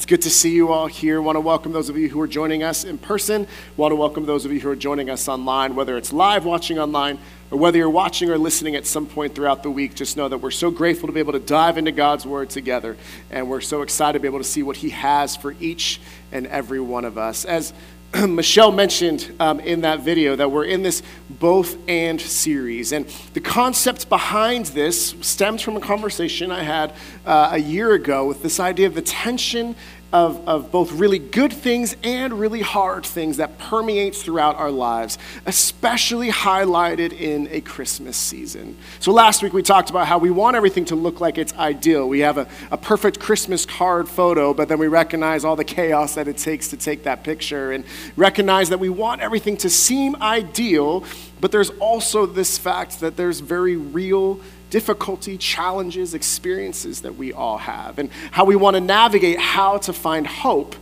It's 0.00 0.06
good 0.06 0.22
to 0.22 0.30
see 0.30 0.54
you 0.54 0.72
all 0.72 0.86
here. 0.86 1.20
Want 1.20 1.36
to 1.36 1.40
welcome 1.40 1.72
those 1.72 1.90
of 1.90 1.98
you 1.98 2.08
who 2.08 2.18
are 2.22 2.26
joining 2.26 2.62
us 2.62 2.84
in 2.84 2.96
person. 2.96 3.46
Want 3.76 3.92
to 3.92 3.96
welcome 3.96 4.24
those 4.24 4.46
of 4.46 4.50
you 4.50 4.58
who 4.58 4.70
are 4.70 4.74
joining 4.74 5.10
us 5.10 5.28
online, 5.28 5.74
whether 5.74 5.98
it's 5.98 6.10
live 6.10 6.46
watching 6.46 6.78
online 6.78 7.18
or 7.50 7.58
whether 7.58 7.76
you're 7.76 7.90
watching 7.90 8.30
or 8.30 8.38
listening 8.38 8.76
at 8.76 8.86
some 8.86 9.04
point 9.04 9.34
throughout 9.34 9.62
the 9.62 9.70
week. 9.70 9.94
Just 9.94 10.16
know 10.16 10.26
that 10.26 10.38
we're 10.38 10.52
so 10.52 10.70
grateful 10.70 11.06
to 11.06 11.12
be 11.12 11.20
able 11.20 11.34
to 11.34 11.38
dive 11.38 11.76
into 11.76 11.92
God's 11.92 12.24
Word 12.24 12.48
together, 12.48 12.96
and 13.30 13.50
we're 13.50 13.60
so 13.60 13.82
excited 13.82 14.14
to 14.14 14.20
be 14.20 14.26
able 14.26 14.38
to 14.38 14.44
see 14.44 14.62
what 14.62 14.78
He 14.78 14.88
has 14.88 15.36
for 15.36 15.54
each 15.60 16.00
and 16.32 16.46
every 16.46 16.80
one 16.80 17.04
of 17.04 17.18
us. 17.18 17.44
As 17.44 17.74
Michelle 18.28 18.72
mentioned 18.72 19.32
um, 19.38 19.60
in 19.60 19.82
that 19.82 20.00
video 20.00 20.34
that 20.34 20.50
we're 20.50 20.64
in 20.64 20.82
this 20.82 21.02
both 21.28 21.76
and 21.88 22.20
series. 22.20 22.90
And 22.90 23.06
the 23.34 23.40
concept 23.40 24.08
behind 24.08 24.66
this 24.66 25.14
stems 25.20 25.62
from 25.62 25.76
a 25.76 25.80
conversation 25.80 26.50
I 26.50 26.64
had 26.64 26.92
uh, 27.24 27.50
a 27.52 27.58
year 27.58 27.92
ago 27.92 28.26
with 28.26 28.42
this 28.42 28.58
idea 28.58 28.88
of 28.88 28.94
the 28.94 29.02
tension 29.02 29.76
of, 30.12 30.46
of 30.48 30.72
both 30.72 30.92
really 30.92 31.18
good 31.18 31.52
things 31.52 31.96
and 32.02 32.32
really 32.32 32.62
hard 32.62 33.06
things 33.06 33.36
that 33.36 33.58
permeates 33.58 34.22
throughout 34.22 34.56
our 34.56 34.70
lives, 34.70 35.18
especially 35.46 36.30
highlighted 36.30 37.12
in 37.12 37.48
a 37.50 37.60
Christmas 37.60 38.16
season. 38.16 38.76
So 38.98 39.12
last 39.12 39.42
week 39.42 39.52
we 39.52 39.62
talked 39.62 39.90
about 39.90 40.06
how 40.06 40.18
we 40.18 40.30
want 40.30 40.56
everything 40.56 40.84
to 40.86 40.96
look 40.96 41.20
like 41.20 41.38
it's 41.38 41.54
ideal. 41.54 42.08
We 42.08 42.20
have 42.20 42.38
a, 42.38 42.48
a 42.70 42.76
perfect 42.76 43.20
Christmas 43.20 43.64
card 43.64 44.08
photo, 44.08 44.52
but 44.52 44.68
then 44.68 44.78
we 44.78 44.88
recognize 44.88 45.44
all 45.44 45.56
the 45.56 45.64
chaos 45.64 46.14
that 46.16 46.26
it 46.26 46.36
takes 46.36 46.68
to 46.68 46.76
take 46.76 47.04
that 47.04 47.22
picture 47.22 47.72
and 47.72 47.84
recognize 48.16 48.68
that 48.70 48.80
we 48.80 48.88
want 48.88 49.20
everything 49.20 49.56
to 49.58 49.70
seem 49.70 50.16
ideal, 50.16 51.04
but 51.40 51.52
there's 51.52 51.70
also 51.78 52.26
this 52.26 52.58
fact 52.58 53.00
that 53.00 53.16
there's 53.16 53.40
very 53.40 53.76
real 53.76 54.40
difficulty, 54.70 55.36
challenges, 55.36 56.14
experiences 56.14 57.02
that 57.02 57.16
we 57.16 57.32
all 57.32 57.58
have, 57.58 57.98
and 57.98 58.10
how 58.30 58.44
we 58.44 58.56
want 58.56 58.76
to 58.76 58.80
navigate 58.80 59.38
how 59.38 59.78
to 59.78 59.92
find 59.92 60.26
hope 60.26 60.74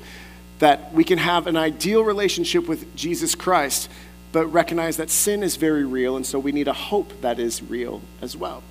that 0.58 0.92
we 0.92 1.05
can 1.05 1.19
have 1.19 1.47
an 1.47 1.56
ideal 1.56 2.03
relationship 2.03 2.69
with 2.69 2.94
Jesus 2.94 3.34
Christ, 3.34 3.89
but 4.33 4.47
recognize 4.47 4.97
that 4.98 5.11
sin 5.11 5.42
is 5.42 5.56
very 5.56 5.84
real, 5.84 6.16
and 6.16 6.27
so 6.27 6.39
we 6.39 6.53
need 6.53 6.69
a 6.69 6.72
hope 6.72 7.20
that 7.22 7.39
is 7.39 7.62
real 7.62 8.03
as 8.20 8.36
well. 8.36 8.62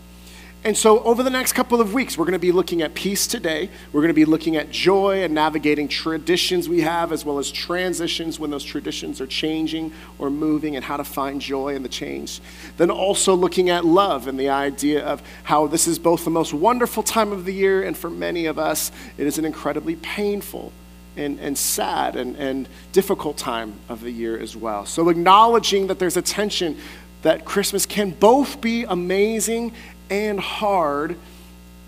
And 0.64 0.76
so, 0.76 1.02
over 1.04 1.22
the 1.22 1.30
next 1.30 1.54
couple 1.54 1.80
of 1.80 1.94
weeks, 1.94 2.18
we're 2.18 2.26
going 2.26 2.34
to 2.34 2.40
be 2.40 2.52
looking 2.52 2.82
at 2.82 2.94
peace 2.96 3.28
today. 3.28 3.70
We're 3.94 4.02
going 4.02 4.10
to 4.10 4.16
be 4.16 4.26
looking 4.26 4.56
at 4.56 4.72
joy 4.72 5.24
and 5.24 5.34
navigating 5.34 5.88
traditions 5.88 6.68
we 6.68 6.82
have, 6.82 7.12
as 7.12 7.24
well 7.24 7.38
as 7.38 7.52
transitions 7.52 8.40
when 8.40 8.50
those 8.50 8.64
traditions 8.64 9.22
are 9.22 9.28
changing 9.28 9.94
or 10.18 10.30
moving, 10.30 10.76
and 10.76 10.84
how 10.84 10.98
to 10.98 11.04
find 11.04 11.40
joy 11.40 11.76
in 11.76 11.84
the 11.84 11.90
change. 11.90 12.42
Then, 12.76 12.90
also 12.90 13.36
looking 13.36 13.70
at 13.70 13.86
love 13.86 14.28
and 14.28 14.38
the 14.40 14.50
idea 14.50 15.06
of 15.06 15.22
how 15.44 15.68
this 15.68 15.88
is 15.88 16.00
both 16.00 16.26
the 16.26 16.32
most 16.32 16.54
wonderful 16.54 17.04
time 17.04 17.32
of 17.32 17.46
the 17.46 17.54
year, 17.54 17.84
and 17.84 17.96
for 17.96 18.10
many 18.10 18.48
of 18.48 18.58
us, 18.58 18.92
it 19.18 19.28
is 19.28 19.38
an 19.38 19.46
incredibly 19.46 19.96
painful 19.98 20.74
and, 21.16 21.40
and 21.40 21.56
sad 21.58 22.16
and, 22.16 22.36
and 22.36 22.68
difficult 22.92 23.38
time 23.38 23.74
of 23.90 24.02
the 24.02 24.12
year 24.12 24.38
as 24.38 24.58
well. 24.58 24.86
So, 24.88 25.10
acknowledging 25.10 25.88
that 25.88 26.00
there's 26.00 26.18
a 26.18 26.22
tension 26.22 26.78
that 27.22 27.46
Christmas 27.46 27.86
can 27.86 28.12
both 28.12 28.62
be 28.62 28.84
amazing 28.84 29.74
and 30.10 30.40
hard 30.40 31.18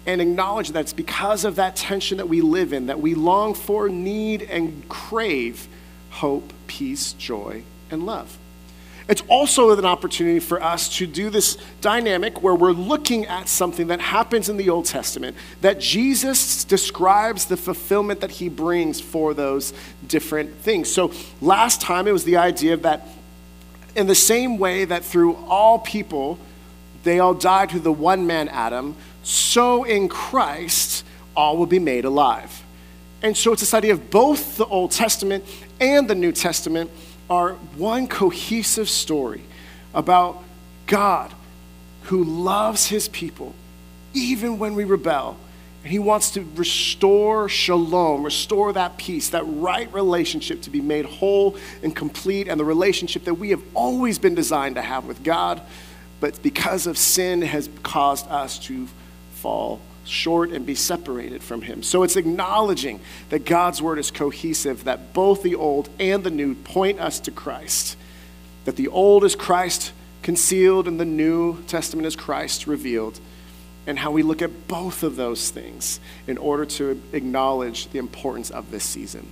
and 0.06 0.22
acknowledge 0.22 0.70
that 0.70 0.82
it's 0.82 0.94
because 0.94 1.46
of 1.46 1.56
that 1.58 1.76
tension 1.76 2.18
that 2.18 2.28
we 2.28 2.42
live 2.42 2.74
in 2.74 2.88
that 2.88 3.00
we 3.00 3.14
long 3.14 3.54
for, 3.54 3.90
need, 3.90 4.42
and 4.42 4.88
crave 4.90 5.68
hope, 6.10 6.52
peace, 6.68 7.14
joy, 7.14 7.64
and 7.92 8.06
love. 8.06 8.38
It's 9.08 9.24
also 9.28 9.76
an 9.76 9.86
opportunity 9.86 10.40
for 10.40 10.62
us 10.62 10.98
to 10.98 11.08
do 11.08 11.32
this 11.32 11.58
dynamic 11.82 12.44
where 12.44 12.54
we're 12.54 12.74
looking 12.74 13.26
at 13.26 13.50
something 13.50 13.88
that 13.88 14.00
happens 14.00 14.50
in 14.50 14.58
the 14.58 14.70
Old 14.70 14.86
Testament, 14.86 15.36
that 15.62 15.80
Jesus 15.80 16.64
describes 16.64 17.46
the 17.46 17.58
fulfillment 17.58 18.20
that 18.22 18.30
he 18.30 18.50
brings 18.50 19.02
for 19.02 19.34
those 19.34 19.74
different 20.08 20.56
things. 20.58 20.92
So 20.94 21.12
last 21.42 21.82
time 21.82 22.08
it 22.08 22.12
was 22.12 22.24
the 22.24 22.38
idea 22.38 22.78
that 22.78 23.08
in 23.96 24.06
the 24.06 24.14
same 24.14 24.60
way 24.60 24.86
that 24.86 25.04
through 25.04 25.36
all 25.48 25.80
people, 25.80 26.38
they 27.04 27.20
all 27.20 27.34
died 27.34 27.72
through 27.72 27.82
the 27.82 27.92
one 27.92 28.28
man 28.28 28.50
Adam, 28.50 28.96
so 29.24 29.84
in 29.84 30.10
Christ 30.10 31.06
all 31.36 31.58
will 31.58 31.66
be 31.66 31.80
made 31.80 32.06
alive. 32.06 32.64
And 33.22 33.36
so 33.36 33.52
it's 33.52 33.62
this 33.62 33.74
idea 33.74 33.94
of 33.94 34.10
both 34.10 34.58
the 34.58 34.66
Old 34.66 34.92
Testament 34.92 35.44
and 35.80 36.10
the 36.10 36.16
New 36.16 36.32
Testament 36.32 36.90
are 37.30 37.54
one 37.76 38.08
cohesive 38.08 38.90
story 38.90 39.44
about 39.94 40.42
God 40.88 41.34
who 42.04 42.24
loves 42.24 42.88
his 42.88 43.08
people 43.10 43.54
even 44.14 44.58
when 44.58 44.76
we 44.76 44.84
rebel. 44.84 45.38
And 45.84 45.92
he 45.92 46.00
wants 46.00 46.32
to 46.32 46.46
restore 46.56 47.48
shalom, 47.48 48.24
restore 48.24 48.74
that 48.74 48.98
peace, 48.98 49.30
that 49.30 49.44
right 49.44 49.92
relationship 49.94 50.62
to 50.64 50.70
be 50.70 50.82
made 50.82 51.06
whole 51.06 51.56
and 51.84 51.96
complete, 51.96 52.48
and 52.48 52.60
the 52.60 52.66
relationship 52.66 53.24
that 53.26 53.36
we 53.36 53.52
have 53.52 53.62
always 53.74 54.20
been 54.20 54.36
designed 54.36 54.76
to 54.76 54.82
have 54.82 55.06
with 55.06 55.24
God 55.24 55.62
but 56.20 56.42
because 56.42 56.88
of 56.88 56.98
sin 56.98 57.42
has 57.42 57.70
caused 57.84 58.28
us 58.28 58.60
to 58.60 58.88
fall 59.34 59.80
short 60.06 60.52
and 60.52 60.66
be 60.66 60.76
separated 60.76 61.44
from 61.44 61.62
him. 61.62 61.84
So 61.84 62.04
it's 62.04 62.16
acknowledging 62.16 63.00
that 63.30 63.46
God's 63.46 63.82
word 63.82 64.00
is 64.00 64.12
cohesive, 64.12 64.86
that 64.86 65.14
both 65.14 65.44
the 65.44 65.56
old 65.56 65.90
and 66.00 66.24
the 66.24 66.32
new 66.32 66.56
point 66.56 67.00
us 67.00 67.20
to 67.22 67.32
Christ. 67.32 67.96
That 68.66 68.76
the 68.76 68.88
old 68.88 69.24
is 69.24 69.36
Christ 69.36 69.94
concealed 70.24 70.88
and 70.88 71.00
the 71.00 71.06
New 71.06 71.62
Testament 71.64 72.08
is 72.08 72.16
Christ 72.16 72.68
revealed. 72.68 73.20
And 73.88 73.98
how 73.98 74.12
we 74.12 74.24
look 74.24 74.42
at 74.42 74.68
both 74.68 75.04
of 75.04 75.16
those 75.16 75.50
things 75.50 76.00
in 76.28 76.38
order 76.38 76.66
to 76.66 77.02
acknowledge 77.14 77.90
the 77.90 78.00
importance 78.00 78.50
of 78.50 78.72
this 78.72 78.84
season. 78.84 79.28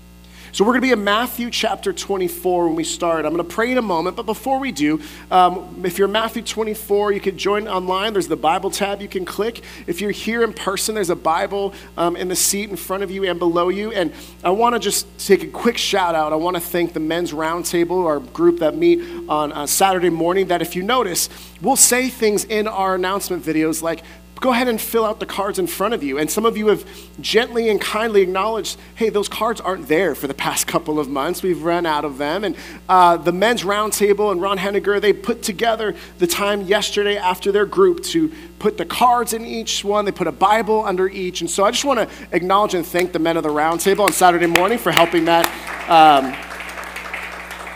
So 0.53 0.63
we're 0.63 0.71
going 0.71 0.81
to 0.81 0.87
be 0.87 0.91
in 0.93 1.03
Matthew 1.03 1.51
chapter 1.51 1.91
24 1.91 2.67
when 2.67 2.75
we 2.75 2.85
start. 2.85 3.25
I'm 3.25 3.33
going 3.33 3.45
to 3.45 3.53
pray 3.53 3.71
in 3.71 3.77
a 3.77 3.81
moment, 3.81 4.15
but 4.15 4.25
before 4.25 4.59
we 4.59 4.71
do, 4.71 5.01
um, 5.29 5.81
if 5.83 5.97
you're 5.97 6.07
Matthew 6.07 6.41
24, 6.41 7.11
you 7.11 7.19
can 7.19 7.37
join 7.37 7.67
online. 7.67 8.13
There's 8.13 8.29
the 8.29 8.37
Bible 8.37 8.71
tab 8.71 9.01
you 9.01 9.09
can 9.09 9.25
click. 9.25 9.61
If 9.87 9.99
you're 9.99 10.11
here 10.11 10.43
in 10.43 10.53
person, 10.53 10.95
there's 10.95 11.09
a 11.09 11.17
Bible 11.17 11.73
um, 11.97 12.15
in 12.15 12.29
the 12.29 12.35
seat 12.35 12.69
in 12.69 12.77
front 12.77 13.03
of 13.03 13.11
you 13.11 13.25
and 13.25 13.37
below 13.37 13.67
you. 13.67 13.91
And 13.91 14.13
I 14.41 14.51
want 14.51 14.73
to 14.73 14.79
just 14.79 15.05
take 15.19 15.43
a 15.43 15.47
quick 15.47 15.77
shout 15.77 16.15
out. 16.15 16.31
I 16.31 16.37
want 16.37 16.55
to 16.55 16.61
thank 16.61 16.93
the 16.93 17.01
Men's 17.01 17.33
Roundtable, 17.33 18.05
our 18.05 18.19
group 18.19 18.59
that 18.59 18.75
meet 18.75 19.01
on 19.27 19.51
uh, 19.51 19.67
Saturday 19.67 20.09
morning. 20.09 20.47
That 20.47 20.61
if 20.61 20.77
you 20.77 20.81
notice, 20.81 21.27
we'll 21.61 21.75
say 21.75 22.07
things 22.09 22.45
in 22.45 22.67
our 22.67 22.95
announcement 22.95 23.43
videos 23.43 23.81
like 23.81 24.01
go 24.39 24.51
ahead 24.51 24.67
and 24.67 24.79
fill 24.79 25.05
out 25.05 25.19
the 25.19 25.25
cards 25.25 25.59
in 25.59 25.67
front 25.67 25.93
of 25.93 26.03
you. 26.03 26.17
And 26.17 26.29
some 26.29 26.45
of 26.45 26.57
you 26.57 26.67
have 26.67 26.85
gently 27.21 27.69
and 27.69 27.79
kindly 27.79 28.21
acknowledged, 28.21 28.77
hey, 28.95 29.09
those 29.09 29.27
cards 29.27 29.61
aren't 29.61 29.87
there 29.87 30.15
for 30.15 30.27
the 30.27 30.33
past 30.33 30.67
couple 30.67 30.99
of 30.99 31.07
months. 31.07 31.43
We've 31.43 31.61
run 31.61 31.85
out 31.85 32.05
of 32.05 32.17
them. 32.17 32.43
And 32.43 32.55
uh, 32.89 33.17
the 33.17 33.31
men's 33.31 33.63
roundtable 33.63 34.31
and 34.31 34.41
Ron 34.41 34.57
Henniger, 34.57 34.99
they 34.99 35.13
put 35.13 35.43
together 35.43 35.95
the 36.19 36.27
time 36.27 36.61
yesterday 36.61 37.17
after 37.17 37.51
their 37.51 37.65
group 37.65 38.03
to 38.05 38.31
put 38.59 38.77
the 38.77 38.85
cards 38.85 39.33
in 39.33 39.45
each 39.45 39.83
one. 39.83 40.05
They 40.05 40.11
put 40.11 40.27
a 40.27 40.31
Bible 40.31 40.83
under 40.83 41.07
each. 41.07 41.41
And 41.41 41.49
so 41.49 41.63
I 41.63 41.71
just 41.71 41.85
want 41.85 41.99
to 41.99 42.09
acknowledge 42.31 42.73
and 42.73 42.85
thank 42.85 43.13
the 43.13 43.19
men 43.19 43.37
of 43.37 43.43
the 43.43 43.49
roundtable 43.49 44.05
on 44.05 44.11
Saturday 44.11 44.47
morning 44.47 44.77
for 44.77 44.91
helping 44.91 45.25
that. 45.25 45.45
Um, 45.89 46.56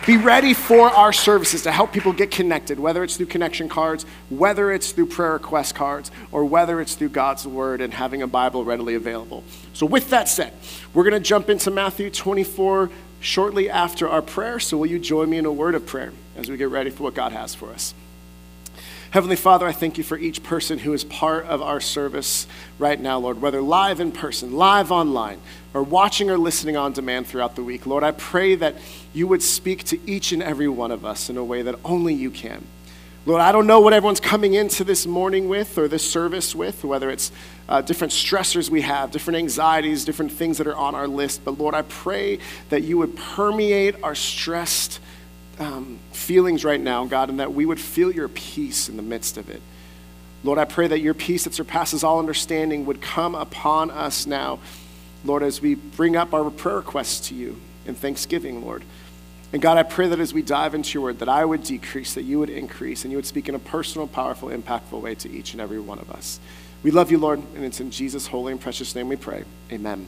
be 0.06 0.16
ready 0.16 0.52
for 0.52 0.88
our 0.90 1.12
services 1.12 1.62
to 1.62 1.70
help 1.70 1.92
people 1.92 2.12
get 2.12 2.30
connected, 2.30 2.80
whether 2.80 3.04
it's 3.04 3.16
through 3.16 3.26
connection 3.26 3.68
cards, 3.68 4.04
whether 4.30 4.72
it's 4.72 4.92
through 4.92 5.06
prayer 5.06 5.34
request 5.34 5.74
cards, 5.74 6.10
or 6.32 6.44
whether 6.44 6.80
it's 6.80 6.94
through 6.94 7.10
God's 7.10 7.46
Word 7.46 7.80
and 7.80 7.94
having 7.94 8.22
a 8.22 8.26
Bible 8.26 8.64
readily 8.64 8.94
available. 8.94 9.44
So, 9.74 9.86
with 9.86 10.10
that 10.10 10.28
said, 10.28 10.52
we're 10.92 11.04
going 11.04 11.14
to 11.14 11.20
jump 11.20 11.48
into 11.48 11.70
Matthew 11.70 12.10
24 12.10 12.90
shortly 13.20 13.70
after 13.70 14.08
our 14.08 14.22
prayer. 14.22 14.58
So, 14.58 14.76
will 14.76 14.86
you 14.86 14.98
join 14.98 15.30
me 15.30 15.38
in 15.38 15.46
a 15.46 15.52
word 15.52 15.74
of 15.74 15.86
prayer 15.86 16.12
as 16.36 16.50
we 16.50 16.56
get 16.56 16.70
ready 16.70 16.90
for 16.90 17.04
what 17.04 17.14
God 17.14 17.32
has 17.32 17.54
for 17.54 17.70
us? 17.70 17.94
Heavenly 19.12 19.36
Father, 19.36 19.66
I 19.66 19.72
thank 19.72 19.98
you 19.98 20.04
for 20.04 20.16
each 20.16 20.42
person 20.42 20.78
who 20.78 20.94
is 20.94 21.04
part 21.04 21.44
of 21.44 21.60
our 21.60 21.82
service 21.82 22.46
right 22.78 22.98
now, 22.98 23.18
Lord, 23.18 23.42
whether 23.42 23.60
live 23.60 24.00
in 24.00 24.10
person, 24.10 24.54
live 24.54 24.90
online, 24.90 25.38
or 25.74 25.82
watching 25.82 26.30
or 26.30 26.38
listening 26.38 26.78
on 26.78 26.94
demand 26.94 27.26
throughout 27.26 27.54
the 27.54 27.62
week. 27.62 27.84
Lord, 27.84 28.04
I 28.04 28.12
pray 28.12 28.54
that 28.54 28.76
you 29.12 29.26
would 29.26 29.42
speak 29.42 29.84
to 29.84 30.00
each 30.10 30.32
and 30.32 30.42
every 30.42 30.66
one 30.66 30.90
of 30.90 31.04
us 31.04 31.28
in 31.28 31.36
a 31.36 31.44
way 31.44 31.60
that 31.60 31.74
only 31.84 32.14
you 32.14 32.30
can. 32.30 32.64
Lord, 33.26 33.42
I 33.42 33.52
don't 33.52 33.66
know 33.66 33.80
what 33.80 33.92
everyone's 33.92 34.18
coming 34.18 34.54
into 34.54 34.82
this 34.82 35.06
morning 35.06 35.46
with 35.46 35.76
or 35.76 35.88
this 35.88 36.10
service 36.10 36.54
with, 36.54 36.82
whether 36.82 37.10
it's 37.10 37.32
uh, 37.68 37.82
different 37.82 38.14
stressors 38.14 38.70
we 38.70 38.80
have, 38.80 39.10
different 39.10 39.36
anxieties, 39.36 40.06
different 40.06 40.32
things 40.32 40.56
that 40.56 40.66
are 40.66 40.74
on 40.74 40.94
our 40.94 41.06
list. 41.06 41.44
But 41.44 41.58
Lord, 41.58 41.74
I 41.74 41.82
pray 41.82 42.38
that 42.70 42.80
you 42.80 42.96
would 42.96 43.14
permeate 43.14 43.94
our 44.02 44.14
stressed 44.14 45.00
um, 45.58 45.98
feelings 46.12 46.64
right 46.64 46.80
now, 46.80 47.04
God, 47.04 47.30
and 47.30 47.40
that 47.40 47.52
we 47.52 47.66
would 47.66 47.80
feel 47.80 48.12
your 48.12 48.28
peace 48.28 48.88
in 48.88 48.96
the 48.96 49.02
midst 49.02 49.36
of 49.36 49.50
it. 49.50 49.62
Lord, 50.44 50.58
I 50.58 50.64
pray 50.64 50.88
that 50.88 51.00
your 51.00 51.14
peace 51.14 51.44
that 51.44 51.54
surpasses 51.54 52.02
all 52.02 52.18
understanding 52.18 52.86
would 52.86 53.00
come 53.00 53.34
upon 53.34 53.90
us 53.90 54.26
now, 54.26 54.58
Lord, 55.24 55.42
as 55.42 55.60
we 55.60 55.76
bring 55.76 56.16
up 56.16 56.34
our 56.34 56.50
prayer 56.50 56.76
requests 56.76 57.28
to 57.28 57.34
you 57.34 57.60
in 57.86 57.94
thanksgiving, 57.94 58.64
Lord. 58.64 58.82
And 59.52 59.60
God, 59.60 59.76
I 59.76 59.82
pray 59.82 60.08
that 60.08 60.18
as 60.18 60.32
we 60.32 60.42
dive 60.42 60.74
into 60.74 60.94
your 60.94 61.02
word, 61.04 61.18
that 61.18 61.28
I 61.28 61.44
would 61.44 61.62
decrease, 61.62 62.14
that 62.14 62.22
you 62.22 62.38
would 62.38 62.50
increase, 62.50 63.04
and 63.04 63.12
you 63.12 63.18
would 63.18 63.26
speak 63.26 63.48
in 63.48 63.54
a 63.54 63.58
personal, 63.58 64.08
powerful, 64.08 64.48
impactful 64.48 65.00
way 65.00 65.14
to 65.16 65.30
each 65.30 65.52
and 65.52 65.60
every 65.60 65.78
one 65.78 65.98
of 65.98 66.10
us. 66.10 66.40
We 66.82 66.90
love 66.90 67.10
you, 67.10 67.18
Lord, 67.18 67.40
and 67.54 67.64
it's 67.64 67.78
in 67.78 67.90
Jesus' 67.90 68.26
holy 68.26 68.50
and 68.50 68.60
precious 68.60 68.94
name 68.94 69.08
we 69.08 69.16
pray. 69.16 69.44
Amen. 69.70 70.06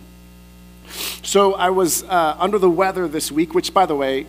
So 1.23 1.55
I 1.55 1.71
was 1.71 2.03
uh, 2.05 2.37
under 2.39 2.59
the 2.59 2.71
weather 2.71 3.07
this 3.07 3.31
week, 3.31 3.55
which, 3.55 3.73
by 3.73 3.87
the 3.87 3.95
way, 3.95 4.27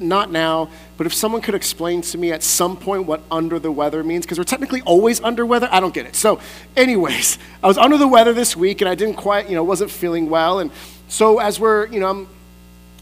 not 0.00 0.30
now, 0.30 0.70
but 0.96 1.06
if 1.06 1.14
someone 1.14 1.42
could 1.42 1.54
explain 1.54 2.02
to 2.02 2.18
me 2.18 2.32
at 2.32 2.42
some 2.42 2.76
point 2.76 3.06
what 3.06 3.22
under 3.30 3.58
the 3.58 3.70
weather 3.70 4.02
means, 4.02 4.24
because 4.24 4.38
we're 4.38 4.44
technically 4.44 4.82
always 4.82 5.20
under 5.20 5.44
weather, 5.44 5.68
I 5.70 5.80
don't 5.80 5.94
get 5.94 6.06
it. 6.06 6.16
So, 6.16 6.40
anyways, 6.76 7.38
I 7.62 7.66
was 7.66 7.78
under 7.78 7.98
the 7.98 8.08
weather 8.08 8.32
this 8.32 8.56
week 8.56 8.80
and 8.80 8.88
I 8.88 8.94
didn't 8.94 9.16
quite, 9.16 9.48
you 9.48 9.54
know, 9.54 9.64
wasn't 9.64 9.90
feeling 9.90 10.30
well. 10.30 10.58
And 10.58 10.70
so, 11.08 11.38
as 11.38 11.60
we're, 11.60 11.86
you 11.86 12.00
know, 12.00 12.08
I'm 12.08 12.28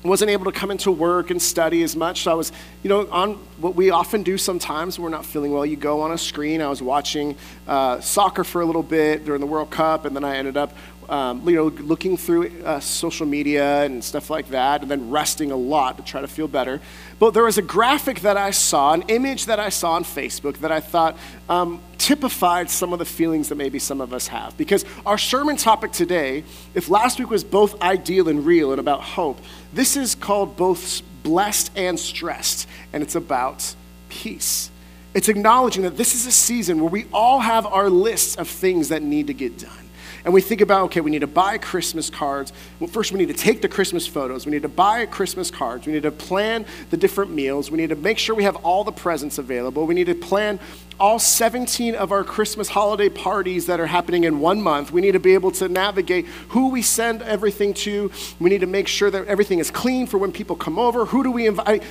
wasn't 0.05 0.31
able 0.31 0.45
to 0.45 0.53
come 0.53 0.71
into 0.71 0.91
work 0.91 1.31
and 1.31 1.41
study 1.41 1.83
as 1.83 1.97
much. 1.97 2.23
So 2.23 2.31
I 2.31 2.35
was, 2.35 2.53
you 2.83 2.89
know, 2.89 3.09
on 3.11 3.35
what 3.59 3.75
we 3.75 3.91
often 3.91 4.23
do 4.23 4.39
sometimes 4.39 4.99
when 4.99 5.05
we're 5.05 5.17
not 5.17 5.27
feeling 5.27 5.53
well. 5.53 5.67
You 5.67 5.77
go 5.77 6.03
on 6.03 6.12
a 6.12 6.19
screen. 6.19 6.62
I 6.62 6.69
was 6.69 6.81
watching 6.81 7.37
uh, 7.67 8.01
soccer 8.01 8.44
for 8.44 8.61
a 8.61 8.67
little 8.67 8.83
bit 8.83 9.25
during 9.25 9.41
the 9.41 9.47
World 9.47 9.71
Cup, 9.71 10.05
and 10.05 10.15
then 10.15 10.25
I 10.25 10.37
ended 10.37 10.56
up, 10.56 10.75
um, 11.08 11.49
you 11.49 11.55
know, 11.55 11.66
looking 11.66 12.16
through 12.16 12.50
uh, 12.64 12.81
social 12.81 13.26
media 13.26 13.84
and 13.84 14.05
stuff 14.05 14.28
like 14.28 14.49
that, 14.49 14.82
and 14.82 14.90
then 14.90 15.10
resting 15.10 15.50
a 15.50 15.56
lot 15.56 15.96
to 15.96 16.05
try 16.05 16.20
to 16.20 16.28
feel 16.28 16.49
better. 16.49 16.81
But 17.19 17.32
there 17.32 17.44
was 17.44 17.58
a 17.58 17.62
graphic 17.62 18.20
that 18.20 18.37
I 18.37 18.50
saw, 18.50 18.93
an 18.93 19.02
image 19.08 19.46
that 19.46 19.58
I 19.58 19.70
saw 19.70 19.93
on 19.93 20.05
Facebook 20.05 20.58
that 20.58 20.70
I 20.70 20.81
thought 20.81 21.16
um, 21.49 21.81
typified 21.96 22.69
some 22.69 22.93
of 22.93 22.99
the 22.99 23.05
feelings 23.05 23.49
that 23.49 23.55
maybe 23.55 23.78
some 23.78 24.00
of 24.00 24.12
us 24.12 24.28
have. 24.28 24.56
Because 24.56 24.84
our 25.06 25.19
sermon 25.19 25.56
topic 25.56 25.93
today, 25.93 26.44
if 26.75 26.90
last 26.90 27.19
week 27.19 27.31
was 27.31 27.43
both 27.43 27.81
ideal 27.81 28.28
and 28.28 28.44
real 28.44 28.70
and 28.70 28.81
about 28.81 29.00
hope, 29.00 29.38
this 29.72 29.96
is 29.96 30.14
called 30.14 30.56
both 30.56 31.02
blessed 31.22 31.70
and 31.75 31.99
stressed, 31.99 32.69
and 32.93 33.02
it's 33.02 33.14
about 33.14 33.75
peace. 34.08 34.70
It's 35.14 35.28
acknowledging 35.28 35.82
that 35.84 35.96
this 35.96 36.14
is 36.14 36.26
a 36.26 36.32
season 36.32 36.81
where 36.81 36.90
we 36.90 37.06
all 37.12 37.40
have 37.40 37.66
our 37.66 37.88
lists 37.88 38.37
of 38.37 38.46
things 38.46 38.90
that 38.90 39.02
need 39.02 39.26
to 39.28 39.34
get 39.34 39.58
done 39.58 39.88
and 40.29 40.35
we 40.35 40.43
think 40.43 40.61
about, 40.61 40.83
okay, 40.83 41.01
we 41.01 41.11
need 41.11 41.21
to 41.21 41.27
buy 41.27 41.57
Christmas 41.57 42.11
cards. 42.11 42.53
Well, 42.79 42.91
first, 42.91 43.13
we 43.13 43.19
need 43.19 43.29
to 43.29 43.43
take 43.43 43.63
the 43.63 43.69
Christmas 43.69 44.07
photos. 44.07 44.45
We 44.45 44.53
need 44.53 44.61
to 44.61 44.69
buy 44.69 45.07
Christmas 45.07 45.51
cards. 45.51 45.87
We 45.87 45.95
need 45.95 46.03
to 46.03 46.11
plan 46.11 46.67
the 46.91 46.99
different 46.99 47.31
meals. 47.31 47.71
We 47.71 47.79
need 47.79 47.89
to 47.89 47.97
make 47.97 48.19
sure 48.19 48.35
we 48.35 48.45
have 48.45 48.57
all 48.57 48.85
the 48.85 48.93
presents 48.93 49.39
available. 49.39 49.87
We 49.87 49.95
need 49.95 50.05
to 50.09 50.15
plan 50.15 50.61
all 51.01 51.19
17 51.19 51.95
of 51.95 52.13
our 52.13 52.25
Christmas 52.25 52.69
holiday 52.69 53.09
parties 53.09 53.65
that 53.69 53.81
are 53.81 53.87
happening 53.87 54.25
in 54.25 54.39
one 54.39 54.61
month. 54.61 54.93
We 54.93 55.01
need 55.01 55.13
to 55.13 55.19
be 55.19 55.33
able 55.33 55.51
to 55.53 55.67
navigate 55.67 56.27
who 56.51 56.69
we 56.69 56.83
send 56.83 57.23
everything 57.23 57.73
to. 57.73 58.11
We 58.39 58.51
need 58.51 58.61
to 58.61 58.67
make 58.67 58.87
sure 58.87 59.11
that 59.11 59.27
everything 59.29 59.61
is 59.61 59.71
clean 59.71 60.07
for 60.07 60.19
when 60.19 60.31
people 60.31 60.57
come 60.57 60.79
over. 60.79 61.07
Who 61.07 61.23
do 61.23 61.31
we 61.31 61.47
invite? 61.47 61.83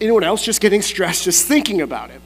Anyone 0.00 0.22
else 0.22 0.44
just 0.44 0.60
getting 0.60 0.82
stressed 0.82 1.24
just 1.24 1.48
thinking 1.48 1.80
about 1.80 2.10
it? 2.10 2.20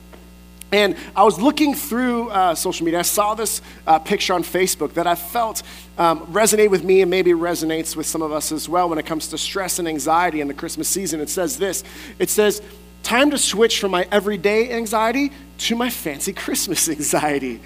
And 0.71 0.95
I 1.15 1.23
was 1.23 1.39
looking 1.39 1.73
through 1.73 2.29
uh, 2.29 2.53
social 2.53 2.85
media. 2.85 2.99
I 2.99 3.03
saw 3.03 3.33
this 3.33 3.61
uh, 3.87 3.97
picture 3.99 4.33
on 4.33 4.43
Facebook 4.43 4.93
that 4.93 5.07
I 5.07 5.15
felt 5.15 5.63
um, 5.97 6.27
resonate 6.27 6.69
with 6.69 6.83
me 6.83 7.01
and 7.01 7.09
maybe 7.09 7.31
resonates 7.31 7.95
with 7.95 8.05
some 8.05 8.21
of 8.21 8.31
us 8.31 8.51
as 8.51 8.69
well 8.69 8.87
when 8.89 8.99
it 8.99 9.05
comes 9.05 9.27
to 9.29 9.37
stress 9.37 9.79
and 9.79 9.87
anxiety 9.87 10.41
in 10.41 10.47
the 10.47 10.53
Christmas 10.53 10.87
season. 10.87 11.21
It 11.21 11.29
says 11.29 11.57
this 11.57 11.83
it 12.19 12.29
says, 12.29 12.61
Time 13.01 13.31
to 13.31 13.37
switch 13.37 13.79
from 13.79 13.91
my 13.91 14.07
everyday 14.11 14.71
anxiety 14.71 15.31
to 15.59 15.75
my 15.75 15.89
fancy 15.89 16.33
Christmas 16.33 16.87
anxiety. 16.89 17.61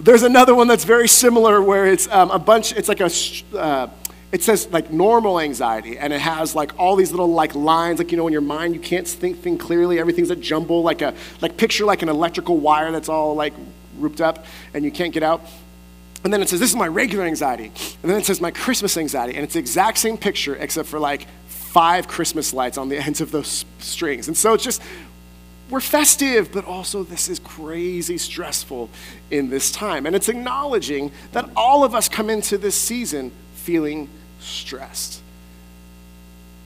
There's 0.00 0.22
another 0.22 0.54
one 0.54 0.68
that's 0.68 0.84
very 0.84 1.08
similar 1.08 1.60
where 1.60 1.86
it's 1.86 2.06
um, 2.08 2.30
a 2.30 2.38
bunch, 2.38 2.72
it's 2.72 2.88
like 2.88 3.00
a, 3.00 3.10
uh, 3.56 3.88
it 4.30 4.42
says 4.42 4.68
like 4.70 4.90
normal 4.90 5.40
anxiety 5.40 5.98
and 5.98 6.12
it 6.12 6.20
has 6.20 6.54
like 6.54 6.78
all 6.78 6.96
these 6.96 7.10
little 7.10 7.32
like 7.32 7.54
lines 7.54 7.98
like 7.98 8.10
you 8.10 8.18
know 8.18 8.26
in 8.26 8.32
your 8.32 8.42
mind 8.42 8.74
you 8.74 8.80
can't 8.80 9.08
think 9.08 9.38
think 9.40 9.60
clearly 9.60 9.98
everything's 9.98 10.30
a 10.30 10.36
jumble 10.36 10.82
like 10.82 11.00
a 11.00 11.14
like 11.40 11.56
picture 11.56 11.84
like 11.84 12.02
an 12.02 12.08
electrical 12.08 12.58
wire 12.58 12.92
that's 12.92 13.08
all 13.08 13.34
like 13.34 13.54
rooped 13.98 14.20
up 14.20 14.44
and 14.74 14.84
you 14.84 14.90
can't 14.90 15.12
get 15.12 15.22
out. 15.22 15.42
And 16.24 16.32
then 16.32 16.42
it 16.42 16.48
says 16.48 16.60
this 16.60 16.70
is 16.70 16.76
my 16.76 16.88
regular 16.88 17.24
anxiety. 17.24 17.66
And 18.02 18.10
then 18.10 18.18
it 18.18 18.26
says 18.26 18.40
my 18.40 18.50
christmas 18.50 18.96
anxiety. 18.96 19.34
And 19.34 19.44
it's 19.44 19.54
the 19.54 19.60
exact 19.60 19.98
same 19.98 20.16
picture 20.16 20.56
except 20.56 20.88
for 20.88 20.98
like 20.98 21.26
five 21.46 22.08
christmas 22.08 22.52
lights 22.52 22.78
on 22.78 22.88
the 22.88 22.96
ends 23.04 23.20
of 23.20 23.30
those 23.30 23.64
strings. 23.78 24.28
And 24.28 24.36
so 24.36 24.54
it's 24.54 24.64
just 24.64 24.82
we're 25.70 25.80
festive, 25.80 26.50
but 26.50 26.64
also 26.64 27.02
this 27.02 27.28
is 27.28 27.38
crazy 27.38 28.16
stressful 28.16 28.88
in 29.30 29.50
this 29.50 29.70
time. 29.70 30.06
And 30.06 30.16
it's 30.16 30.28
acknowledging 30.28 31.12
that 31.32 31.50
all 31.54 31.84
of 31.84 31.94
us 31.94 32.08
come 32.08 32.30
into 32.30 32.56
this 32.56 32.74
season 32.74 33.32
feeling 33.68 34.08
stressed. 34.40 35.20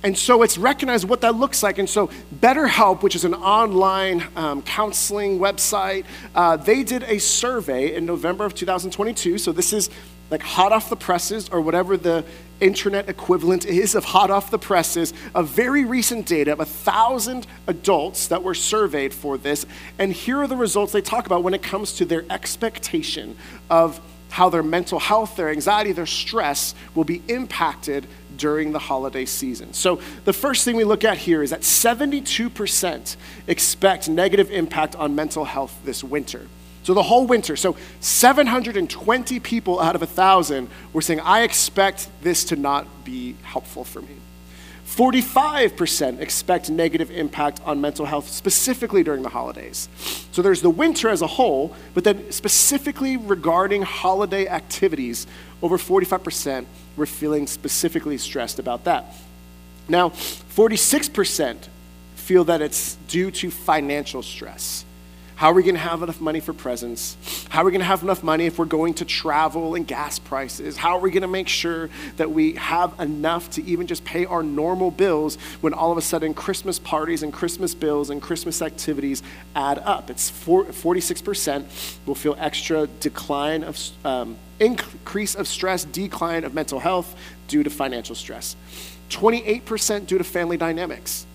And 0.04 0.16
so 0.16 0.44
it's 0.44 0.56
recognized 0.56 1.08
what 1.08 1.22
that 1.22 1.34
looks 1.34 1.60
like. 1.60 1.78
And 1.78 1.90
so 1.90 2.10
BetterHelp, 2.32 3.02
which 3.02 3.16
is 3.16 3.24
an 3.24 3.34
online 3.34 4.24
um, 4.36 4.62
counseling 4.62 5.40
website, 5.40 6.04
uh, 6.36 6.56
they 6.56 6.84
did 6.84 7.02
a 7.02 7.18
survey 7.18 7.96
in 7.96 8.06
November 8.06 8.44
of 8.44 8.54
2022. 8.54 9.38
So 9.38 9.50
this 9.50 9.72
is 9.72 9.90
like 10.30 10.42
hot 10.42 10.70
off 10.70 10.90
the 10.90 10.96
presses 10.96 11.48
or 11.48 11.60
whatever 11.60 11.96
the 11.96 12.24
internet 12.60 13.08
equivalent 13.08 13.64
is 13.82 13.96
of 13.96 14.04
hot 14.04 14.30
off 14.30 14.52
the 14.52 14.60
presses 14.60 15.12
of 15.34 15.48
very 15.48 15.84
recent 15.84 16.24
data 16.24 16.52
of 16.52 16.60
a 16.60 16.64
thousand 16.64 17.48
adults 17.66 18.28
that 18.28 18.44
were 18.44 18.54
surveyed 18.54 19.12
for 19.12 19.36
this. 19.36 19.66
And 19.98 20.12
here 20.12 20.38
are 20.38 20.46
the 20.46 20.56
results 20.56 20.92
they 20.92 21.02
talk 21.02 21.26
about 21.26 21.42
when 21.42 21.52
it 21.52 21.64
comes 21.64 21.94
to 21.94 22.04
their 22.04 22.24
expectation 22.30 23.36
of 23.68 24.00
how 24.32 24.48
their 24.48 24.62
mental 24.62 24.98
health, 24.98 25.36
their 25.36 25.50
anxiety, 25.50 25.92
their 25.92 26.06
stress 26.06 26.74
will 26.94 27.04
be 27.04 27.22
impacted 27.28 28.06
during 28.38 28.72
the 28.72 28.78
holiday 28.78 29.26
season. 29.26 29.74
So, 29.74 30.00
the 30.24 30.32
first 30.32 30.64
thing 30.64 30.74
we 30.74 30.84
look 30.84 31.04
at 31.04 31.18
here 31.18 31.42
is 31.42 31.50
that 31.50 31.60
72% 31.60 33.16
expect 33.46 34.08
negative 34.08 34.50
impact 34.50 34.96
on 34.96 35.14
mental 35.14 35.44
health 35.44 35.78
this 35.84 36.02
winter. 36.02 36.46
So, 36.82 36.94
the 36.94 37.02
whole 37.02 37.26
winter. 37.26 37.56
So, 37.56 37.76
720 38.00 39.38
people 39.40 39.78
out 39.78 39.94
of 39.94 40.00
1,000 40.00 40.66
were 40.94 41.02
saying, 41.02 41.20
I 41.20 41.42
expect 41.42 42.08
this 42.22 42.44
to 42.44 42.56
not 42.56 43.04
be 43.04 43.36
helpful 43.42 43.84
for 43.84 44.00
me. 44.00 44.16
45% 44.96 46.20
expect 46.20 46.68
negative 46.68 47.10
impact 47.10 47.62
on 47.64 47.80
mental 47.80 48.04
health, 48.04 48.28
specifically 48.28 49.02
during 49.02 49.22
the 49.22 49.30
holidays. 49.30 49.88
So 50.32 50.42
there's 50.42 50.60
the 50.60 50.68
winter 50.68 51.08
as 51.08 51.22
a 51.22 51.26
whole, 51.26 51.74
but 51.94 52.04
then 52.04 52.30
specifically 52.30 53.16
regarding 53.16 53.82
holiday 53.82 54.46
activities, 54.46 55.26
over 55.62 55.78
45% 55.78 56.66
were 56.96 57.06
feeling 57.06 57.46
specifically 57.46 58.18
stressed 58.18 58.58
about 58.58 58.84
that. 58.84 59.14
Now, 59.88 60.10
46% 60.10 61.68
feel 62.14 62.44
that 62.44 62.60
it's 62.60 62.96
due 63.08 63.30
to 63.30 63.50
financial 63.50 64.22
stress. 64.22 64.84
How 65.42 65.50
are 65.50 65.54
we 65.54 65.64
going 65.64 65.74
to 65.74 65.80
have 65.80 66.04
enough 66.04 66.20
money 66.20 66.38
for 66.38 66.52
presents? 66.52 67.16
How 67.48 67.62
are 67.62 67.64
we 67.64 67.72
going 67.72 67.80
to 67.80 67.84
have 67.84 68.04
enough 68.04 68.22
money 68.22 68.46
if 68.46 68.60
we're 68.60 68.64
going 68.64 68.94
to 68.94 69.04
travel 69.04 69.74
and 69.74 69.84
gas 69.84 70.20
prices? 70.20 70.76
How 70.76 70.90
are 70.90 71.00
we 71.00 71.10
going 71.10 71.22
to 71.22 71.26
make 71.26 71.48
sure 71.48 71.90
that 72.16 72.30
we 72.30 72.52
have 72.52 72.94
enough 73.00 73.50
to 73.50 73.64
even 73.64 73.88
just 73.88 74.04
pay 74.04 74.24
our 74.24 74.44
normal 74.44 74.92
bills 74.92 75.34
when 75.60 75.74
all 75.74 75.90
of 75.90 75.98
a 75.98 76.00
sudden 76.00 76.32
Christmas 76.32 76.78
parties 76.78 77.24
and 77.24 77.32
Christmas 77.32 77.74
bills 77.74 78.08
and 78.10 78.22
Christmas 78.22 78.62
activities 78.62 79.24
add 79.56 79.80
up? 79.80 80.10
It's 80.10 80.30
46% 80.30 81.96
will 82.06 82.14
feel 82.14 82.36
extra 82.38 82.86
decline 83.00 83.64
of 83.64 83.76
um, 84.04 84.36
increase 84.60 85.34
of 85.34 85.48
stress, 85.48 85.84
decline 85.84 86.44
of 86.44 86.54
mental 86.54 86.78
health 86.78 87.16
due 87.48 87.64
to 87.64 87.70
financial 87.70 88.14
stress. 88.14 88.54
28% 89.10 90.06
due 90.06 90.18
to 90.18 90.24
family 90.24 90.56
dynamics. 90.56 91.26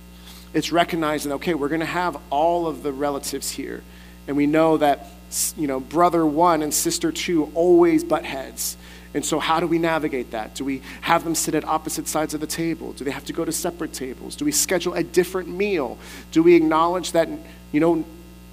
It's 0.53 0.71
recognizing, 0.71 1.33
okay, 1.33 1.55
we're 1.55 1.67
going 1.67 1.81
to 1.81 1.85
have 1.85 2.17
all 2.29 2.67
of 2.67 2.83
the 2.83 2.93
relatives 2.93 3.51
here 3.51 3.83
and 4.27 4.35
we 4.37 4.45
know 4.45 4.77
that, 4.77 5.07
you 5.55 5.67
know, 5.67 5.79
brother 5.79 6.25
one 6.25 6.61
and 6.61 6.73
sister 6.73 7.11
two 7.11 7.51
always 7.53 8.03
butt 8.03 8.25
heads. 8.25 8.77
And 9.13 9.25
so, 9.25 9.39
how 9.39 9.59
do 9.59 9.67
we 9.67 9.79
navigate 9.79 10.31
that? 10.31 10.53
Do 10.53 10.65
we 10.65 10.81
have 11.01 11.23
them 11.23 11.33
sit 11.33 11.55
at 11.55 11.63
opposite 11.63 12.07
sides 12.07 12.33
of 12.33 12.41
the 12.41 12.47
table? 12.47 12.91
Do 12.93 13.03
they 13.03 13.11
have 13.11 13.25
to 13.25 13.33
go 13.33 13.45
to 13.45 13.51
separate 13.51 13.93
tables? 13.93 14.35
Do 14.35 14.45
we 14.45 14.51
schedule 14.51 14.93
a 14.93 15.03
different 15.03 15.47
meal? 15.49 15.97
Do 16.31 16.43
we 16.43 16.55
acknowledge 16.55 17.13
that, 17.13 17.29
you 17.71 17.79
know, 17.79 18.05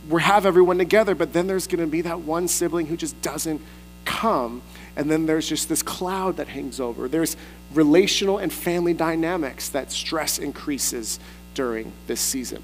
we 0.08 0.22
have 0.22 0.46
everyone 0.46 0.78
together, 0.78 1.14
but 1.14 1.32
then 1.32 1.46
there's 1.46 1.66
going 1.66 1.80
to 1.80 1.86
be 1.86 2.02
that 2.02 2.20
one 2.20 2.48
sibling 2.48 2.86
who 2.86 2.96
just 2.96 3.20
doesn't 3.20 3.60
come? 4.04 4.62
And 4.96 5.10
then 5.10 5.26
there's 5.26 5.48
just 5.48 5.68
this 5.68 5.82
cloud 5.82 6.36
that 6.36 6.48
hangs 6.48 6.78
over. 6.78 7.08
There's 7.08 7.36
relational 7.72 8.38
and 8.38 8.52
family 8.52 8.94
dynamics 8.94 9.68
that 9.70 9.90
stress 9.90 10.38
increases 10.38 11.18
during 11.54 11.92
this 12.06 12.20
season. 12.20 12.62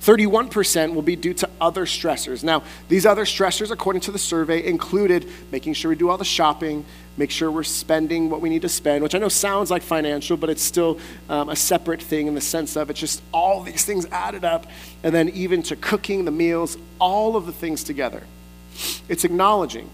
31% 0.00 0.94
will 0.94 1.02
be 1.02 1.16
due 1.16 1.34
to 1.34 1.48
other 1.60 1.84
stressors. 1.86 2.44
Now, 2.44 2.62
these 2.88 3.04
other 3.04 3.24
stressors, 3.24 3.70
according 3.70 4.00
to 4.02 4.12
the 4.12 4.18
survey, 4.18 4.64
included 4.64 5.28
making 5.50 5.74
sure 5.74 5.88
we 5.88 5.96
do 5.96 6.08
all 6.08 6.18
the 6.18 6.24
shopping, 6.24 6.84
make 7.16 7.30
sure 7.30 7.50
we're 7.50 7.64
spending 7.64 8.30
what 8.30 8.40
we 8.40 8.48
need 8.48 8.62
to 8.62 8.68
spend, 8.68 9.02
which 9.02 9.14
I 9.14 9.18
know 9.18 9.28
sounds 9.28 9.70
like 9.70 9.82
financial, 9.82 10.36
but 10.36 10.50
it's 10.50 10.62
still 10.62 10.98
um, 11.28 11.48
a 11.48 11.56
separate 11.56 12.00
thing 12.00 12.28
in 12.28 12.34
the 12.34 12.40
sense 12.40 12.76
of 12.76 12.90
it's 12.90 13.00
just 13.00 13.22
all 13.32 13.62
these 13.62 13.84
things 13.84 14.06
added 14.06 14.44
up, 14.44 14.66
and 15.02 15.14
then 15.14 15.28
even 15.30 15.62
to 15.64 15.76
cooking 15.76 16.24
the 16.24 16.30
meals, 16.30 16.78
all 17.00 17.36
of 17.36 17.46
the 17.46 17.52
things 17.52 17.82
together. 17.82 18.22
It's 19.08 19.24
acknowledging 19.24 19.90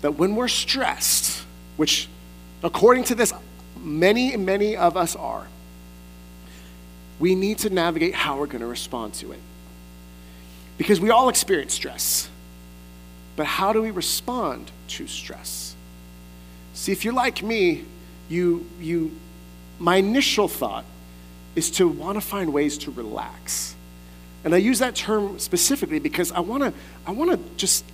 that 0.00 0.16
when 0.16 0.34
we're 0.34 0.48
stressed, 0.48 1.44
which 1.76 2.08
according 2.62 3.04
to 3.04 3.14
this, 3.14 3.32
many, 3.80 4.36
many 4.36 4.76
of 4.76 4.96
us 4.96 5.14
are, 5.14 5.46
we 7.24 7.34
need 7.34 7.56
to 7.56 7.70
navigate 7.70 8.14
how 8.14 8.38
we're 8.38 8.46
going 8.46 8.60
to 8.60 8.66
respond 8.66 9.14
to 9.14 9.32
it. 9.32 9.38
Because 10.76 11.00
we 11.00 11.08
all 11.08 11.30
experience 11.30 11.72
stress. 11.72 12.28
But 13.34 13.46
how 13.46 13.72
do 13.72 13.80
we 13.80 13.90
respond 13.90 14.70
to 14.88 15.06
stress? 15.06 15.74
See, 16.74 16.92
if 16.92 17.02
you're 17.02 17.14
like 17.14 17.42
me, 17.42 17.86
you, 18.28 18.66
you, 18.78 19.10
my 19.78 19.96
initial 19.96 20.48
thought 20.48 20.84
is 21.56 21.70
to 21.70 21.88
want 21.88 22.16
to 22.16 22.20
find 22.20 22.52
ways 22.52 22.76
to 22.76 22.90
relax. 22.90 23.74
And 24.44 24.54
I 24.54 24.58
use 24.58 24.80
that 24.80 24.94
term 24.94 25.38
specifically 25.38 26.00
because 26.00 26.30
I 26.30 26.40
want 26.40 26.62
to 26.62 26.74
I 27.06 27.12
want 27.12 27.30
to 27.30 27.38
just 27.56 27.86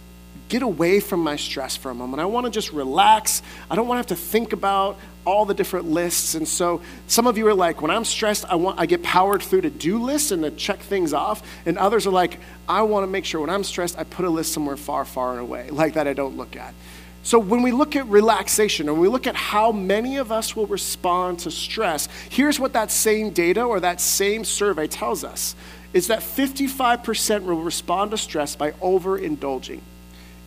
get 0.49 0.63
away 0.63 0.99
from 0.99 1.21
my 1.21 1.37
stress 1.37 1.77
for 1.77 1.93
a 1.93 1.95
moment. 1.95 2.21
I 2.21 2.25
want 2.25 2.47
to 2.47 2.51
just 2.51 2.73
relax. 2.73 3.43
I 3.71 3.77
don't 3.77 3.87
want 3.87 3.99
to 3.99 4.13
have 4.13 4.19
to 4.19 4.27
think 4.27 4.53
about 4.53 4.99
all 5.25 5.45
the 5.45 5.55
different 5.55 5.91
lists. 5.91 6.35
And 6.35 6.47
so 6.47 6.81
some 7.07 7.27
of 7.27 7.37
you 7.37 7.47
are 7.49 7.55
like, 7.55 7.83
when 7.83 7.91
I'm 7.91 8.05
stressed, 8.05 8.45
I 8.47 8.55
want 8.57 8.79
I 8.79 8.87
get 8.87 9.03
powered 9.03 9.43
through 9.43 9.63
to 9.63 9.71
do 9.71 9.99
lists 10.03 10.31
and 10.31 10.43
to 10.43 10.51
check 10.51 10.81
things 10.81 11.13
off. 11.13 11.43
And 11.67 11.79
others 11.79 12.07
are 12.07 12.13
like, 12.13 12.39
I 12.69 12.83
want 12.83 13.05
to 13.05 13.07
make 13.07 13.25
sure 13.25 13.41
when 13.41 13.51
I'm 13.51 13.65
stressed, 13.65 13.99
I 13.99 14.05
put 14.05 14.25
a 14.25 14.31
list 14.31 14.53
somewhere 14.53 14.77
far, 14.77 15.05
far 15.05 15.39
away, 15.39 15.71
like 15.71 15.95
that 15.95 16.07
I 16.07 16.13
don't 16.13 16.37
look 16.37 16.57
at. 16.57 16.75
So 17.23 17.39
when 17.39 17.63
we 17.63 17.71
look 17.71 17.97
at 17.97 18.07
relaxation 18.07 18.89
and 18.89 18.99
we 18.99 19.09
look 19.09 19.27
at 19.27 19.37
how 19.37 19.73
many 19.73 20.17
of 20.17 20.33
us 20.33 20.57
will 20.57 20.67
respond 20.67 21.41
to 21.41 21.51
stress, 21.51 22.09
here's 22.31 22.59
what 22.59 22.73
that 22.73 22.91
same 22.91 23.31
data 23.31 23.63
or 23.63 23.79
that 23.81 24.01
same 24.01 24.45
survey 24.45 24.87
tells 24.87 25.23
us 25.23 25.55
is 25.93 26.07
that 26.07 26.21
55% 26.21 27.45
will 27.45 27.63
respond 27.63 28.13
to 28.13 28.19
stress 28.19 28.57
by 28.57 28.71
overindulging 28.73 29.81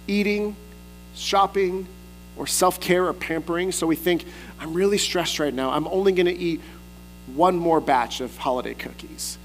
eating, 0.08 0.56
shopping, 1.16 1.88
or 2.38 2.48
self 2.48 2.80
care 2.80 3.06
or 3.06 3.14
pampering. 3.14 3.72
So 3.72 3.88
we 3.88 3.96
think, 3.96 4.26
I'm 4.64 4.74
really 4.74 4.98
stressed 4.98 5.40
right 5.40 5.54
now. 5.54 5.72
I'm 5.72 5.88
only 5.88 6.14
going 6.14 6.28
to 6.28 6.34
eat 6.34 6.62
one 7.36 7.58
more 7.58 7.82
batch 7.82 8.22
of 8.22 8.38
holiday 8.38 8.74
cookies. 8.74 9.38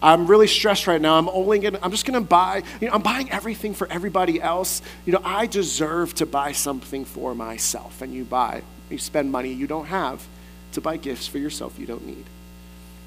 I'm 0.00 0.28
really 0.28 0.46
stressed 0.46 0.86
right 0.86 1.00
now. 1.00 1.18
I'm 1.18 1.28
only 1.28 1.58
going 1.58 1.74
to, 1.74 1.84
I'm 1.84 1.90
just 1.90 2.06
going 2.06 2.20
to 2.20 2.26
buy, 2.26 2.62
you 2.80 2.86
know, 2.86 2.94
I'm 2.94 3.02
buying 3.02 3.28
everything 3.32 3.74
for 3.74 3.88
everybody 3.88 4.40
else. 4.40 4.80
You 5.04 5.14
know, 5.14 5.20
I 5.24 5.46
deserve 5.46 6.14
to 6.14 6.26
buy 6.26 6.52
something 6.52 7.04
for 7.04 7.34
myself. 7.34 8.02
And 8.02 8.14
you 8.14 8.22
buy, 8.22 8.62
you 8.88 8.98
spend 8.98 9.32
money 9.32 9.52
you 9.52 9.66
don't 9.66 9.86
have 9.86 10.24
to 10.72 10.80
buy 10.80 10.96
gifts 10.96 11.26
for 11.26 11.38
yourself 11.38 11.76
you 11.76 11.86
don't 11.86 12.06
need. 12.06 12.24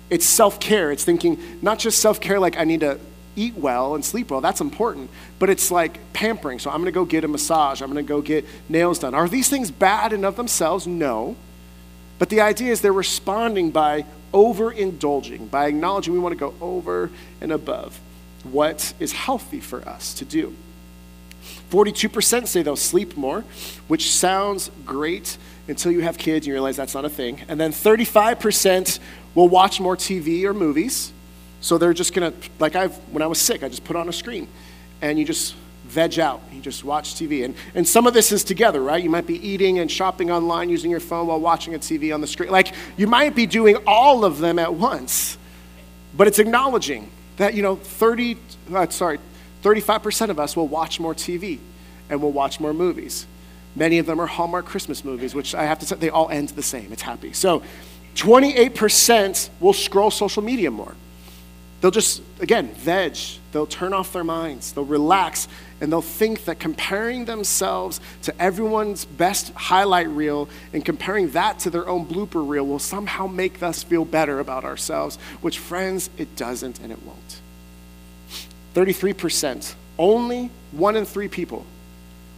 It's 0.10 0.26
self 0.26 0.60
care. 0.60 0.92
It's 0.92 1.06
thinking 1.06 1.40
not 1.62 1.80
just 1.80 2.00
self 2.00 2.20
care 2.20 2.40
like 2.40 2.58
I 2.58 2.66
need 2.66 2.82
to 2.82 3.00
eat 3.38 3.56
well 3.56 3.96
and 3.96 4.04
sleep 4.04 4.30
well. 4.30 4.42
That's 4.42 4.60
important. 4.60 5.10
But 5.40 5.50
it's 5.50 5.72
like 5.72 6.00
pampering. 6.12 6.60
So 6.60 6.70
I'm 6.70 6.78
going 6.78 6.86
to 6.86 6.92
go 6.92 7.06
get 7.06 7.24
a 7.24 7.30
massage. 7.30 7.82
I'm 7.82 7.92
going 7.92 8.06
to 8.06 8.08
go 8.08 8.22
get 8.22 8.46
nails 8.68 9.00
done. 9.00 9.14
Are 9.14 9.30
these 9.30 9.50
things 9.50 9.72
bad 9.72 10.12
in 10.12 10.26
of 10.26 10.36
themselves? 10.36 10.86
No. 10.86 11.38
But 12.18 12.30
the 12.30 12.42
idea 12.42 12.72
is 12.72 12.82
they're 12.82 12.94
responding 12.94 13.72
by 13.72 14.06
overindulging, 14.34 15.50
by 15.50 15.68
acknowledging 15.68 16.14
we 16.14 16.20
want 16.20 16.34
to 16.34 16.40
go 16.40 16.54
over 16.62 17.10
and 17.42 17.52
above 17.52 18.00
what 18.44 18.94
is 19.00 19.12
healthy 19.12 19.60
for 19.60 19.88
us 19.88 20.14
to 20.16 20.26
do. 20.26 20.56
42% 21.72 22.48
say 22.48 22.62
they'll 22.62 22.76
sleep 22.76 23.18
more, 23.18 23.44
which 23.88 24.12
sounds 24.12 24.72
great 24.86 25.38
until 25.68 25.92
you 25.92 26.02
have 26.02 26.18
kids 26.18 26.46
and 26.46 26.48
you 26.48 26.54
realize 26.54 26.76
that's 26.76 26.94
not 26.94 27.06
a 27.06 27.10
thing. 27.10 27.42
And 27.48 27.60
then 27.60 27.72
35% 27.72 29.00
will 29.34 29.50
watch 29.50 29.80
more 29.80 29.96
TV 29.96 30.44
or 30.44 30.54
movies. 30.54 31.12
So 31.62 31.78
they're 31.78 31.94
just 31.94 32.14
gonna, 32.14 32.34
like 32.60 32.76
I've, 32.76 32.96
when 33.12 33.22
I 33.24 33.28
was 33.28 33.40
sick, 33.40 33.64
I 33.64 33.70
just 33.70 33.84
put 33.84 33.96
on 33.96 34.08
a 34.08 34.14
screen 34.14 34.48
and 35.02 35.18
you 35.18 35.26
just 35.26 35.56
veg 35.96 36.20
out. 36.20 36.42
You 36.52 36.62
just 36.62 36.84
watch 36.84 37.16
TV. 37.16 37.46
And, 37.46 37.56
and 37.74 37.88
some 37.88 38.06
of 38.06 38.14
this 38.14 38.34
is 38.34 38.44
together, 38.44 38.82
right? 38.82 39.02
You 39.02 39.10
might 39.10 39.26
be 39.26 39.40
eating 39.48 39.80
and 39.80 39.90
shopping 39.90 40.30
online 40.30 40.70
using 40.70 40.92
your 40.92 41.00
phone 41.00 41.28
while 41.28 41.40
watching 41.40 41.74
a 41.74 41.80
TV 41.80 42.14
on 42.14 42.20
the 42.20 42.28
screen. 42.28 42.52
Like 42.52 42.74
you 42.98 43.08
might 43.08 43.34
be 43.34 43.46
doing 43.46 43.78
all 43.88 44.26
of 44.26 44.40
them 44.40 44.60
at 44.60 44.74
once, 44.74 45.38
but 46.16 46.28
it's 46.28 46.38
acknowledging 46.38 47.10
that, 47.38 47.54
you 47.54 47.62
know, 47.62 47.78
30, 47.78 48.38
uh, 48.74 48.88
sorry, 48.90 49.20
35% 49.64 50.30
of 50.30 50.40
us 50.40 50.56
will 50.56 50.68
watch 50.68 51.00
more 51.00 51.16
TV 51.16 51.60
and 52.10 52.22
will 52.22 52.34
watch 52.34 52.60
more 52.60 52.74
movies. 52.74 53.26
Many 53.76 53.98
of 53.98 54.06
them 54.06 54.20
are 54.20 54.28
Hallmark 54.28 54.66
Christmas 54.66 55.04
movies, 55.04 55.34
which 55.34 55.56
I 55.56 55.64
have 55.64 55.80
to 55.80 55.86
say, 55.86 55.96
they 55.96 56.10
all 56.10 56.30
end 56.30 56.50
the 56.50 56.64
same. 56.64 56.92
It's 56.92 57.02
happy. 57.02 57.32
So 57.32 57.64
28% 58.16 59.50
will 59.60 59.74
scroll 59.74 60.12
social 60.12 60.44
media 60.44 60.72
more. 60.72 60.96
They'll 61.86 61.92
just, 61.92 62.24
again, 62.40 62.70
veg. 62.74 63.16
They'll 63.52 63.68
turn 63.68 63.94
off 63.94 64.12
their 64.12 64.24
minds. 64.24 64.72
They'll 64.72 64.86
relax. 64.86 65.48
And 65.80 65.92
they'll 65.92 66.02
think 66.02 66.46
that 66.46 66.58
comparing 66.58 67.26
themselves 67.26 68.02
to 68.24 68.42
everyone's 68.42 69.06
best 69.06 69.54
highlight 69.54 70.08
reel 70.08 70.50
and 70.74 70.84
comparing 70.84 71.30
that 71.34 71.60
to 71.60 71.70
their 71.70 71.88
own 71.88 72.08
blooper 72.08 72.44
reel 72.50 72.66
will 72.66 72.80
somehow 72.80 73.28
make 73.28 73.62
us 73.62 73.84
feel 73.84 74.04
better 74.04 74.40
about 74.40 74.64
ourselves, 74.64 75.18
which, 75.42 75.60
friends, 75.60 76.10
it 76.18 76.36
doesn't 76.36 76.80
and 76.80 76.92
it 76.92 76.98
won't. 77.04 77.42
33%, 78.74 79.76
only 80.00 80.50
one 80.72 80.96
in 80.96 81.06
three 81.06 81.28
people 81.28 81.68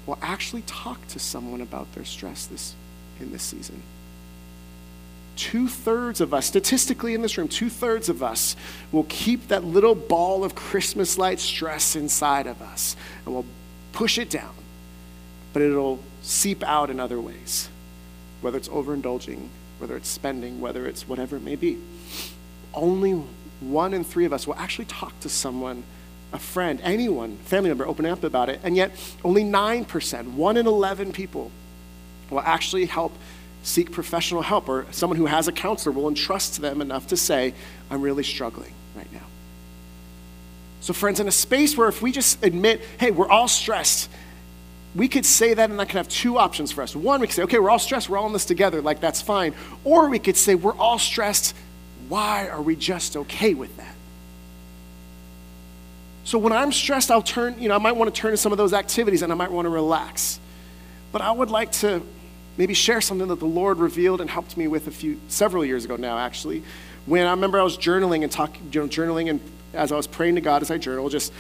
will 0.06 0.20
actually 0.22 0.63
talk 0.63 1.08
to 1.08 1.20
someone 1.20 1.62
about 1.62 1.89
their 1.94 2.04
stress 2.04 2.48
this, 2.48 2.75
in 3.22 3.32
this 3.32 3.44
season 3.44 3.82
two 5.38 5.67
thirds 5.67 6.20
of 6.20 6.34
us, 6.34 6.46
statistically 6.46 7.13
in 7.13 7.22
this 7.22 7.38
room, 7.38 7.48
two 7.48 7.70
thirds 7.70 8.10
of 8.10 8.22
us 8.22 8.56
will 8.91 9.06
keep 9.08 9.48
that 9.48 9.63
little 9.63 9.96
ball 9.96 10.44
of 10.44 10.56
Christmas 10.56 11.17
light 11.17 11.39
stress 11.39 11.96
inside 11.96 12.48
of 12.48 12.62
us 12.62 12.96
and 13.25 13.34
we'll 13.34 13.46
push 13.94 14.17
it 14.17 14.29
down, 14.29 14.53
but 15.53 15.62
it'll 15.62 16.00
seep 16.22 16.63
out 16.63 16.89
in 16.89 17.00
other 17.00 17.22
ways, 17.22 17.70
whether 18.41 18.58
it's 18.58 18.67
overindulging, 18.67 19.48
whether 19.79 19.96
it's 19.96 20.10
spending, 20.10 20.60
whether 20.60 20.86
it's 20.86 21.08
whatever 21.08 21.38
it 21.38 21.44
may 21.44 21.56
be. 21.56 21.77
Only 22.74 23.24
one 23.60 23.94
in 23.94 24.03
three 24.03 24.25
of 24.25 24.34
us 24.34 24.46
will 24.46 24.56
actually 24.56 24.86
talk 24.86 25.20
to 25.22 25.29
someone, 25.29 25.84
a 26.34 26.39
friend, 26.39 26.79
anyone, 26.84 27.38
family 27.38 27.70
member, 27.70 27.88
open 27.88 28.06
up 28.06 28.24
about 28.24 28.50
it, 28.50 28.60
and 28.63 28.75
yet 28.75 28.91
only 29.24 29.44
9%, 29.44 30.34
one 30.34 30.58
in 30.58 30.67
11 30.67 31.12
people, 31.13 31.51
will 32.29 32.41
actually 32.41 32.86
help 32.86 33.13
seek 33.68 33.92
professional 33.92 34.42
help, 34.42 34.70
or 34.70 34.86
someone 34.92 35.18
who 35.18 35.26
has 35.26 35.48
a 35.48 35.52
counselor 35.52 35.94
will 35.94 36.08
entrust 36.08 36.62
them 36.62 36.82
enough 36.82 37.08
to 37.08 37.18
say, 37.18 37.54
I'm 37.92 38.02
really 38.02 38.24
struggling 38.24 38.72
right 38.96 39.12
now. 39.12 39.26
So, 40.80 40.94
friends, 40.94 41.20
in 41.20 41.28
a 41.28 41.32
space 41.32 41.78
where 41.78 41.90
if 41.90 42.02
we 42.02 42.12
just 42.12 42.44
admit, 42.44 42.82
hey, 42.98 43.12
we're 43.12 43.28
all 43.28 43.50
stressed, 43.50 44.10
we 44.96 45.10
could 45.10 45.26
say 45.26 45.54
that 45.54 45.70
and 45.70 45.80
that 45.80 45.90
could 45.90 45.98
have 45.98 46.08
two 46.08 46.38
options 46.38 46.72
for 46.72 46.82
us. 46.82 46.96
One, 46.96 47.20
we 47.20 47.28
could 47.28 47.36
say, 47.36 47.44
okay, 47.44 47.60
we're 47.60 47.70
all 47.70 47.80
stressed, 47.80 48.10
we're 48.10 48.18
all 48.18 48.28
in 48.28 48.34
this 48.34 48.46
together, 48.46 48.82
like 48.82 49.02
that's 49.02 49.22
fine. 49.22 49.54
Or 49.84 50.08
we 50.08 50.18
could 50.18 50.38
say, 50.38 50.56
we're 50.56 50.76
all 50.76 50.98
stressed, 50.98 51.54
why 52.08 52.48
are 52.48 52.62
we 52.62 52.76
just 52.76 53.18
okay 53.18 53.54
with 53.54 53.76
that? 53.78 53.96
So 56.24 56.40
when 56.40 56.54
I'm 56.54 56.72
stressed, 56.72 57.12
I'll 57.12 57.22
turn, 57.22 57.60
you 57.60 57.68
know, 57.68 57.76
I 57.76 57.80
might 57.80 57.98
want 57.98 58.14
to 58.14 58.22
turn 58.22 58.32
to 58.32 58.38
some 58.38 58.52
of 58.52 58.58
those 58.58 58.74
activities 58.74 59.22
and 59.22 59.32
I 59.32 59.36
might 59.36 59.52
want 59.52 59.66
to 59.66 59.70
relax. 59.70 60.40
But 61.12 61.22
I 61.22 61.32
would 61.32 61.50
like 61.50 61.72
to 61.74 62.02
maybe 62.58 62.74
share 62.74 63.02
something 63.02 63.28
that 63.28 63.40
the 63.40 63.46
Lord 63.46 63.78
revealed 63.78 64.22
and 64.22 64.30
helped 64.30 64.58
me 64.58 64.68
with 64.68 64.88
a 64.88 64.92
few, 64.92 65.20
several 65.28 65.64
years 65.64 65.86
ago 65.86 65.96
now, 65.96 66.18
actually. 66.18 66.64
When 67.06 67.26
I 67.26 67.32
remember 67.32 67.60
I 67.60 67.64
was 67.64 67.78
journaling 67.78 68.24
and 68.24 68.32
talking, 68.32 68.70
you 68.72 68.82
know, 68.82 68.88
journaling, 68.88 69.30
and 69.30 69.40
as 69.74 69.92
I 69.92 69.96
was 69.96 70.08
praying 70.08 70.36
to 70.36 70.42
God 70.42 70.62
as 70.62 70.72
I 70.72 70.78
journal, 70.78 71.08
just 71.10 71.32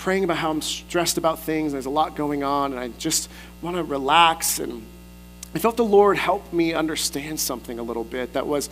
praying 0.00 0.24
about 0.24 0.38
how 0.38 0.50
I'm 0.50 0.62
stressed 0.62 1.18
about 1.18 1.40
things. 1.40 1.72
There's 1.72 1.86
a 1.86 1.90
lot 1.90 2.16
going 2.16 2.42
on, 2.42 2.72
and 2.72 2.80
I 2.80 2.88
just 2.88 3.28
want 3.60 3.76
to 3.76 3.82
relax. 3.82 4.58
And 4.58 4.82
I 5.54 5.58
felt 5.58 5.76
the 5.76 5.84
Lord 5.84 6.16
help 6.16 6.52
me 6.54 6.72
understand 6.72 7.38
something 7.38 7.78
a 7.78 7.82
little 7.82 8.04
bit. 8.04 8.32
That 8.32 8.46
was 8.46 8.70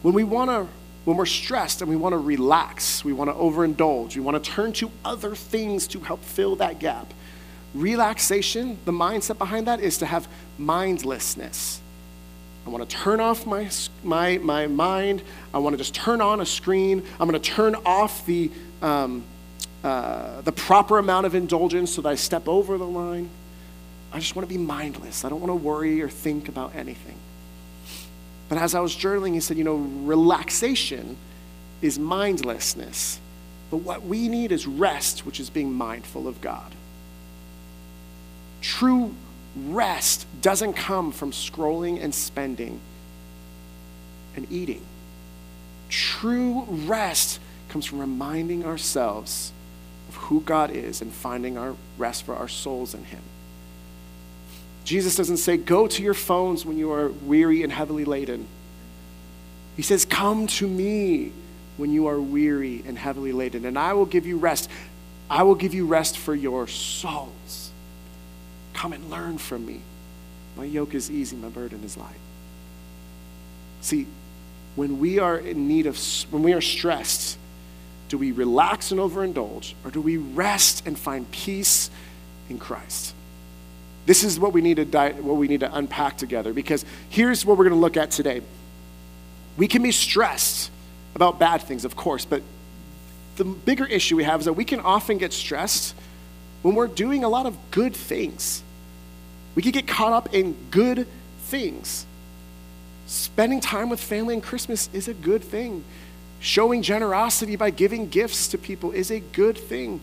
when 0.00 0.14
we 0.14 0.24
want 0.24 0.50
to, 0.50 0.66
when 1.04 1.18
we're 1.18 1.26
stressed 1.26 1.82
and 1.82 1.90
we 1.90 1.96
want 1.96 2.14
to 2.14 2.18
relax, 2.18 3.04
we 3.04 3.12
want 3.12 3.28
to 3.28 3.34
overindulge, 3.34 4.14
we 4.14 4.22
want 4.22 4.42
to 4.42 4.50
turn 4.50 4.72
to 4.74 4.90
other 5.04 5.34
things 5.34 5.86
to 5.88 6.00
help 6.00 6.24
fill 6.24 6.56
that 6.56 6.78
gap. 6.78 7.12
Relaxation, 7.74 8.78
the 8.84 8.92
mindset 8.92 9.38
behind 9.38 9.66
that 9.66 9.80
is 9.80 9.98
to 9.98 10.06
have 10.06 10.28
mindlessness. 10.58 11.80
I 12.66 12.70
want 12.70 12.88
to 12.88 12.96
turn 12.96 13.20
off 13.20 13.46
my, 13.46 13.70
my, 14.02 14.38
my 14.38 14.66
mind. 14.66 15.22
I 15.54 15.58
want 15.58 15.74
to 15.74 15.78
just 15.78 15.94
turn 15.94 16.20
on 16.20 16.40
a 16.40 16.46
screen. 16.46 17.02
I'm 17.18 17.28
going 17.28 17.40
to 17.40 17.50
turn 17.50 17.74
off 17.86 18.26
the, 18.26 18.50
um, 18.82 19.24
uh, 19.82 20.40
the 20.42 20.52
proper 20.52 20.98
amount 20.98 21.26
of 21.26 21.34
indulgence 21.34 21.94
so 21.94 22.02
that 22.02 22.08
I 22.08 22.14
step 22.16 22.48
over 22.48 22.76
the 22.76 22.86
line. 22.86 23.30
I 24.12 24.18
just 24.18 24.34
want 24.34 24.48
to 24.48 24.54
be 24.54 24.60
mindless. 24.60 25.24
I 25.24 25.28
don't 25.28 25.40
want 25.40 25.50
to 25.50 25.54
worry 25.54 26.02
or 26.02 26.08
think 26.08 26.48
about 26.48 26.74
anything. 26.74 27.16
But 28.48 28.58
as 28.58 28.74
I 28.74 28.80
was 28.80 28.94
journaling, 28.94 29.34
he 29.34 29.40
said, 29.40 29.56
you 29.56 29.64
know, 29.64 29.76
relaxation 29.76 31.16
is 31.80 31.98
mindlessness. 31.98 33.20
But 33.70 33.78
what 33.78 34.02
we 34.02 34.28
need 34.28 34.50
is 34.50 34.66
rest, 34.66 35.24
which 35.24 35.38
is 35.38 35.48
being 35.48 35.72
mindful 35.72 36.26
of 36.26 36.40
God. 36.40 36.74
True 38.60 39.14
rest 39.68 40.26
doesn't 40.40 40.74
come 40.74 41.12
from 41.12 41.32
scrolling 41.32 42.02
and 42.02 42.14
spending 42.14 42.80
and 44.36 44.50
eating. 44.50 44.82
True 45.88 46.62
rest 46.68 47.40
comes 47.68 47.86
from 47.86 47.98
reminding 47.98 48.64
ourselves 48.64 49.52
of 50.08 50.16
who 50.16 50.40
God 50.40 50.70
is 50.70 51.00
and 51.00 51.12
finding 51.12 51.56
our 51.56 51.74
rest 51.98 52.24
for 52.24 52.34
our 52.34 52.48
souls 52.48 52.94
in 52.94 53.04
Him. 53.04 53.22
Jesus 54.84 55.16
doesn't 55.16 55.38
say, 55.38 55.56
Go 55.56 55.86
to 55.86 56.02
your 56.02 56.14
phones 56.14 56.64
when 56.64 56.78
you 56.78 56.92
are 56.92 57.08
weary 57.08 57.62
and 57.62 57.72
heavily 57.72 58.04
laden. 58.04 58.46
He 59.76 59.82
says, 59.82 60.04
Come 60.04 60.46
to 60.48 60.66
me 60.66 61.32
when 61.76 61.92
you 61.92 62.06
are 62.06 62.20
weary 62.20 62.82
and 62.86 62.98
heavily 62.98 63.32
laden, 63.32 63.64
and 63.64 63.78
I 63.78 63.92
will 63.92 64.06
give 64.06 64.26
you 64.26 64.36
rest. 64.36 64.68
I 65.28 65.44
will 65.44 65.54
give 65.54 65.74
you 65.74 65.86
rest 65.86 66.18
for 66.18 66.34
your 66.34 66.66
souls. 66.66 67.69
Come 68.80 68.94
and 68.94 69.10
learn 69.10 69.36
from 69.36 69.66
me. 69.66 69.82
My 70.56 70.64
yoke 70.64 70.94
is 70.94 71.10
easy, 71.10 71.36
my 71.36 71.50
burden 71.50 71.84
is 71.84 71.98
light. 71.98 72.16
See, 73.82 74.06
when 74.74 74.98
we 74.98 75.18
are 75.18 75.36
in 75.36 75.68
need 75.68 75.84
of, 75.84 75.98
when 76.30 76.42
we 76.42 76.54
are 76.54 76.62
stressed, 76.62 77.36
do 78.08 78.16
we 78.16 78.32
relax 78.32 78.90
and 78.90 78.98
overindulge, 78.98 79.74
or 79.84 79.90
do 79.90 80.00
we 80.00 80.16
rest 80.16 80.86
and 80.86 80.98
find 80.98 81.30
peace 81.30 81.90
in 82.48 82.58
Christ? 82.58 83.14
This 84.06 84.24
is 84.24 84.40
what 84.40 84.54
we 84.54 84.62
need 84.62 84.76
to, 84.76 84.86
di- 84.86 85.12
what 85.12 85.36
we 85.36 85.46
need 85.46 85.60
to 85.60 85.76
unpack 85.76 86.16
together 86.16 86.54
because 86.54 86.86
here's 87.10 87.44
what 87.44 87.58
we're 87.58 87.64
going 87.64 87.76
to 87.76 87.80
look 87.80 87.98
at 87.98 88.10
today. 88.10 88.40
We 89.58 89.68
can 89.68 89.82
be 89.82 89.92
stressed 89.92 90.70
about 91.14 91.38
bad 91.38 91.60
things, 91.60 91.84
of 91.84 91.96
course, 91.96 92.24
but 92.24 92.40
the 93.36 93.44
bigger 93.44 93.84
issue 93.84 94.16
we 94.16 94.24
have 94.24 94.40
is 94.40 94.46
that 94.46 94.54
we 94.54 94.64
can 94.64 94.80
often 94.80 95.18
get 95.18 95.34
stressed 95.34 95.94
when 96.62 96.74
we're 96.74 96.86
doing 96.86 97.24
a 97.24 97.28
lot 97.28 97.44
of 97.44 97.58
good 97.72 97.94
things. 97.94 98.62
We 99.54 99.62
can 99.62 99.72
get 99.72 99.86
caught 99.86 100.12
up 100.12 100.34
in 100.34 100.56
good 100.70 101.06
things. 101.40 102.06
Spending 103.06 103.60
time 103.60 103.88
with 103.88 104.00
family 104.00 104.34
and 104.34 104.42
Christmas 104.42 104.88
is 104.92 105.08
a 105.08 105.14
good 105.14 105.42
thing. 105.42 105.84
Showing 106.38 106.82
generosity 106.82 107.56
by 107.56 107.70
giving 107.70 108.08
gifts 108.08 108.48
to 108.48 108.58
people 108.58 108.92
is 108.92 109.10
a 109.10 109.20
good 109.20 109.58
thing. 109.58 110.00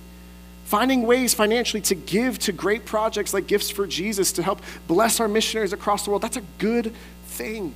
Finding 0.65 1.03
ways 1.03 1.33
financially 1.33 1.81
to 1.83 1.95
give 1.95 2.37
to 2.39 2.51
great 2.51 2.85
projects 2.85 3.33
like 3.33 3.47
Gifts 3.47 3.69
for 3.69 3.87
Jesus 3.87 4.33
to 4.33 4.43
help 4.43 4.61
bless 4.85 5.21
our 5.21 5.29
missionaries 5.29 5.71
across 5.71 6.03
the 6.03 6.09
world, 6.09 6.21
that's 6.21 6.35
a 6.35 6.43
good 6.59 6.93
thing. 7.27 7.73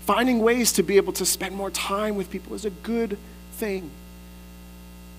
Finding 0.00 0.40
ways 0.40 0.72
to 0.72 0.82
be 0.82 0.96
able 0.96 1.12
to 1.12 1.24
spend 1.24 1.54
more 1.54 1.70
time 1.70 2.16
with 2.16 2.28
people 2.28 2.54
is 2.54 2.64
a 2.64 2.70
good 2.70 3.16
thing. 3.52 3.90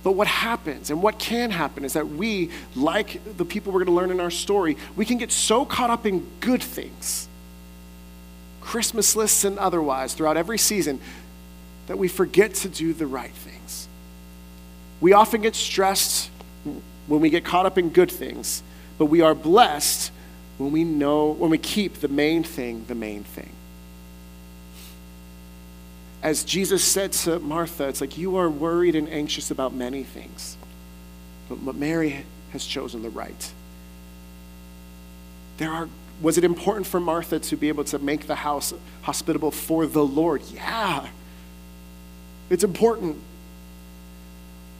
But 0.04 0.12
what 0.12 0.28
happens 0.28 0.90
and 0.90 1.02
what 1.02 1.20
can 1.20 1.52
happen 1.52 1.84
is 1.84 1.94
that 1.94 2.08
we, 2.08 2.52
like 2.76 3.38
the 3.38 3.46
people 3.46 3.74
we're 3.74 3.84
going 3.84 3.94
to 3.96 4.00
learn 4.00 4.12
in 4.12 4.20
our 4.20 4.32
story, 4.32 4.78
we 4.96 5.06
can 5.06 5.18
get 5.18 5.32
so 5.32 5.66
caught 5.66 5.90
up 5.90 6.06
in 6.06 6.26
good 6.40 6.64
things, 6.64 7.28
Christmas 8.62 9.16
lists 9.16 9.44
and 9.44 9.58
otherwise, 9.60 10.14
throughout 10.14 10.38
every 10.38 10.58
season, 10.58 11.00
that 11.88 11.98
we 11.98 12.08
forget 12.08 12.54
to 12.54 12.70
do 12.70 12.94
the 12.94 13.08
right 13.08 13.32
things. 13.32 13.88
We 15.02 15.14
often 15.14 15.42
get 15.42 15.56
stressed 15.56 16.30
when 17.08 17.22
we 17.22 17.30
get 17.30 17.44
caught 17.44 17.66
up 17.66 17.78
in 17.78 17.90
good 17.90 18.12
things, 18.12 18.64
but 18.98 19.06
we 19.06 19.22
are 19.22 19.36
blessed 19.36 20.12
when 20.58 20.72
we 20.72 20.84
know, 20.84 21.32
when 21.32 21.50
we 21.50 21.58
keep 21.58 21.96
the 21.96 22.08
main 22.08 22.44
thing 22.44 22.86
the 22.88 22.96
main 22.96 23.24
thing. 23.24 23.52
As 26.28 26.44
Jesus 26.44 26.84
said 26.84 27.14
to 27.14 27.40
Martha, 27.40 27.88
it's 27.88 28.02
like, 28.02 28.18
you 28.18 28.36
are 28.36 28.50
worried 28.50 28.96
and 28.96 29.08
anxious 29.08 29.50
about 29.50 29.74
many 29.74 30.04
things, 30.04 30.58
but 31.48 31.74
Mary 31.74 32.26
has 32.52 32.66
chosen 32.66 33.02
the 33.02 33.10
right. 33.10 33.54
There 35.56 35.72
are 35.72 35.88
was 36.22 36.38
it 36.38 36.44
important 36.44 36.86
for 36.86 37.00
Martha 37.00 37.40
to 37.40 37.56
be 37.56 37.70
able 37.70 37.86
to 37.86 38.00
make 38.00 38.28
the 38.28 38.36
house 38.36 38.74
hospitable 39.04 39.52
for 39.52 39.86
the 39.86 40.04
Lord? 40.04 40.42
Yeah. 40.54 41.08
It's 42.50 42.66
important. 42.66 43.16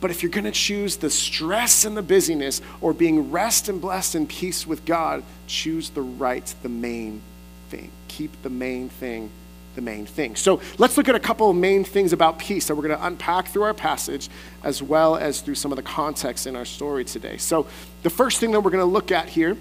But 0.02 0.12
if 0.12 0.24
you're 0.24 0.32
going 0.32 0.44
to 0.44 0.52
choose 0.52 0.98
the 0.98 1.10
stress 1.10 1.86
and 1.86 1.96
the 1.96 2.02
busyness 2.02 2.62
or 2.82 2.92
being 2.92 3.32
rest 3.32 3.70
and 3.70 3.80
blessed 3.80 4.16
in 4.16 4.28
peace 4.28 4.68
with 4.68 4.84
God, 4.84 5.24
choose 5.48 5.92
the 5.92 6.02
right, 6.02 6.54
the 6.62 6.70
main 6.70 7.22
thing. 7.70 7.90
Keep 8.10 8.42
the 8.42 8.50
main 8.50 8.90
thing 8.90 9.30
the 9.78 9.82
main 9.82 10.06
thing. 10.06 10.36
So 10.36 10.60
let's 10.78 10.98
look 10.98 11.08
at 11.08 11.16
a 11.16 11.20
couple 11.20 11.50
of 11.50 11.56
main 11.56 11.86
things 11.86 12.12
about 12.12 12.40
peace 12.40 12.68
that 12.68 12.76
we're 12.76 12.88
going 12.88 12.98
to 12.98 13.06
unpack 13.06 13.48
through 13.48 13.62
our 13.62 13.74
passage 13.74 14.28
as 14.64 14.84
well 14.84 15.16
as 15.16 15.40
through 15.40 15.56
some 15.56 15.72
of 15.72 15.78
the 15.78 15.84
context 15.84 16.48
in 16.48 16.58
our 16.58 16.66
story 16.66 17.06
today. 17.06 17.38
So 17.38 17.68
the 18.04 18.10
first 18.10 18.40
thing 18.40 18.52
that 18.52 18.60
we're 18.60 18.72
going 18.72 18.84
to 18.84 18.92
look 18.92 19.12
at 19.12 19.30
here 19.30 19.56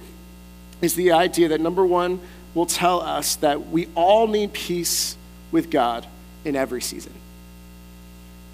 is 0.83 0.94
the 0.94 1.12
idea 1.12 1.48
that 1.48 1.61
number 1.61 1.87
one 1.87 2.18
will 2.55 2.66
tell 2.66 3.00
us 3.00 3.37
that 3.37 3.68
we 3.68 3.88
all 3.94 4.26
need 4.26 4.52
peace 4.52 5.16
with 5.52 5.70
God 5.70 6.07
in 6.44 6.57
every 6.57 6.81
season. 6.81 7.12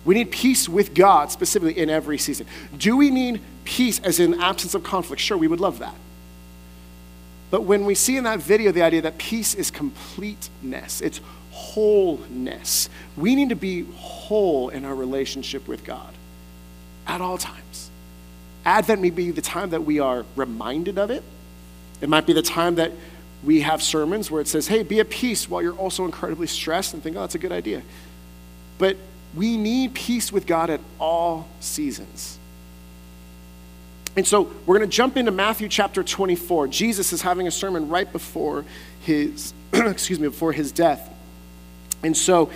We 0.05 0.16
need 0.16 0.33
peace 0.33 0.68
with 0.68 0.94
God 0.94 1.31
specifically 1.31 1.79
in 1.79 1.88
every 1.88 2.18
season. 2.18 2.46
Do 2.77 2.96
we 2.96 3.11
need 3.11 3.40
peace 3.64 4.01
as 4.01 4.18
in 4.18 4.40
absence 4.40 4.75
of 4.75 4.83
conflict? 4.83 5.22
Sure, 5.22 5.38
we 5.38 5.46
would 5.46 5.61
love 5.61 5.79
that. 5.79 5.94
But 7.53 7.65
when 7.65 7.85
we 7.85 7.95
see 7.95 8.17
in 8.17 8.25
that 8.25 8.38
video 8.38 8.73
the 8.73 8.81
idea 8.81 9.03
that 9.03 9.19
peace 9.19 9.55
is 9.55 9.71
completeness, 9.71 11.03
it's 11.03 11.21
wholeness, 11.51 12.88
we 13.15 13.35
need 13.35 13.51
to 13.51 13.55
be 13.55 13.85
whole 13.95 14.71
in 14.71 14.87
our 14.87 14.95
relationship 14.95 15.69
with 15.69 15.85
God 15.85 16.15
at 17.07 17.21
all 17.21 17.37
times. 17.37 17.91
Advent 18.65 19.03
may 19.03 19.11
be 19.11 19.33
the 19.33 19.43
time 19.43 19.69
that 19.71 19.85
we 19.85 20.01
are 20.01 20.25
reminded 20.35 20.99
of 20.99 21.11
it. 21.11 21.23
It 22.01 22.09
might 22.09 22.25
be 22.25 22.33
the 22.33 22.41
time 22.41 22.77
that 22.77 22.93
we 23.45 23.61
have 23.61 23.83
sermons 23.83 24.31
where 24.31 24.41
it 24.41 24.49
says, 24.49 24.69
hey, 24.69 24.83
be 24.83 25.01
at 25.01 25.11
peace 25.11 25.47
while 25.47 25.61
you're 25.61 25.77
also 25.77 26.07
incredibly 26.07 26.47
stressed 26.47 26.95
and 26.95 27.03
think, 27.03 27.17
oh, 27.17 27.21
that's 27.21 27.35
a 27.35 27.38
good 27.38 27.53
idea. 27.53 27.83
But 28.79 28.97
we 29.35 29.59
need 29.59 29.93
peace 29.93 30.33
with 30.33 30.47
God 30.47 30.71
at 30.71 30.81
all 30.99 31.49
seasons. 31.61 32.38
And 34.16 34.27
so 34.27 34.42
we're 34.66 34.79
going 34.79 34.88
to 34.88 34.94
jump 34.94 35.16
into 35.16 35.31
Matthew 35.31 35.68
chapter 35.68 36.03
24. 36.03 36.68
Jesus 36.68 37.12
is 37.12 37.22
having 37.22 37.46
a 37.46 37.51
sermon 37.51 37.88
right 37.88 38.11
before 38.11 38.64
his 39.01 39.55
excuse 39.72 40.20
me, 40.20 40.29
before 40.29 40.53
his 40.53 40.70
death. 40.70 41.09
And 42.03 42.16
so 42.16 42.51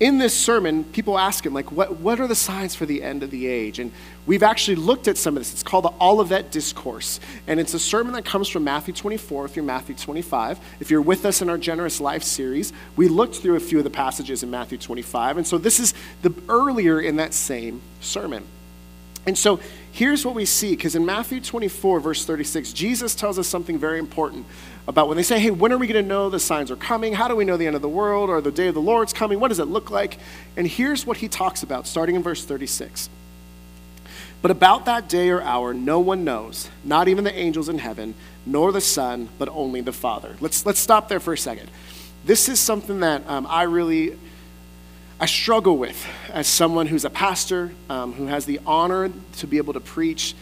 in 0.00 0.18
this 0.18 0.36
sermon, 0.36 0.84
people 0.84 1.18
ask 1.18 1.46
him, 1.46 1.54
like, 1.54 1.70
what, 1.70 1.98
what 1.98 2.18
are 2.18 2.26
the 2.26 2.34
signs 2.34 2.74
for 2.74 2.84
the 2.84 3.02
end 3.02 3.22
of 3.22 3.30
the 3.30 3.46
age? 3.46 3.78
And 3.78 3.92
we've 4.26 4.42
actually 4.42 4.74
looked 4.74 5.06
at 5.06 5.16
some 5.16 5.36
of 5.36 5.40
this. 5.40 5.52
It's 5.52 5.62
called 5.62 5.84
the 5.84 5.92
Olivet 6.00 6.50
Discourse. 6.50 7.20
And 7.46 7.60
it's 7.60 7.74
a 7.74 7.78
sermon 7.78 8.12
that 8.14 8.24
comes 8.24 8.48
from 8.48 8.64
Matthew 8.64 8.92
24, 8.92 9.48
through 9.48 9.62
Matthew 9.62 9.94
25. 9.94 10.58
If 10.80 10.90
you're 10.90 11.00
with 11.00 11.24
us 11.24 11.42
in 11.42 11.48
our 11.48 11.58
Generous 11.58 12.00
Life 12.00 12.24
series, 12.24 12.72
we 12.96 13.06
looked 13.06 13.36
through 13.36 13.56
a 13.56 13.60
few 13.60 13.78
of 13.78 13.84
the 13.84 13.90
passages 13.90 14.42
in 14.42 14.50
Matthew 14.50 14.78
25. 14.78 15.36
And 15.36 15.46
so 15.46 15.58
this 15.58 15.78
is 15.78 15.94
the 16.22 16.34
earlier 16.48 17.00
in 17.00 17.16
that 17.16 17.32
same 17.32 17.80
sermon. 18.00 18.44
And 19.26 19.38
so 19.38 19.60
here's 19.94 20.26
what 20.26 20.34
we 20.34 20.44
see, 20.44 20.70
because 20.70 20.96
in 20.96 21.06
Matthew 21.06 21.40
24, 21.40 22.00
verse 22.00 22.24
36, 22.24 22.72
Jesus 22.72 23.14
tells 23.14 23.38
us 23.38 23.46
something 23.46 23.78
very 23.78 24.00
important 24.00 24.44
about 24.88 25.06
when 25.06 25.16
they 25.16 25.22
say, 25.22 25.38
hey, 25.38 25.52
when 25.52 25.72
are 25.72 25.78
we 25.78 25.86
going 25.86 26.02
to 26.02 26.08
know 26.08 26.28
the 26.28 26.40
signs 26.40 26.72
are 26.72 26.76
coming? 26.76 27.14
How 27.14 27.28
do 27.28 27.36
we 27.36 27.44
know 27.44 27.56
the 27.56 27.68
end 27.68 27.76
of 27.76 27.82
the 27.82 27.88
world 27.88 28.28
or 28.28 28.40
the 28.40 28.50
day 28.50 28.66
of 28.66 28.74
the 28.74 28.80
Lord's 28.80 29.12
coming? 29.12 29.38
What 29.38 29.48
does 29.48 29.60
it 29.60 29.66
look 29.66 29.92
like? 29.92 30.18
And 30.56 30.66
here's 30.66 31.06
what 31.06 31.18
he 31.18 31.28
talks 31.28 31.62
about, 31.62 31.86
starting 31.86 32.16
in 32.16 32.24
verse 32.24 32.44
36. 32.44 33.08
But 34.42 34.50
about 34.50 34.84
that 34.86 35.08
day 35.08 35.30
or 35.30 35.40
hour, 35.40 35.72
no 35.72 36.00
one 36.00 36.24
knows, 36.24 36.68
not 36.82 37.06
even 37.06 37.22
the 37.22 37.32
angels 37.32 37.68
in 37.68 37.78
heaven, 37.78 38.14
nor 38.44 38.72
the 38.72 38.80
Son, 38.80 39.28
but 39.38 39.48
only 39.48 39.80
the 39.80 39.92
Father. 39.92 40.36
Let's, 40.40 40.66
let's 40.66 40.80
stop 40.80 41.08
there 41.08 41.20
for 41.20 41.32
a 41.32 41.38
second. 41.38 41.70
This 42.24 42.48
is 42.48 42.58
something 42.58 43.00
that 43.00 43.26
um, 43.28 43.46
I 43.48 43.62
really 43.62 44.18
I 45.24 45.26
struggle 45.26 45.78
with 45.78 46.06
as 46.34 46.46
someone 46.46 46.86
who's 46.86 47.06
a 47.06 47.08
pastor, 47.08 47.72
um, 47.88 48.12
who 48.12 48.26
has 48.26 48.44
the 48.44 48.60
honor 48.66 49.10
to 49.38 49.46
be 49.46 49.56
able 49.56 49.72
to 49.72 49.80
preach, 49.80 50.34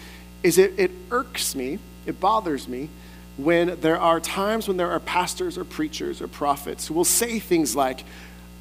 is 0.42 0.58
it, 0.58 0.76
it 0.76 0.90
irks 1.12 1.54
me, 1.54 1.78
it 2.04 2.18
bothers 2.18 2.66
me 2.66 2.88
when 3.36 3.80
there 3.80 3.96
are 4.00 4.18
times 4.18 4.66
when 4.66 4.78
there 4.78 4.90
are 4.90 4.98
pastors 4.98 5.56
or 5.56 5.62
preachers 5.62 6.20
or 6.20 6.26
prophets 6.26 6.88
who 6.88 6.94
will 6.94 7.04
say 7.04 7.38
things 7.38 7.76
like, 7.76 8.02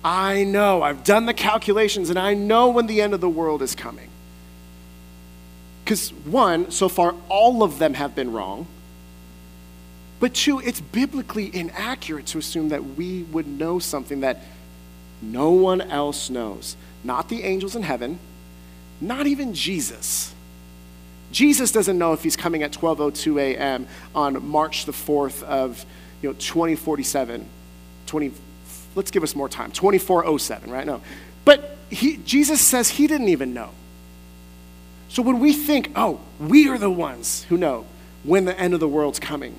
I 0.06 0.44
know, 0.44 0.84
I've 0.84 1.04
done 1.04 1.26
the 1.26 1.34
calculations, 1.34 2.12
and 2.12 2.20
I 2.20 2.36
know 2.36 2.70
when 2.70 2.86
the 2.86 3.02
end 3.02 3.16
of 3.16 3.20
the 3.20 3.28
world 3.28 3.64
is 3.64 3.74
coming. 3.74 4.10
Because, 5.84 6.10
one, 6.10 6.70
so 6.70 6.88
far, 6.88 7.16
all 7.30 7.64
of 7.64 7.80
them 7.80 7.96
have 7.96 8.14
been 8.14 8.32
wrong. 8.32 8.68
But 10.20 10.36
two, 10.36 10.60
it's 10.60 10.82
biblically 10.82 11.50
inaccurate 11.52 12.28
to 12.28 12.38
assume 12.38 12.70
that 12.70 12.96
we 12.96 13.24
would 13.24 13.48
know 13.48 13.80
something 13.80 14.20
that 14.20 14.38
no 15.22 15.52
one 15.52 15.82
else 15.82 16.30
knows. 16.30 16.76
Not 17.04 17.30
the 17.30 17.44
angels 17.44 17.76
in 17.76 17.84
heaven, 17.84 18.20
not 19.00 19.28
even 19.28 19.54
Jesus. 19.54 20.34
Jesus 21.32 21.72
doesn't 21.72 21.98
know 21.98 22.14
if 22.14 22.24
he's 22.24 22.36
coming 22.36 22.64
at 22.64 22.72
12:02 22.72 23.40
a.m. 23.40 23.88
on 24.14 24.46
March 24.46 24.86
the 24.86 24.92
4th 24.92 25.44
of, 25.44 25.86
you 26.22 26.30
know, 26.30 26.34
2047. 26.34 27.48
20 28.08 28.32
let's 28.96 29.12
give 29.12 29.24
us 29.24 29.36
more 29.36 29.50
time. 29.50 29.72
2407, 29.72 30.70
right? 30.70 30.86
No. 30.86 31.02
But 31.46 31.78
he, 31.90 32.18
Jesus 32.18 32.62
says 32.62 32.90
he 32.90 33.08
didn't 33.08 33.30
even 33.30 33.54
know. 33.54 33.70
So 35.10 35.22
when 35.22 35.40
we 35.40 35.54
think, 35.54 35.92
oh, 35.96 36.20
we 36.40 36.70
are 36.70 36.78
the 36.78 36.90
ones 36.90 37.44
who 37.50 37.58
know 37.58 37.86
when 38.24 38.46
the 38.46 38.58
end 38.60 38.74
of 38.74 38.80
the 38.80 38.88
world's 38.88 39.20
coming, 39.20 39.56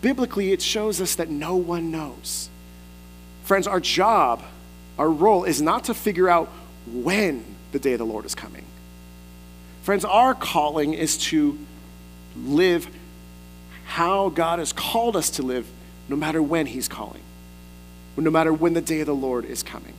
biblically 0.00 0.52
it 0.52 0.62
shows 0.62 1.00
us 1.00 1.14
that 1.16 1.28
no 1.28 1.56
one 1.56 1.90
knows. 1.90 2.48
Friends, 3.44 3.66
our 3.66 3.80
job, 3.80 4.42
our 4.98 5.10
role 5.10 5.44
is 5.44 5.62
not 5.62 5.84
to 5.84 5.94
figure 5.94 6.28
out 6.28 6.48
when 6.86 7.44
the 7.72 7.78
day 7.78 7.92
of 7.92 7.98
the 7.98 8.06
Lord 8.06 8.24
is 8.24 8.34
coming. 8.34 8.64
Friends, 9.82 10.04
our 10.04 10.34
calling 10.34 10.94
is 10.94 11.16
to 11.18 11.58
live 12.36 12.88
how 13.84 14.28
God 14.28 14.58
has 14.58 14.72
called 14.72 15.16
us 15.16 15.30
to 15.30 15.42
live, 15.42 15.66
no 16.08 16.16
matter 16.16 16.42
when 16.42 16.66
He's 16.66 16.88
calling, 16.88 17.22
no 18.16 18.30
matter 18.30 18.52
when 18.52 18.74
the 18.74 18.80
day 18.80 19.00
of 19.00 19.06
the 19.06 19.14
Lord 19.14 19.44
is 19.44 19.62
coming. 19.62 19.94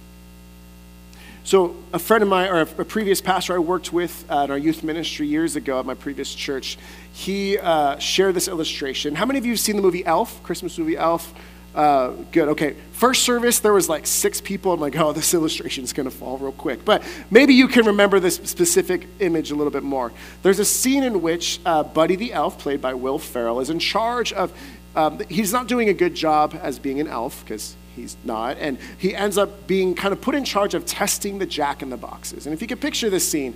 So, 1.45 1.75
a 1.91 1.99
friend 1.99 2.23
of 2.23 2.29
mine, 2.29 2.49
or 2.49 2.61
a, 2.61 2.85
previous 2.85 3.19
pastor 3.19 3.53
I 3.53 3.57
worked 3.57 3.91
with 3.91 4.23
in 4.31 4.49
our 4.49 4.57
youth 4.57 4.81
ministry 4.81 5.27
years 5.27 5.57
ago 5.57 5.77
at 5.77 5.85
my 5.85 5.93
previous 5.93 6.33
church, 6.33 6.77
he 7.11 7.57
uh, 7.57 7.99
shared 7.99 8.33
this 8.33 8.47
illustration. 8.47 9.15
How 9.15 9.25
many 9.25 9.39
of 9.39 9.45
you 9.45 9.51
have 9.51 9.59
seen 9.59 9.75
the 9.75 9.81
movie 9.81 10.05
Elf, 10.05 10.41
Christmas 10.43 10.77
movie 10.77 10.95
Elf? 10.95 11.33
Uh, 11.73 12.11
good. 12.31 12.49
Okay. 12.49 12.75
First 12.91 13.23
service, 13.23 13.59
there 13.59 13.73
was 13.73 13.89
like 13.89 14.05
six 14.05 14.39
people. 14.39 14.71
I'm 14.73 14.79
like, 14.79 14.95
oh, 14.95 15.11
this 15.11 15.33
illustration 15.33 15.83
is 15.83 15.91
going 15.91 16.09
to 16.09 16.15
fall 16.15 16.37
real 16.37 16.51
quick. 16.51 16.85
But 16.85 17.03
maybe 17.31 17.53
you 17.53 17.67
can 17.67 17.85
remember 17.85 18.19
this 18.19 18.35
specific 18.35 19.07
image 19.19 19.51
a 19.51 19.55
little 19.55 19.71
bit 19.71 19.83
more. 19.83 20.11
There's 20.43 20.59
a 20.59 20.65
scene 20.65 21.03
in 21.03 21.21
which 21.21 21.59
uh, 21.65 21.83
Buddy 21.83 22.15
the 22.15 22.33
elf, 22.33 22.59
played 22.59 22.81
by 22.81 22.93
Will 22.93 23.19
Ferrell, 23.19 23.59
is 23.59 23.69
in 23.69 23.79
charge 23.79 24.33
of. 24.33 24.53
Um, 24.95 25.19
he's 25.27 25.51
not 25.51 25.67
doing 25.67 25.89
a 25.89 25.93
good 25.93 26.13
job 26.13 26.55
as 26.61 26.77
being 26.77 26.99
an 26.99 27.07
elf 27.07 27.43
because 27.43 27.75
he's 27.95 28.15
not, 28.23 28.57
and 28.59 28.77
he 28.99 29.15
ends 29.15 29.39
up 29.39 29.65
being 29.65 29.95
kind 29.95 30.13
of 30.13 30.21
put 30.21 30.35
in 30.35 30.45
charge 30.45 30.75
of 30.75 30.85
testing 30.85 31.39
the 31.39 31.47
Jack 31.47 31.81
in 31.81 31.89
the 31.89 31.97
Boxes. 31.97 32.45
And 32.45 32.53
if 32.53 32.61
you 32.61 32.67
can 32.67 32.77
picture 32.77 33.09
this 33.09 33.27
scene, 33.27 33.55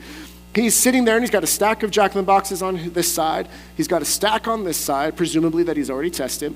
He's 0.56 0.73
sitting 0.73 1.06
there 1.06 1.15
and 1.15 1.23
he's 1.23 1.30
got 1.30 1.43
a 1.43 1.47
stack 1.47 1.84
of 1.84 1.91
Jack 1.91 2.15
in 2.15 2.17
the 2.17 2.25
Boxes 2.25 2.63
on 2.63 2.91
this 2.91 3.12
side. 3.12 3.47
He's 3.75 3.88
got 3.88 4.01
a 4.01 4.06
stack 4.06 4.47
on 4.47 4.63
this 4.63 4.77
side, 4.77 5.15
presumably 5.15 5.62
that 5.63 5.77
he's 5.77 5.91
already 5.91 6.10
tested. 6.10 6.56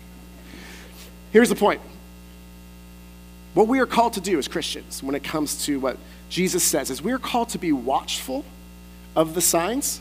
Here's 1.31 1.49
the 1.49 1.55
point 1.55 1.81
what 3.53 3.67
we 3.67 3.79
are 3.79 3.85
called 3.85 4.13
to 4.13 4.21
do 4.21 4.37
as 4.37 4.47
Christians 4.47 5.03
when 5.03 5.15
it 5.15 5.23
comes 5.23 5.65
to 5.65 5.79
what 5.79 5.97
Jesus 6.29 6.63
says 6.63 6.89
is 6.89 7.01
we 7.01 7.11
are 7.11 7.19
called 7.19 7.49
to 7.49 7.57
be 7.57 7.71
watchful 7.71 8.45
of 9.15 9.33
the 9.33 9.41
signs, 9.41 9.99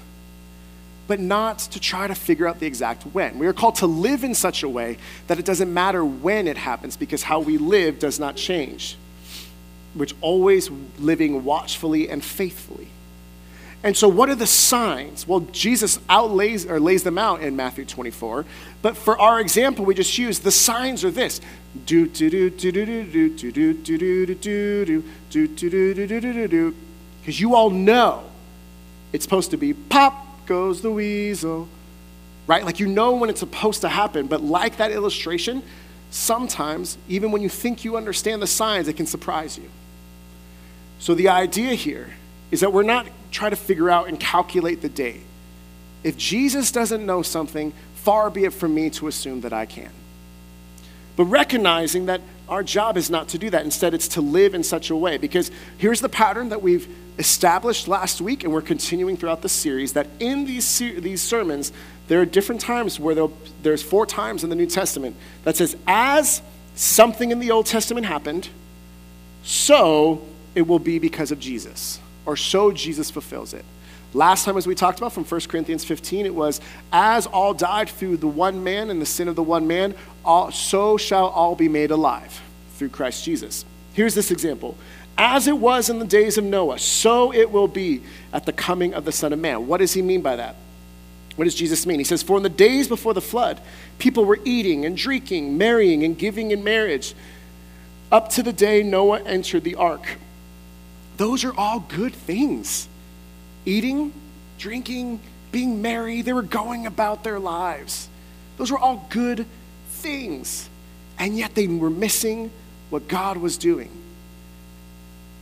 but 1.09 1.19
not 1.19 1.59
to 1.59 1.81
try 1.81 2.07
to 2.07 2.15
figure 2.15 2.47
out 2.47 2.61
the 2.61 2.67
exact 2.67 3.03
when. 3.05 3.39
We 3.41 3.49
are 3.49 3.53
called 3.53 3.77
to 3.77 3.87
live 3.87 4.23
in 4.23 4.35
such 4.35 4.63
a 4.63 4.69
way 4.69 4.99
that 5.27 5.39
it 5.39 5.45
doesn't 5.45 5.73
matter 5.73 6.05
when 6.05 6.47
it 6.47 6.57
happens 6.57 6.97
because 6.97 7.25
how 7.25 7.41
we 7.41 7.59
live 7.59 7.99
does 7.99 8.21
not 8.21 8.37
change, 8.37 8.97
which 9.95 10.15
always 10.21 10.71
living 10.99 11.45
watchfully 11.45 12.09
and 12.09 12.25
faithfully. 12.25 12.89
And 13.83 13.97
so, 13.97 14.09
what 14.09 14.29
are 14.29 14.35
the 14.35 14.47
signs? 14.47 15.27
Well, 15.27 15.41
Jesus 15.53 15.99
outlays 16.09 16.67
or 16.67 16.79
lays 16.79 17.03
them 17.03 17.17
out 17.17 17.41
in 17.41 17.57
Matthew 17.57 17.87
24. 17.87 18.45
But 18.83 18.97
for 18.97 19.19
our 19.19 19.41
example, 19.41 19.85
we 19.87 19.95
just 19.95 20.19
use 20.19 20.39
the 20.39 20.51
signs 20.51 21.03
are 21.03 21.11
this: 21.11 21.41
do 21.87 22.07
do 22.07 22.29
do 22.29 22.51
do 22.51 22.71
do 22.73 22.83
do 22.83 23.07
do 23.07 23.53
do 23.53 23.53
do 23.53 23.83
do 23.83 24.35
do 24.35 24.35
do 24.35 25.15
do 25.31 25.49
do 25.49 25.95
do 25.95 26.21
do 26.21 26.21
do 26.21 26.49
do 26.49 26.77
because 27.21 27.41
you 27.41 27.55
all 27.55 27.71
know 27.71 28.25
it's 29.13 29.25
supposed 29.25 29.51
to 29.53 29.57
be 29.57 29.73
pop 29.73 30.47
goes 30.47 30.83
the 30.83 30.91
weasel, 30.91 31.69
right? 32.47 32.65
Like 32.65 32.81
you 32.81 32.87
know 32.87 33.13
when 33.13 33.31
it's 33.31 33.41
supposed 33.41 33.81
to 33.83 33.89
happen. 33.89 34.27
But 34.27 34.43
like 34.43 34.77
that 34.77 34.91
illustration, 34.91 35.63
sometimes 36.11 36.99
even 37.09 37.33
when 37.33 37.41
you 37.41 37.49
think 37.49 37.85
you 37.85 37.97
understand 37.97 38.43
the 38.43 38.47
signs, 38.47 38.89
it 38.89 38.95
can 38.95 39.07
surprise 39.07 39.57
you. 39.57 39.71
So 40.99 41.15
the 41.15 41.29
idea 41.29 41.75
here 41.75 42.11
is 42.51 42.61
that 42.61 42.73
we're 42.73 42.83
not 42.83 43.07
trying 43.31 43.51
to 43.51 43.57
figure 43.57 43.91
out 43.91 44.09
and 44.09 44.19
calculate 44.19 44.83
the 44.83 44.89
date. 44.89 45.23
If 46.03 46.17
Jesus 46.17 46.73
doesn't 46.73 47.05
know 47.05 47.23
something, 47.23 47.73
far 47.97 48.31
be 48.31 48.45
it 48.45 48.53
from 48.53 48.75
me 48.75 48.91
to 48.91 49.07
assume 49.07 49.43
that 49.43 49.53
I 49.53 49.67
can. 49.67 49.91
But 51.17 51.25
recognizing 51.25 52.07
that 52.07 52.23
our 52.49 52.63
job 52.63 52.97
is 52.97 53.11
not 53.11 53.29
to 53.29 53.39
do 53.39 53.51
that. 53.51 53.65
Instead, 53.65 53.95
it's 53.95 54.09
to 54.09 54.21
live 54.21 54.55
in 54.55 54.63
such 54.63 54.91
a 54.91 54.97
way. 54.97 55.19
Because 55.19 55.51
here's 55.79 56.01
the 56.01 56.09
pattern 56.09 56.49
that 56.49 56.63
we've 56.63 56.89
established 57.19 57.87
last 57.87 58.21
week, 58.21 58.43
and 58.43 58.53
we're 58.53 58.63
continuing 58.63 59.17
throughout 59.17 59.43
the 59.43 59.49
series 59.49 59.93
that 59.93 60.07
in 60.19 60.47
these, 60.47 60.79
these 60.79 61.21
sermons, 61.21 61.73
there 62.09 62.21
are 62.21 62.25
different 62.25 62.61
times 62.61 62.99
where 62.99 63.29
there's 63.63 63.83
four 63.83 64.07
times 64.07 64.43
in 64.43 64.51
the 64.51 64.57
New 64.57 64.67
Testament 64.67 65.15
that 65.45 65.57
says, 65.57 65.77
as 65.87 66.43
something 66.75 67.31
in 67.31 67.39
the 67.39 67.51
Old 67.51 67.67
Testament 67.67 68.07
happened, 68.07 68.49
so 69.45 70.27
it 70.55 70.67
will 70.67 70.79
be 70.79 70.99
because 70.99 71.31
of 71.31 71.39
Jesus 71.39 72.01
or 72.27 72.37
so 72.37 72.71
Jesus 72.73 73.11
fulfills 73.11 73.55
it. 73.55 73.65
Last 74.13 74.45
time, 74.45 74.57
as 74.57 74.67
we 74.67 74.75
talked 74.75 74.99
about 74.99 75.13
from 75.13 75.25
1 75.25 75.41
Corinthians 75.43 75.85
15, 75.85 76.27
it 76.27 76.35
was, 76.35 76.61
as 76.93 77.27
all 77.27 77.55
died 77.55 77.89
through 77.89 78.17
the 78.17 78.27
one 78.27 78.65
man 78.65 78.91
and 78.91 79.01
the 79.01 79.07
sin 79.07 79.29
of 79.29 79.37
the 79.37 79.43
one 79.43 79.69
man, 79.69 79.95
all, 80.25 80.51
so 80.51 80.97
shall 80.97 81.27
all 81.27 81.55
be 81.55 81.69
made 81.69 81.93
alive 81.93 82.41
through 82.73 82.89
Christ 82.89 83.25
Jesus. 83.25 83.65
Here's 83.93 84.15
this 84.15 84.33
example. 84.33 84.77
As 85.17 85.47
it 85.47 85.59
was 85.59 85.91
in 85.91 85.99
the 86.01 86.05
days 86.05 86.39
of 86.39 86.45
Noah, 86.45 86.79
so 86.79 87.33
it 87.33 87.53
will 87.53 87.69
be 87.69 88.03
at 88.33 88.47
the 88.47 88.53
coming 88.53 88.95
of 88.95 89.05
the 89.05 89.13
Son 89.13 89.33
of 89.33 89.39
Man. 89.39 89.69
What 89.69 89.79
does 89.79 89.93
he 89.93 90.03
mean 90.03 90.23
by 90.23 90.37
that? 90.37 90.57
What 91.37 91.45
does 91.45 91.55
Jesus 91.55 91.87
mean? 91.87 91.99
He 91.99 92.05
says, 92.05 92.23
For 92.23 92.37
in 92.37 92.43
the 92.43 92.49
days 92.49 92.89
before 92.89 93.15
the 93.15 93.21
flood, 93.21 93.61
people 93.99 94.25
were 94.25 94.41
eating 94.45 94.85
and 94.85 94.97
drinking, 94.97 95.57
marrying 95.57 96.03
and 96.03 96.19
giving 96.19 96.51
in 96.51 96.65
marriage, 96.65 97.15
up 98.11 98.29
to 98.31 98.43
the 98.43 98.53
day 98.53 98.83
Noah 98.83 99.21
entered 99.21 99.63
the 99.63 99.77
ark 99.77 100.19
those 101.21 101.45
are 101.45 101.53
all 101.53 101.81
good 101.81 102.15
things. 102.15 102.89
Eating, 103.67 104.11
drinking, 104.57 105.21
being 105.53 105.83
merry, 105.83 106.23
they 106.23 106.33
were 106.33 106.41
going 106.41 106.87
about 106.87 107.25
their 107.25 107.39
lives. 107.39 108.09
Those 108.57 108.71
were 108.71 108.79
all 108.79 109.07
good 109.11 109.45
things. 109.91 110.71
And 111.19 111.37
yet 111.37 111.55
they 111.55 111.67
were 111.67 111.91
missing 111.91 112.51
what 112.89 113.07
God 113.07 113.37
was 113.37 113.59
doing. 113.59 113.91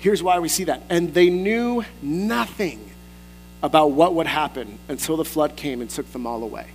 Here's 0.00 0.20
why 0.20 0.40
we 0.40 0.48
see 0.48 0.64
that. 0.64 0.82
And 0.88 1.14
they 1.14 1.30
knew 1.30 1.84
nothing 2.02 2.90
about 3.62 3.92
what 3.92 4.14
would 4.14 4.26
happen 4.26 4.80
until 4.88 5.16
the 5.16 5.24
flood 5.24 5.54
came 5.54 5.80
and 5.80 5.88
took 5.88 6.10
them 6.10 6.26
all 6.26 6.42
away. 6.42 6.66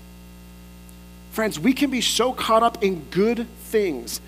Friends, 1.31 1.59
we 1.59 1.73
can 1.73 1.91
be 1.91 1.99
so 1.99 2.31
caught 2.31 2.63
up 2.63 2.81
in 2.81 3.01
good 3.11 3.47
things 3.63 4.21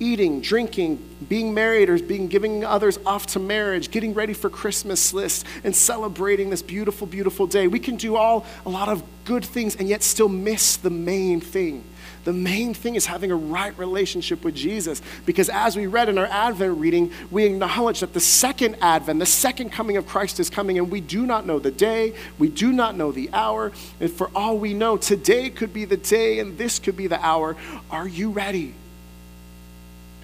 eating, 0.00 0.40
drinking, 0.40 1.02
being 1.28 1.54
married, 1.54 1.88
or 1.88 1.98
being 1.98 2.28
giving 2.28 2.64
others 2.64 2.98
off 3.06 3.26
to 3.26 3.38
marriage, 3.38 3.90
getting 3.90 4.14
ready 4.14 4.32
for 4.32 4.50
Christmas 4.50 5.12
lists, 5.12 5.44
and 5.62 5.74
celebrating 5.74 6.50
this 6.50 6.62
beautiful, 6.62 7.06
beautiful 7.06 7.46
day. 7.46 7.68
We 7.68 7.78
can 7.78 7.96
do 7.96 8.16
all 8.16 8.44
a 8.66 8.70
lot 8.70 8.88
of 8.88 9.02
good 9.24 9.44
things 9.44 9.76
and 9.76 9.88
yet 9.88 10.02
still 10.02 10.28
miss 10.28 10.76
the 10.76 10.90
main 10.90 11.40
thing. 11.40 11.84
The 12.24 12.32
main 12.32 12.72
thing 12.72 12.94
is 12.94 13.06
having 13.06 13.30
a 13.30 13.36
right 13.36 13.76
relationship 13.78 14.44
with 14.44 14.54
Jesus. 14.54 15.02
Because 15.26 15.50
as 15.50 15.76
we 15.76 15.86
read 15.86 16.08
in 16.08 16.18
our 16.18 16.26
Advent 16.26 16.78
reading, 16.78 17.12
we 17.30 17.44
acknowledge 17.44 18.00
that 18.00 18.14
the 18.14 18.20
second 18.20 18.76
Advent, 18.80 19.20
the 19.20 19.26
second 19.26 19.70
coming 19.70 19.98
of 19.98 20.06
Christ 20.06 20.40
is 20.40 20.48
coming, 20.48 20.78
and 20.78 20.90
we 20.90 21.00
do 21.00 21.26
not 21.26 21.46
know 21.46 21.58
the 21.58 21.70
day, 21.70 22.14
we 22.38 22.48
do 22.48 22.72
not 22.72 22.96
know 22.96 23.12
the 23.12 23.28
hour. 23.32 23.72
And 24.00 24.10
for 24.10 24.30
all 24.34 24.58
we 24.58 24.72
know, 24.72 24.96
today 24.96 25.50
could 25.50 25.72
be 25.72 25.84
the 25.84 25.98
day 25.98 26.38
and 26.38 26.56
this 26.56 26.78
could 26.78 26.96
be 26.96 27.06
the 27.06 27.24
hour. 27.24 27.56
Are 27.90 28.08
you 28.08 28.30
ready? 28.30 28.74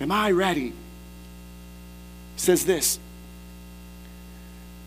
Am 0.01 0.11
I 0.11 0.31
ready? 0.31 0.73
says 2.41 2.65
this 2.65 2.99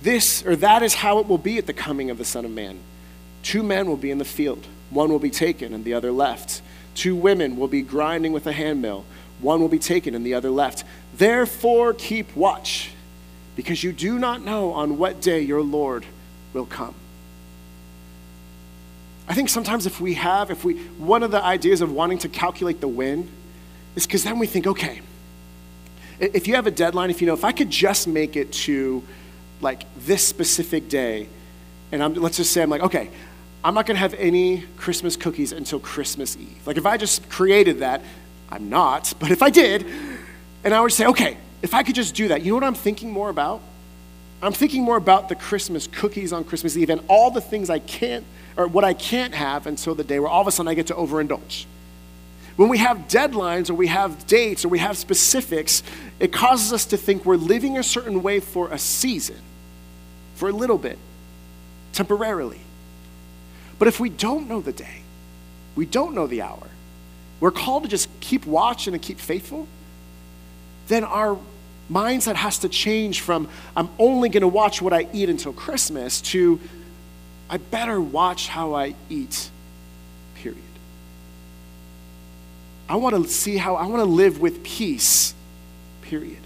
This 0.02 0.44
or 0.46 0.56
that 0.58 0.84
is 0.84 0.96
how 0.96 1.20
it 1.20 1.28
will 1.28 1.38
be 1.38 1.58
at 1.58 1.68
the 1.68 1.74
coming 1.74 2.10
of 2.10 2.18
the 2.18 2.26
Son 2.26 2.46
of 2.46 2.52
Man. 2.52 2.80
Two 3.44 3.62
men 3.62 3.88
will 3.88 3.98
be 3.98 4.12
in 4.12 4.18
the 4.18 4.26
field, 4.26 4.66
one 4.90 5.10
will 5.10 5.20
be 5.20 5.30
taken 5.30 5.74
and 5.74 5.86
the 5.86 5.94
other 5.94 6.12
left. 6.12 6.62
Two 6.96 7.16
women 7.16 7.58
will 7.58 7.68
be 7.68 7.82
grinding 7.82 8.34
with 8.34 8.48
a 8.48 8.52
handmill, 8.52 9.06
one 9.40 9.62
will 9.62 9.70
be 9.70 9.80
taken 9.80 10.16
and 10.16 10.26
the 10.26 10.34
other 10.34 10.50
left. 10.50 10.84
Therefore, 11.16 11.94
keep 11.94 12.36
watch, 12.36 12.92
because 13.56 13.84
you 13.84 13.92
do 13.92 14.18
not 14.18 14.44
know 14.44 14.74
on 14.74 14.98
what 14.98 15.22
day 15.22 15.42
your 15.42 15.62
Lord 15.62 16.06
will 16.54 16.66
come. 16.66 16.96
I 19.28 19.34
think 19.34 19.50
sometimes 19.50 19.86
if 19.86 20.02
we 20.02 20.16
have, 20.16 20.52
if 20.52 20.64
we, 20.66 20.76
one 20.98 21.24
of 21.24 21.32
the 21.32 21.44
ideas 21.44 21.82
of 21.82 21.92
wanting 21.92 22.20
to 22.20 22.30
calculate 22.30 22.82
the 22.82 22.88
win 22.88 23.30
is 23.96 24.06
because 24.06 24.24
then 24.24 24.40
we 24.40 24.48
think, 24.48 24.68
okay, 24.68 25.02
if 26.20 26.48
you 26.48 26.56
have 26.56 26.68
a 26.68 26.72
deadline, 26.72 27.10
if 27.10 27.22
you 27.22 27.28
know, 27.28 27.34
if 27.34 27.44
I 27.44 27.52
could 27.52 27.70
just 27.70 28.08
make 28.08 28.36
it 28.36 28.52
to 28.54 29.04
like 29.62 29.84
this 29.98 30.26
specific 30.26 30.90
day, 30.90 31.28
and 31.92 32.04
I'm, 32.04 32.14
let's 32.14 32.38
just 32.38 32.52
say 32.52 32.62
I'm 32.62 32.70
like, 32.70 32.82
okay, 32.82 33.10
I'm 33.64 33.74
not 33.74 33.86
going 33.86 33.96
to 33.96 34.00
have 34.00 34.14
any 34.16 34.66
Christmas 34.78 35.16
cookies 35.16 35.52
until 35.52 35.80
Christmas 35.80 36.36
Eve. 36.36 36.66
Like 36.66 36.78
if 36.78 36.86
I 36.86 36.98
just 36.98 37.30
created 37.30 37.80
that, 37.80 38.02
I'm 38.50 38.70
not, 38.70 39.14
but 39.20 39.32
if 39.32 39.42
I 39.42 39.50
did, 39.50 39.86
and 40.64 40.74
I 40.74 40.82
would 40.82 40.92
say, 40.92 41.06
okay, 41.08 41.38
if 41.62 41.74
I 41.74 41.84
could 41.84 41.96
just 41.96 42.14
do 42.14 42.28
that, 42.30 42.42
you 42.42 42.52
know 42.52 42.56
what 42.56 42.64
I'm 42.64 42.76
thinking 42.76 43.12
more 43.12 43.30
about? 43.30 43.62
I'm 44.42 44.52
thinking 44.52 44.84
more 44.84 44.98
about 44.98 45.30
the 45.30 45.36
Christmas 45.36 45.88
cookies 45.88 46.34
on 46.34 46.44
Christmas 46.44 46.76
Eve 46.76 46.90
and 46.90 47.02
all 47.08 47.32
the 47.32 47.40
things 47.40 47.70
I 47.70 47.80
can't, 47.80 48.26
or 48.58 48.68
what 48.68 48.84
I 48.84 48.94
can't 48.94 49.34
have 49.34 49.66
until 49.68 49.96
the 49.96 50.04
day 50.04 50.20
where 50.20 50.30
all 50.30 50.42
of 50.42 50.48
a 50.48 50.52
sudden 50.52 50.68
I 50.68 50.74
get 50.74 50.88
to 50.88 50.94
overindulge. 50.94 51.66
When 52.56 52.70
we 52.70 52.78
have 52.78 53.08
deadlines 53.08 53.70
or 53.70 53.74
we 53.74 53.88
have 53.88 54.28
dates 54.28 54.64
or 54.64 54.70
we 54.70 54.80
have 54.80 54.98
specifics, 54.98 55.82
it 56.20 56.32
causes 56.32 56.72
us 56.72 56.86
to 56.86 56.98
think 56.98 57.26
we're 57.26 57.36
living 57.36 57.78
a 57.78 57.84
certain 57.84 58.22
way 58.22 58.40
for 58.40 58.72
a 58.72 58.78
season, 58.78 59.40
for 60.36 60.50
a 60.50 60.52
little 60.52 60.78
bit, 60.78 61.00
temporarily. 61.94 62.60
But 63.80 63.88
if 63.88 64.00
we 64.00 64.10
don't 64.10 64.48
know 64.48 64.62
the 64.62 64.72
day, 64.72 65.02
we 65.76 65.86
don't 65.86 66.14
know 66.14 66.28
the 66.28 66.44
hour, 66.44 66.68
we're 67.40 67.52
called 67.52 67.84
to 67.84 67.90
just 67.90 68.08
keep 68.20 68.46
watching 68.46 68.94
and 68.94 69.02
keep 69.02 69.20
faithful, 69.20 69.68
then 70.88 71.04
our 71.04 71.40
mindset 71.92 72.36
has 72.36 72.60
to 72.60 72.70
change 72.70 73.22
from 73.22 73.50
I'm 73.76 73.90
only 74.00 74.30
going 74.30 74.42
to 74.42 74.48
watch 74.48 74.82
what 74.82 74.94
I 74.94 75.08
eat 75.12 75.30
until 75.30 75.54
Christmas 75.54 76.22
to 76.22 76.60
I 77.50 77.58
better 77.58 78.00
watch 78.00 78.48
how 78.48 78.74
I 78.74 78.96
eat 79.10 79.50
I 82.94 82.96
want 82.96 83.16
to 83.16 83.28
see 83.28 83.58
how 83.58 83.74
I 83.74 83.88
want 83.88 84.02
to 84.02 84.06
live 84.06 84.40
with 84.40 84.64
peace, 84.64 85.34
period. 86.04 86.38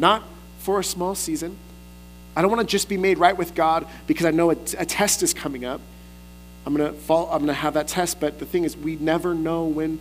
Not 0.00 0.24
for 0.58 0.80
a 0.80 0.82
small 0.82 1.14
season. 1.14 1.56
I 2.34 2.42
don't 2.42 2.50
want 2.50 2.60
to 2.60 2.66
just 2.66 2.88
be 2.88 2.96
made 2.96 3.18
right 3.18 3.36
with 3.36 3.54
God 3.54 3.86
because 4.08 4.26
I 4.26 4.32
know 4.32 4.50
a, 4.50 4.56
a 4.78 4.84
test 4.84 5.22
is 5.22 5.32
coming 5.32 5.64
up. 5.64 5.80
I'm 6.66 6.74
going 6.74 6.92
to 6.92 6.98
fall, 6.98 7.26
I'm 7.26 7.38
going 7.38 7.46
to 7.46 7.52
have 7.52 7.74
that 7.74 7.86
test, 7.86 8.18
but 8.18 8.40
the 8.40 8.46
thing 8.46 8.64
is, 8.64 8.76
we 8.76 8.96
never 8.96 9.32
know 9.32 9.66
when 9.66 10.00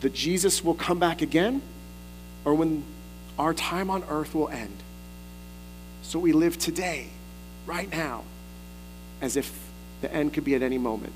the 0.00 0.10
Jesus 0.10 0.64
will 0.64 0.74
come 0.74 0.98
back 0.98 1.22
again 1.22 1.62
or 2.44 2.56
when 2.56 2.82
our 3.38 3.54
time 3.54 3.90
on 3.90 4.02
earth 4.08 4.34
will 4.34 4.48
end. 4.48 4.76
So 6.02 6.18
we 6.18 6.32
live 6.32 6.58
today, 6.58 7.10
right 7.64 7.88
now, 7.92 8.24
as 9.20 9.36
if 9.36 9.56
the 10.00 10.12
end 10.12 10.34
could 10.34 10.42
be 10.42 10.56
at 10.56 10.62
any 10.62 10.78
moment. 10.78 11.12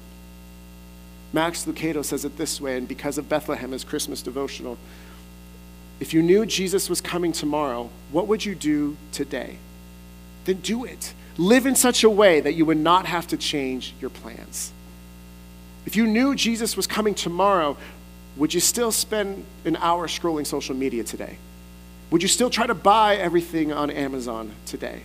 Max 1.32 1.64
Lucado 1.64 2.04
says 2.04 2.24
it 2.24 2.36
this 2.36 2.60
way, 2.60 2.76
and 2.76 2.88
because 2.88 3.18
of 3.18 3.28
Bethlehem, 3.28 3.72
his 3.72 3.84
Christmas 3.84 4.22
devotional. 4.22 4.78
If 6.00 6.12
you 6.14 6.22
knew 6.22 6.46
Jesus 6.46 6.88
was 6.88 7.00
coming 7.00 7.32
tomorrow, 7.32 7.90
what 8.10 8.26
would 8.26 8.44
you 8.44 8.54
do 8.54 8.96
today? 9.12 9.58
Then 10.44 10.56
do 10.56 10.84
it. 10.84 11.14
Live 11.36 11.66
in 11.66 11.76
such 11.76 12.02
a 12.02 12.10
way 12.10 12.40
that 12.40 12.54
you 12.54 12.64
would 12.64 12.78
not 12.78 13.06
have 13.06 13.26
to 13.28 13.36
change 13.36 13.94
your 14.00 14.10
plans. 14.10 14.72
If 15.86 15.96
you 15.96 16.06
knew 16.06 16.34
Jesus 16.34 16.76
was 16.76 16.86
coming 16.86 17.14
tomorrow, 17.14 17.76
would 18.36 18.54
you 18.54 18.60
still 18.60 18.92
spend 18.92 19.44
an 19.64 19.76
hour 19.76 20.08
scrolling 20.08 20.46
social 20.46 20.74
media 20.74 21.04
today? 21.04 21.36
Would 22.10 22.22
you 22.22 22.28
still 22.28 22.50
try 22.50 22.66
to 22.66 22.74
buy 22.74 23.16
everything 23.16 23.72
on 23.72 23.90
Amazon 23.90 24.52
today? 24.66 25.02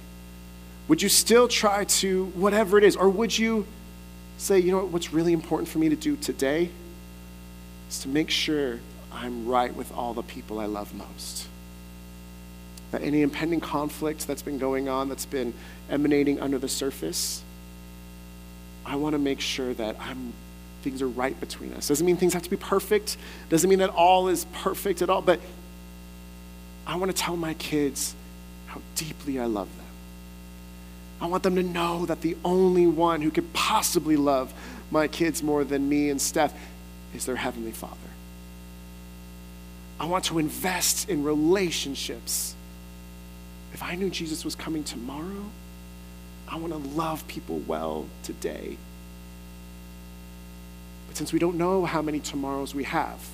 Would 0.88 1.02
you 1.02 1.10
still 1.10 1.48
try 1.48 1.84
to, 1.86 2.26
whatever 2.28 2.78
it 2.78 2.84
is, 2.84 2.96
or 2.96 3.10
would 3.10 3.38
you 3.38 3.66
say, 4.38 4.60
you 4.60 4.72
know 4.72 4.78
what, 4.78 4.88
what's 4.90 5.14
really 5.14 5.34
important 5.34 5.70
for 5.70 5.80
me 5.80 5.90
to 5.90 5.96
do 5.96 6.16
today 6.16 6.70
is 7.90 8.00
to 8.00 8.10
make 8.10 8.30
sure 8.30 8.80
I'm 9.12 9.48
right 9.48 9.74
with 9.74 9.92
all 9.94 10.14
the 10.14 10.24
people 10.24 10.60
I 10.60 10.66
love 10.66 10.94
most. 10.94 11.48
That 12.92 13.02
any 13.02 13.22
impending 13.22 13.62
conflict 13.62 14.28
that's 14.28 14.42
been 14.42 14.58
going 14.58 14.90
on, 14.90 15.10
that's 15.10 15.26
been 15.26 15.54
emanating 15.90 16.40
under 16.40 16.58
the 16.58 16.68
surface, 16.68 17.44
I 18.86 18.96
want 18.98 19.14
to 19.14 19.20
make 19.20 19.40
sure 19.40 19.74
that 19.74 19.98
I'm 20.00 20.34
things 20.84 21.02
are 21.02 21.08
right 21.08 21.38
between 21.40 21.74
us. 21.74 21.88
Doesn't 21.88 22.06
mean 22.06 22.16
things 22.16 22.34
have 22.34 22.44
to 22.44 22.50
be 22.50 22.58
perfect. 22.58 23.18
Doesn't 23.50 23.68
mean 23.68 23.80
that 23.80 23.90
all 23.90 24.28
is 24.28 24.46
perfect 24.54 25.02
at 25.02 25.10
all, 25.10 25.22
but 25.24 25.40
I 26.86 26.98
want 26.98 27.10
to 27.10 27.18
tell 27.18 27.36
my 27.36 27.56
kids 27.56 28.14
how 28.68 28.82
deeply 28.96 29.40
I 29.40 29.46
love 29.46 29.68
them. 29.78 29.85
I 31.26 31.28
want 31.28 31.42
them 31.42 31.56
to 31.56 31.64
know 31.64 32.06
that 32.06 32.22
the 32.22 32.38
only 32.46 32.86
one 32.86 33.24
who 33.24 33.32
could 33.32 33.52
possibly 33.52 34.16
love 34.16 34.54
my 34.92 35.08
kids 35.08 35.42
more 35.42 35.64
than 35.64 35.90
me 35.90 36.12
and 36.12 36.22
Steph 36.22 36.54
is 37.16 37.26
their 37.26 37.36
Heavenly 37.36 37.72
Father. 37.72 37.96
I 40.00 40.06
want 40.06 40.26
to 40.26 40.38
invest 40.38 41.10
in 41.10 41.24
relationships. 41.24 42.54
If 43.74 43.82
I 43.82 43.96
knew 43.96 44.12
Jesus 44.12 44.46
was 44.46 44.54
coming 44.54 44.84
tomorrow, 44.84 45.46
I 46.48 46.58
want 46.58 46.74
to 46.74 46.90
love 46.90 47.28
people 47.28 47.58
well 47.66 48.06
today. 48.22 48.78
But 51.08 51.18
since 51.18 51.34
we 51.34 51.40
don't 51.40 51.58
know 51.58 51.86
how 51.86 52.04
many 52.04 52.20
tomorrows 52.20 52.76
we 52.76 52.84
have, 52.84 53.28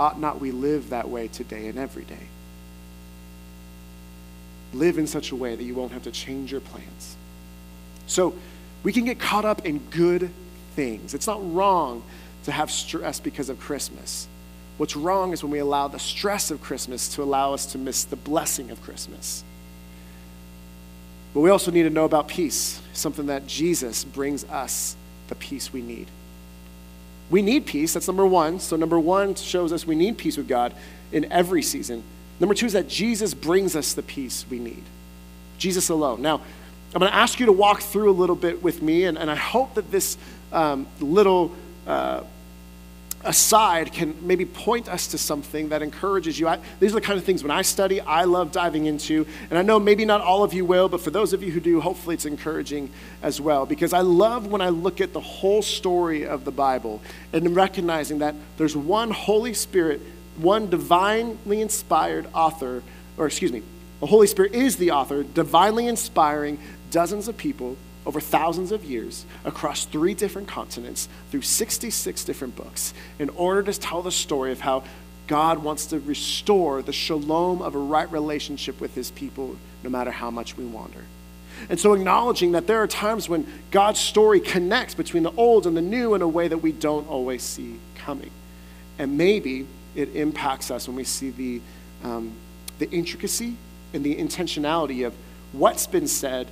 ought 0.00 0.18
not 0.18 0.40
we 0.40 0.50
live 0.50 0.90
that 0.90 1.08
way 1.08 1.28
today 1.28 1.68
and 1.68 1.78
every 1.78 2.02
day? 2.02 2.26
Live 4.72 4.98
in 4.98 5.06
such 5.06 5.30
a 5.30 5.36
way 5.36 5.54
that 5.54 5.64
you 5.64 5.74
won't 5.74 5.92
have 5.92 6.02
to 6.04 6.10
change 6.10 6.52
your 6.52 6.60
plans. 6.60 7.16
So 8.06 8.34
we 8.82 8.92
can 8.92 9.04
get 9.04 9.18
caught 9.18 9.44
up 9.44 9.64
in 9.66 9.78
good 9.90 10.30
things. 10.74 11.14
It's 11.14 11.26
not 11.26 11.40
wrong 11.54 12.02
to 12.44 12.52
have 12.52 12.70
stress 12.70 13.20
because 13.20 13.48
of 13.48 13.58
Christmas. 13.58 14.28
What's 14.76 14.94
wrong 14.94 15.32
is 15.32 15.42
when 15.42 15.50
we 15.50 15.58
allow 15.58 15.88
the 15.88 15.98
stress 15.98 16.50
of 16.50 16.62
Christmas 16.62 17.08
to 17.14 17.22
allow 17.22 17.52
us 17.52 17.66
to 17.72 17.78
miss 17.78 18.04
the 18.04 18.16
blessing 18.16 18.70
of 18.70 18.80
Christmas. 18.82 19.42
But 21.34 21.40
we 21.40 21.50
also 21.50 21.70
need 21.70 21.82
to 21.82 21.90
know 21.90 22.04
about 22.04 22.28
peace, 22.28 22.80
something 22.92 23.26
that 23.26 23.46
Jesus 23.46 24.04
brings 24.04 24.44
us 24.44 24.96
the 25.28 25.34
peace 25.34 25.72
we 25.72 25.82
need. 25.82 26.08
We 27.30 27.42
need 27.42 27.66
peace, 27.66 27.94
that's 27.94 28.06
number 28.06 28.26
one. 28.26 28.60
So, 28.60 28.76
number 28.76 28.98
one 28.98 29.34
shows 29.34 29.72
us 29.72 29.86
we 29.86 29.94
need 29.94 30.16
peace 30.16 30.36
with 30.36 30.48
God 30.48 30.72
in 31.12 31.30
every 31.30 31.62
season. 31.62 32.02
Number 32.40 32.54
two 32.54 32.66
is 32.66 32.72
that 32.72 32.88
Jesus 32.88 33.34
brings 33.34 33.74
us 33.74 33.94
the 33.94 34.02
peace 34.02 34.44
we 34.48 34.58
need. 34.58 34.84
Jesus 35.58 35.88
alone. 35.88 36.22
Now, 36.22 36.40
I'm 36.94 37.00
going 37.00 37.10
to 37.10 37.16
ask 37.16 37.38
you 37.40 37.46
to 37.46 37.52
walk 37.52 37.82
through 37.82 38.10
a 38.10 38.12
little 38.12 38.36
bit 38.36 38.62
with 38.62 38.80
me, 38.80 39.04
and, 39.04 39.18
and 39.18 39.30
I 39.30 39.34
hope 39.34 39.74
that 39.74 39.90
this 39.90 40.16
um, 40.52 40.86
little 41.00 41.52
uh, 41.86 42.22
aside 43.24 43.92
can 43.92 44.14
maybe 44.26 44.44
point 44.44 44.88
us 44.88 45.08
to 45.08 45.18
something 45.18 45.70
that 45.70 45.82
encourages 45.82 46.38
you. 46.38 46.48
I, 46.48 46.60
these 46.80 46.92
are 46.92 46.94
the 46.94 47.00
kind 47.00 47.18
of 47.18 47.24
things 47.24 47.42
when 47.42 47.50
I 47.50 47.62
study, 47.62 48.00
I 48.00 48.24
love 48.24 48.52
diving 48.52 48.86
into. 48.86 49.26
And 49.50 49.58
I 49.58 49.62
know 49.62 49.78
maybe 49.78 50.04
not 50.04 50.20
all 50.20 50.44
of 50.44 50.54
you 50.54 50.64
will, 50.64 50.88
but 50.88 51.00
for 51.00 51.10
those 51.10 51.32
of 51.32 51.42
you 51.42 51.50
who 51.50 51.60
do, 51.60 51.80
hopefully 51.80 52.14
it's 52.14 52.26
encouraging 52.26 52.90
as 53.22 53.40
well. 53.40 53.66
Because 53.66 53.92
I 53.92 54.00
love 54.00 54.46
when 54.46 54.60
I 54.60 54.68
look 54.68 55.00
at 55.00 55.12
the 55.12 55.20
whole 55.20 55.62
story 55.62 56.26
of 56.26 56.44
the 56.44 56.52
Bible 56.52 57.02
and 57.32 57.54
recognizing 57.56 58.20
that 58.20 58.34
there's 58.56 58.76
one 58.76 59.10
Holy 59.10 59.52
Spirit 59.52 60.00
one 60.38 60.70
divinely 60.70 61.60
inspired 61.60 62.26
author, 62.32 62.82
or 63.16 63.26
excuse 63.26 63.52
me, 63.52 63.62
the 64.00 64.06
Holy 64.06 64.26
Spirit 64.26 64.54
is 64.54 64.76
the 64.76 64.92
author, 64.92 65.22
divinely 65.22 65.86
inspiring 65.86 66.58
dozens 66.90 67.28
of 67.28 67.36
people 67.36 67.76
over 68.06 68.20
thousands 68.20 68.72
of 68.72 68.84
years 68.84 69.26
across 69.44 69.84
three 69.84 70.14
different 70.14 70.48
continents 70.48 71.08
through 71.30 71.42
66 71.42 72.24
different 72.24 72.56
books 72.56 72.94
in 73.18 73.28
order 73.30 73.62
to 73.62 73.78
tell 73.78 74.00
the 74.02 74.10
story 74.10 74.52
of 74.52 74.60
how 74.60 74.84
God 75.26 75.58
wants 75.58 75.86
to 75.86 76.00
restore 76.00 76.80
the 76.80 76.92
shalom 76.92 77.60
of 77.60 77.74
a 77.74 77.78
right 77.78 78.10
relationship 78.10 78.80
with 78.80 78.94
his 78.94 79.10
people 79.10 79.56
no 79.82 79.90
matter 79.90 80.10
how 80.10 80.30
much 80.30 80.56
we 80.56 80.64
wander. 80.64 81.04
And 81.68 81.78
so, 81.78 81.92
acknowledging 81.92 82.52
that 82.52 82.66
there 82.66 82.82
are 82.82 82.86
times 82.86 83.28
when 83.28 83.46
God's 83.70 84.00
story 84.00 84.40
connects 84.40 84.94
between 84.94 85.24
the 85.24 85.32
old 85.32 85.66
and 85.66 85.76
the 85.76 85.82
new 85.82 86.14
in 86.14 86.22
a 86.22 86.28
way 86.28 86.48
that 86.48 86.58
we 86.58 86.72
don't 86.72 87.08
always 87.08 87.42
see 87.42 87.78
coming. 87.96 88.30
And 88.98 89.18
maybe 89.18 89.66
it 89.98 90.14
impacts 90.14 90.70
us 90.70 90.86
when 90.86 90.96
we 90.96 91.02
see 91.02 91.30
the, 91.30 91.60
um, 92.04 92.32
the 92.78 92.88
intricacy 92.90 93.56
and 93.92 94.04
the 94.04 94.14
intentionality 94.14 95.04
of 95.04 95.12
what's 95.50 95.88
been 95.88 96.06
said, 96.06 96.46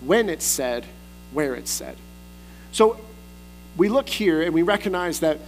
when 0.00 0.30
it's 0.30 0.46
said, 0.46 0.86
where 1.32 1.54
it's 1.54 1.70
said. 1.70 1.96
So 2.72 2.98
we 3.76 3.90
look 3.90 4.08
here 4.08 4.40
and 4.40 4.54
we 4.54 4.62
recognize 4.62 5.20
that 5.20 5.38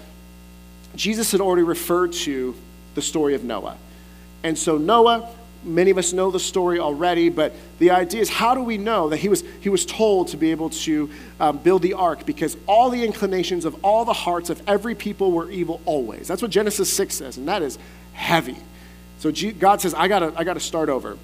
Jesus 0.94 1.32
had 1.32 1.40
already 1.40 1.62
referred 1.62 2.12
to 2.12 2.54
the 2.94 3.00
story 3.00 3.34
of 3.34 3.42
Noah. 3.42 3.78
And 4.42 4.58
so 4.58 4.76
Noah 4.76 5.30
many 5.62 5.90
of 5.90 5.98
us 5.98 6.12
know 6.12 6.30
the 6.30 6.40
story 6.40 6.78
already, 6.78 7.28
but 7.28 7.54
the 7.78 7.90
idea 7.90 8.20
is 8.20 8.28
how 8.28 8.54
do 8.54 8.62
we 8.62 8.78
know 8.78 9.10
that 9.10 9.18
he 9.18 9.28
was, 9.28 9.44
he 9.60 9.68
was 9.68 9.84
told 9.84 10.28
to 10.28 10.36
be 10.36 10.50
able 10.50 10.70
to 10.70 11.10
um, 11.38 11.58
build 11.58 11.82
the 11.82 11.94
ark? 11.94 12.24
Because 12.24 12.56
all 12.66 12.90
the 12.90 13.04
inclinations 13.04 13.64
of 13.64 13.76
all 13.84 14.04
the 14.04 14.12
hearts 14.12 14.50
of 14.50 14.62
every 14.66 14.94
people 14.94 15.32
were 15.32 15.50
evil 15.50 15.80
always. 15.84 16.28
That's 16.28 16.42
what 16.42 16.50
Genesis 16.50 16.92
6 16.92 17.14
says, 17.14 17.36
and 17.36 17.48
that 17.48 17.62
is 17.62 17.78
heavy. 18.12 18.56
So 19.18 19.30
God 19.58 19.80
says, 19.80 19.92
I 19.94 20.08
gotta, 20.08 20.32
I 20.36 20.44
gotta 20.44 20.60
start 20.60 20.88
over. 20.88 21.18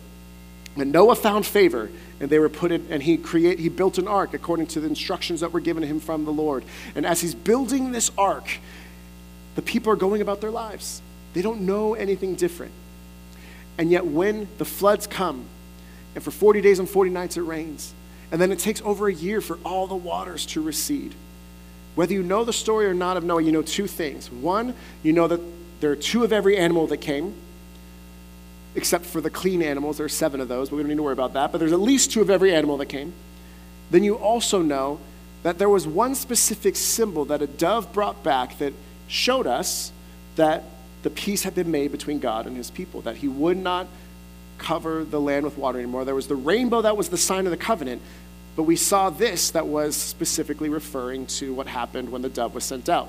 And 0.77 0.92
Noah 0.92 1.16
found 1.16 1.46
favor, 1.46 1.90
and 2.20 2.29
they 2.29 2.38
were 2.38 2.51
put 2.51 2.70
in, 2.70 2.87
and 2.90 3.03
he 3.03 3.16
create, 3.16 3.59
he 3.59 3.70
built 3.70 3.96
an 3.96 4.07
ark 4.07 4.35
according 4.35 4.66
to 4.68 4.81
the 4.81 4.87
instructions 4.87 5.40
that 5.40 5.53
were 5.53 5.61
given 5.61 5.83
him 5.83 6.01
from 6.01 6.27
the 6.27 6.33
Lord. 6.33 6.64
And 6.94 7.07
as 7.07 7.22
he's 7.22 7.35
building 7.35 7.92
this 7.92 8.11
ark, 8.18 8.59
the 9.55 9.62
people 9.62 9.90
are 9.90 9.96
going 9.96 10.20
about 10.20 10.42
their 10.42 10.51
lives. 10.51 11.01
They 11.33 11.40
don't 11.40 11.62
know 11.62 11.94
anything 11.94 12.35
different. 12.35 12.72
And 13.79 13.91
yet, 13.91 14.07
when 14.07 14.49
the 14.59 14.65
floods 14.65 15.07
come, 15.07 15.45
and 16.15 16.25
for 16.25 16.31
40 16.31 16.61
days 16.61 16.79
and 16.79 16.89
40 16.89 17.11
nights 17.11 17.37
it 17.37 17.43
rains, 17.43 17.93
and 18.33 18.41
then 18.41 18.51
it 18.51 18.59
takes 18.59 18.81
over 18.83 19.09
a 19.09 19.12
year 19.12 19.41
for 19.41 19.59
all 19.65 19.87
the 19.87 19.95
waters 19.95 20.47
to 20.47 20.62
recede. 20.62 21.15
Whether 21.95 22.15
you 22.15 22.23
know 22.23 22.45
the 22.45 22.53
story 22.53 22.87
or 22.87 22.95
not 22.95 23.17
of 23.17 23.25
Noah, 23.25 23.43
you 23.43 23.53
know 23.53 23.62
two 23.62 23.87
things. 23.87 24.31
One, 24.31 24.75
you 25.03 25.12
know 25.12 25.29
that 25.29 25.41
there 25.81 25.91
are 25.91 25.97
two 25.97 26.25
of 26.25 26.33
every 26.33 26.57
animal 26.57 26.87
that 26.89 26.99
came, 26.99 27.35
except 28.75 29.07
for 29.07 29.21
the 29.21 29.31
clean 29.31 29.62
animals. 29.62 29.99
There 29.99 30.07
are 30.07 30.11
seven 30.11 30.41
of 30.41 30.49
those, 30.49 30.71
but 30.71 30.77
we 30.77 30.83
don't 30.83 30.89
need 30.89 30.97
to 30.97 31.03
worry 31.03 31.12
about 31.12 31.35
that. 31.35 31.53
But 31.53 31.59
there's 31.59 31.73
at 31.73 31.81
least 31.81 32.12
two 32.12 32.21
of 32.21 32.31
every 32.31 32.55
animal 32.55 32.77
that 32.79 32.87
came. 32.87 33.12
Then 33.91 34.05
you 34.05 34.15
also 34.15 34.62
know 34.62 35.01
that 35.43 35.59
there 35.59 35.69
was 35.69 35.87
one 35.87 36.15
specific 36.15 36.77
symbol 36.77 37.25
that 37.27 37.41
a 37.41 37.47
dove 37.47 37.93
brought 37.93 38.23
back 38.23 38.59
that 38.59 38.73
showed 39.07 39.47
us 39.47 39.93
that 40.35 40.65
the 41.07 41.11
peace 41.11 41.45
had 41.45 41.55
been 41.55 41.71
made 41.71 41.92
between 41.92 42.19
God 42.19 42.49
and 42.49 42.57
his 42.57 42.69
people, 42.69 43.01
that 43.03 43.19
he 43.19 43.29
would 43.29 43.57
not 43.57 43.87
cover 44.59 45.05
the 45.05 45.21
land 45.21 45.45
with 45.45 45.57
water 45.57 45.79
anymore. 45.79 46.05
There 46.05 46.16
was 46.16 46.27
the 46.27 46.35
rainbow 46.35 46.83
that 46.83 46.97
was 46.97 47.11
the 47.11 47.16
sign 47.16 47.47
of 47.47 47.53
the 47.53 47.57
covenant, 47.57 48.03
but 48.57 48.64
we 48.64 48.75
saw 48.75 49.09
this 49.09 49.53
that 49.53 49.69
was 49.69 49.95
specifically 49.95 50.69
referring 50.69 51.27
to 51.27 51.55
what 51.55 51.69
happened 51.69 52.11
when 52.11 52.23
the 52.23 52.29
dove 52.29 52.57
was 52.57 52.64
sent 52.64 52.88
out. 52.88 53.09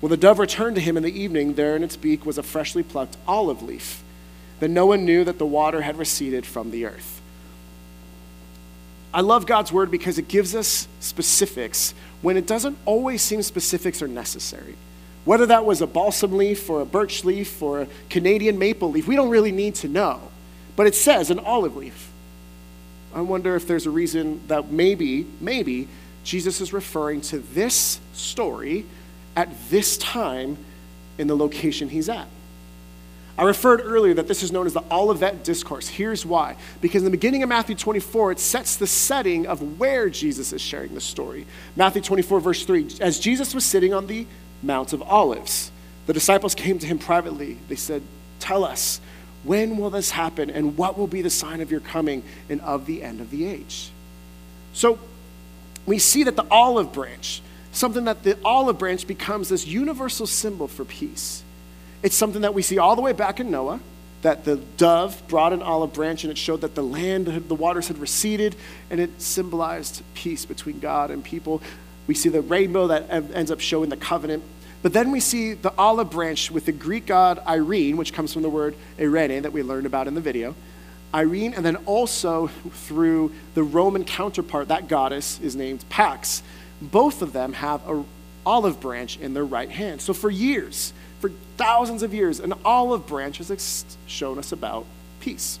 When 0.00 0.10
the 0.10 0.18
dove 0.18 0.38
returned 0.38 0.76
to 0.76 0.82
him 0.82 0.98
in 0.98 1.02
the 1.02 1.18
evening, 1.18 1.54
there 1.54 1.74
in 1.74 1.82
its 1.82 1.96
beak 1.96 2.26
was 2.26 2.36
a 2.36 2.42
freshly 2.42 2.82
plucked 2.82 3.16
olive 3.26 3.62
leaf. 3.62 4.02
Then 4.60 4.74
no 4.74 4.84
one 4.84 5.06
knew 5.06 5.24
that 5.24 5.38
the 5.38 5.46
water 5.46 5.80
had 5.80 5.96
receded 5.96 6.44
from 6.44 6.70
the 6.70 6.84
earth. 6.84 7.22
I 9.14 9.22
love 9.22 9.46
God's 9.46 9.72
word 9.72 9.90
because 9.90 10.18
it 10.18 10.28
gives 10.28 10.54
us 10.54 10.86
specifics 11.00 11.94
when 12.20 12.36
it 12.36 12.46
doesn't 12.46 12.76
always 12.84 13.22
seem 13.22 13.40
specifics 13.40 14.02
are 14.02 14.08
necessary. 14.08 14.76
Whether 15.28 15.44
that 15.44 15.66
was 15.66 15.82
a 15.82 15.86
balsam 15.86 16.38
leaf 16.38 16.70
or 16.70 16.80
a 16.80 16.86
birch 16.86 17.22
leaf 17.22 17.60
or 17.60 17.82
a 17.82 17.88
Canadian 18.08 18.58
maple 18.58 18.90
leaf, 18.90 19.06
we 19.06 19.14
don't 19.14 19.28
really 19.28 19.52
need 19.52 19.74
to 19.74 19.86
know. 19.86 20.22
But 20.74 20.86
it 20.86 20.94
says 20.94 21.28
an 21.28 21.38
olive 21.38 21.76
leaf. 21.76 22.10
I 23.14 23.20
wonder 23.20 23.54
if 23.54 23.66
there's 23.66 23.84
a 23.84 23.90
reason 23.90 24.40
that 24.48 24.70
maybe, 24.70 25.26
maybe 25.38 25.86
Jesus 26.24 26.62
is 26.62 26.72
referring 26.72 27.20
to 27.20 27.40
this 27.40 28.00
story 28.14 28.86
at 29.36 29.50
this 29.68 29.98
time 29.98 30.56
in 31.18 31.26
the 31.26 31.36
location 31.36 31.90
he's 31.90 32.08
at. 32.08 32.26
I 33.36 33.42
referred 33.42 33.82
earlier 33.84 34.14
that 34.14 34.28
this 34.28 34.42
is 34.42 34.50
known 34.50 34.66
as 34.66 34.72
the 34.72 34.84
Olivet 34.90 35.44
Discourse. 35.44 35.88
Here's 35.88 36.24
why. 36.24 36.56
Because 36.80 37.02
in 37.02 37.04
the 37.04 37.10
beginning 37.10 37.42
of 37.42 37.50
Matthew 37.50 37.74
24, 37.74 38.32
it 38.32 38.40
sets 38.40 38.76
the 38.76 38.86
setting 38.86 39.46
of 39.46 39.78
where 39.78 40.08
Jesus 40.08 40.54
is 40.54 40.62
sharing 40.62 40.94
the 40.94 41.02
story. 41.02 41.46
Matthew 41.76 42.00
24, 42.00 42.40
verse 42.40 42.64
3 42.64 42.88
As 43.02 43.20
Jesus 43.20 43.54
was 43.54 43.66
sitting 43.66 43.92
on 43.92 44.06
the 44.06 44.26
Mount 44.62 44.92
of 44.92 45.02
Olives, 45.02 45.70
the 46.06 46.12
disciples 46.12 46.54
came 46.54 46.78
to 46.78 46.86
him 46.86 46.98
privately. 46.98 47.58
They 47.68 47.76
said, 47.76 48.02
Tell 48.40 48.64
us, 48.64 49.00
when 49.44 49.76
will 49.76 49.90
this 49.90 50.10
happen, 50.10 50.50
and 50.50 50.76
what 50.76 50.98
will 50.98 51.06
be 51.06 51.22
the 51.22 51.30
sign 51.30 51.60
of 51.60 51.70
your 51.70 51.80
coming 51.80 52.22
and 52.48 52.60
of 52.60 52.86
the 52.86 53.02
end 53.02 53.20
of 53.20 53.30
the 53.30 53.46
age? 53.46 53.90
So 54.72 54.98
we 55.86 55.98
see 55.98 56.24
that 56.24 56.36
the 56.36 56.46
olive 56.50 56.92
branch, 56.92 57.42
something 57.72 58.04
that 58.04 58.22
the 58.22 58.38
olive 58.44 58.78
branch 58.78 59.06
becomes 59.06 59.48
this 59.48 59.66
universal 59.66 60.26
symbol 60.26 60.68
for 60.68 60.84
peace. 60.84 61.42
It's 62.02 62.16
something 62.16 62.42
that 62.42 62.54
we 62.54 62.62
see 62.62 62.78
all 62.78 62.94
the 62.94 63.02
way 63.02 63.12
back 63.12 63.40
in 63.40 63.50
Noah, 63.50 63.80
that 64.22 64.44
the 64.44 64.56
dove 64.56 65.22
brought 65.28 65.52
an 65.52 65.62
olive 65.62 65.92
branch 65.92 66.24
and 66.24 66.30
it 66.30 66.38
showed 66.38 66.60
that 66.62 66.74
the 66.74 66.82
land, 66.82 67.26
the 67.26 67.54
waters 67.54 67.88
had 67.88 67.98
receded, 67.98 68.56
and 68.90 69.00
it 69.00 69.20
symbolized 69.20 70.02
peace 70.14 70.44
between 70.44 70.80
God 70.80 71.10
and 71.10 71.22
people. 71.22 71.62
We 72.08 72.14
see 72.14 72.28
the 72.28 72.40
rainbow 72.40 72.88
that 72.88 73.08
ends 73.10 73.52
up 73.52 73.60
showing 73.60 73.90
the 73.90 73.96
covenant. 73.96 74.42
But 74.82 74.92
then 74.92 75.12
we 75.12 75.20
see 75.20 75.54
the 75.54 75.72
olive 75.76 76.10
branch 76.10 76.50
with 76.50 76.64
the 76.64 76.72
Greek 76.72 77.06
god 77.06 77.40
Irene, 77.46 77.96
which 77.96 78.12
comes 78.12 78.32
from 78.32 78.42
the 78.42 78.50
word 78.50 78.74
Irene 78.98 79.42
that 79.42 79.52
we 79.52 79.62
learned 79.62 79.86
about 79.86 80.08
in 80.08 80.14
the 80.14 80.20
video. 80.20 80.54
Irene, 81.14 81.54
and 81.54 81.64
then 81.64 81.76
also 81.86 82.48
through 82.48 83.32
the 83.54 83.62
Roman 83.62 84.04
counterpart, 84.04 84.68
that 84.68 84.88
goddess 84.88 85.40
is 85.40 85.56
named 85.56 85.84
Pax. 85.88 86.42
Both 86.80 87.22
of 87.22 87.32
them 87.32 87.54
have 87.54 87.86
an 87.88 88.04
olive 88.44 88.78
branch 88.80 89.18
in 89.18 89.34
their 89.34 89.44
right 89.44 89.70
hand. 89.70 90.00
So 90.00 90.12
for 90.12 90.30
years, 90.30 90.92
for 91.20 91.30
thousands 91.56 92.02
of 92.02 92.14
years, 92.14 92.40
an 92.40 92.54
olive 92.64 93.06
branch 93.06 93.38
has 93.38 93.84
shown 94.06 94.38
us 94.38 94.52
about 94.52 94.86
peace. 95.20 95.58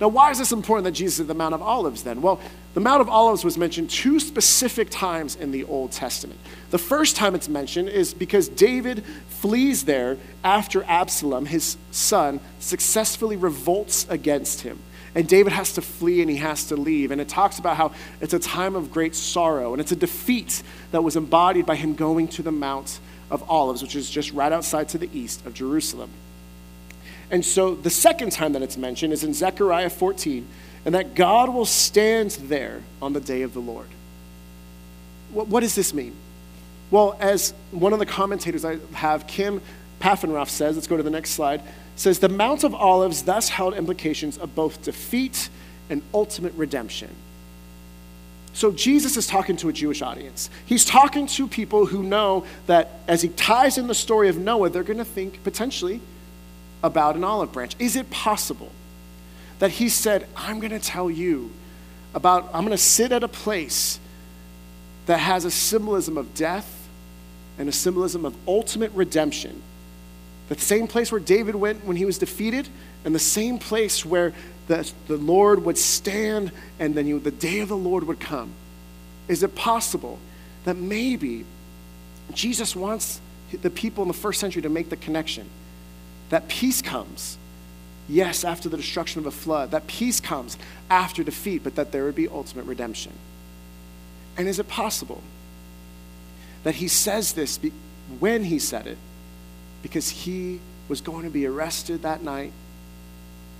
Now, 0.00 0.08
why 0.08 0.30
is 0.30 0.38
this 0.38 0.52
important 0.52 0.84
that 0.84 0.92
Jesus 0.92 1.14
is 1.14 1.20
at 1.20 1.28
the 1.28 1.34
Mount 1.34 1.54
of 1.54 1.62
Olives 1.62 2.02
then? 2.02 2.20
Well, 2.20 2.40
the 2.74 2.80
Mount 2.80 3.00
of 3.00 3.08
Olives 3.08 3.44
was 3.44 3.56
mentioned 3.56 3.88
two 3.88 4.20
specific 4.20 4.88
times 4.90 5.36
in 5.36 5.50
the 5.50 5.64
Old 5.64 5.92
Testament. 5.92 6.38
The 6.70 6.78
first 6.78 7.16
time 7.16 7.34
it's 7.34 7.48
mentioned 7.48 7.88
is 7.88 8.12
because 8.12 8.48
David 8.48 9.04
flees 9.28 9.84
there 9.84 10.18
after 10.44 10.84
Absalom, 10.84 11.46
his 11.46 11.78
son, 11.90 12.40
successfully 12.58 13.36
revolts 13.36 14.06
against 14.10 14.60
him. 14.60 14.78
And 15.14 15.26
David 15.26 15.54
has 15.54 15.72
to 15.72 15.80
flee 15.80 16.20
and 16.20 16.28
he 16.28 16.36
has 16.36 16.64
to 16.64 16.76
leave. 16.76 17.10
And 17.10 17.22
it 17.22 17.28
talks 17.28 17.58
about 17.58 17.78
how 17.78 17.92
it's 18.20 18.34
a 18.34 18.38
time 18.38 18.76
of 18.76 18.92
great 18.92 19.14
sorrow 19.14 19.72
and 19.72 19.80
it's 19.80 19.92
a 19.92 19.96
defeat 19.96 20.62
that 20.90 21.02
was 21.02 21.16
embodied 21.16 21.64
by 21.64 21.76
him 21.76 21.94
going 21.94 22.28
to 22.28 22.42
the 22.42 22.52
Mount 22.52 23.00
of 23.30 23.48
Olives, 23.48 23.80
which 23.80 23.96
is 23.96 24.10
just 24.10 24.32
right 24.32 24.52
outside 24.52 24.90
to 24.90 24.98
the 24.98 25.08
east 25.14 25.46
of 25.46 25.54
Jerusalem. 25.54 26.10
And 27.30 27.44
so 27.44 27.74
the 27.74 27.90
second 27.90 28.32
time 28.32 28.52
that 28.52 28.62
it's 28.62 28.76
mentioned 28.76 29.12
is 29.12 29.24
in 29.24 29.34
Zechariah 29.34 29.90
14, 29.90 30.46
and 30.84 30.94
that 30.94 31.14
God 31.14 31.52
will 31.52 31.66
stand 31.66 32.30
there 32.42 32.82
on 33.02 33.12
the 33.12 33.20
day 33.20 33.42
of 33.42 33.52
the 33.52 33.60
Lord. 33.60 33.88
What, 35.32 35.48
what 35.48 35.60
does 35.60 35.74
this 35.74 35.92
mean? 35.92 36.14
Well, 36.90 37.16
as 37.18 37.52
one 37.72 37.92
of 37.92 37.98
the 37.98 38.06
commentators 38.06 38.64
I 38.64 38.78
have, 38.92 39.26
Kim 39.26 39.60
Paffenroth 40.00 40.48
says, 40.48 40.76
let's 40.76 40.86
go 40.86 40.96
to 40.96 41.02
the 41.02 41.10
next 41.10 41.30
slide, 41.30 41.62
says 41.96 42.20
the 42.20 42.28
Mount 42.28 42.62
of 42.62 42.74
Olives 42.74 43.22
thus 43.22 43.48
held 43.48 43.74
implications 43.74 44.38
of 44.38 44.54
both 44.54 44.82
defeat 44.82 45.48
and 45.90 46.02
ultimate 46.14 46.54
redemption. 46.54 47.10
So 48.52 48.70
Jesus 48.70 49.16
is 49.16 49.26
talking 49.26 49.56
to 49.58 49.68
a 49.68 49.72
Jewish 49.72 50.00
audience. 50.00 50.48
He's 50.64 50.84
talking 50.84 51.26
to 51.26 51.46
people 51.48 51.86
who 51.86 52.02
know 52.02 52.46
that 52.66 53.00
as 53.08 53.20
he 53.22 53.28
ties 53.30 53.76
in 53.76 53.86
the 53.86 53.94
story 53.94 54.28
of 54.28 54.38
Noah, 54.38 54.70
they're 54.70 54.82
going 54.82 54.98
to 54.98 55.04
think 55.04 55.42
potentially 55.44 56.00
about 56.86 57.16
an 57.16 57.24
olive 57.24 57.52
branch. 57.52 57.74
Is 57.80 57.96
it 57.96 58.08
possible 58.10 58.70
that 59.58 59.72
he 59.72 59.88
said, 59.88 60.28
I'm 60.36 60.60
going 60.60 60.70
to 60.70 60.78
tell 60.78 61.10
you 61.10 61.50
about, 62.14 62.44
I'm 62.54 62.64
going 62.64 62.70
to 62.70 62.78
sit 62.78 63.10
at 63.10 63.24
a 63.24 63.28
place 63.28 63.98
that 65.06 65.18
has 65.18 65.44
a 65.44 65.50
symbolism 65.50 66.16
of 66.16 66.34
death 66.34 66.88
and 67.58 67.68
a 67.68 67.72
symbolism 67.72 68.24
of 68.24 68.36
ultimate 68.46 68.92
redemption? 68.92 69.62
The 70.48 70.58
same 70.58 70.86
place 70.86 71.10
where 71.10 71.20
David 71.20 71.56
went 71.56 71.84
when 71.84 71.96
he 71.96 72.04
was 72.04 72.18
defeated, 72.18 72.68
and 73.04 73.12
the 73.12 73.18
same 73.18 73.58
place 73.58 74.06
where 74.06 74.32
that 74.68 74.92
the 75.08 75.16
Lord 75.16 75.64
would 75.64 75.78
stand 75.78 76.52
and 76.78 76.94
then 76.94 77.06
you, 77.06 77.18
the 77.18 77.32
day 77.32 77.60
of 77.60 77.68
the 77.68 77.76
Lord 77.76 78.04
would 78.04 78.20
come? 78.20 78.52
Is 79.26 79.42
it 79.42 79.56
possible 79.56 80.20
that 80.64 80.76
maybe 80.76 81.44
Jesus 82.32 82.76
wants 82.76 83.20
the 83.50 83.70
people 83.70 84.02
in 84.02 84.08
the 84.08 84.14
first 84.14 84.38
century 84.38 84.62
to 84.62 84.68
make 84.68 84.88
the 84.88 84.96
connection 84.96 85.48
that 86.30 86.48
peace 86.48 86.82
comes, 86.82 87.38
yes, 88.08 88.44
after 88.44 88.68
the 88.68 88.76
destruction 88.76 89.20
of 89.20 89.26
a 89.26 89.30
flood, 89.30 89.70
that 89.70 89.86
peace 89.86 90.20
comes 90.20 90.56
after 90.90 91.22
defeat, 91.22 91.62
but 91.64 91.74
that 91.76 91.92
there 91.92 92.04
would 92.04 92.14
be 92.14 92.28
ultimate 92.28 92.66
redemption? 92.66 93.12
And 94.36 94.48
is 94.48 94.58
it 94.58 94.68
possible 94.68 95.22
that 96.64 96.76
he 96.76 96.88
says 96.88 97.32
this 97.32 97.58
be- 97.58 97.72
when 98.18 98.44
he 98.44 98.58
said 98.58 98.86
it 98.86 98.98
because 99.82 100.10
he 100.10 100.60
was 100.88 101.00
going 101.00 101.24
to 101.24 101.30
be 101.30 101.46
arrested 101.46 102.02
that 102.02 102.22
night 102.22 102.52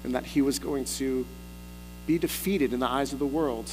and 0.04 0.14
that 0.14 0.26
he 0.26 0.42
was 0.42 0.58
going 0.58 0.84
to 0.84 1.26
be 2.06 2.18
defeated 2.18 2.72
in 2.72 2.80
the 2.80 2.88
eyes 2.88 3.12
of 3.12 3.18
the 3.18 3.26
world. 3.26 3.70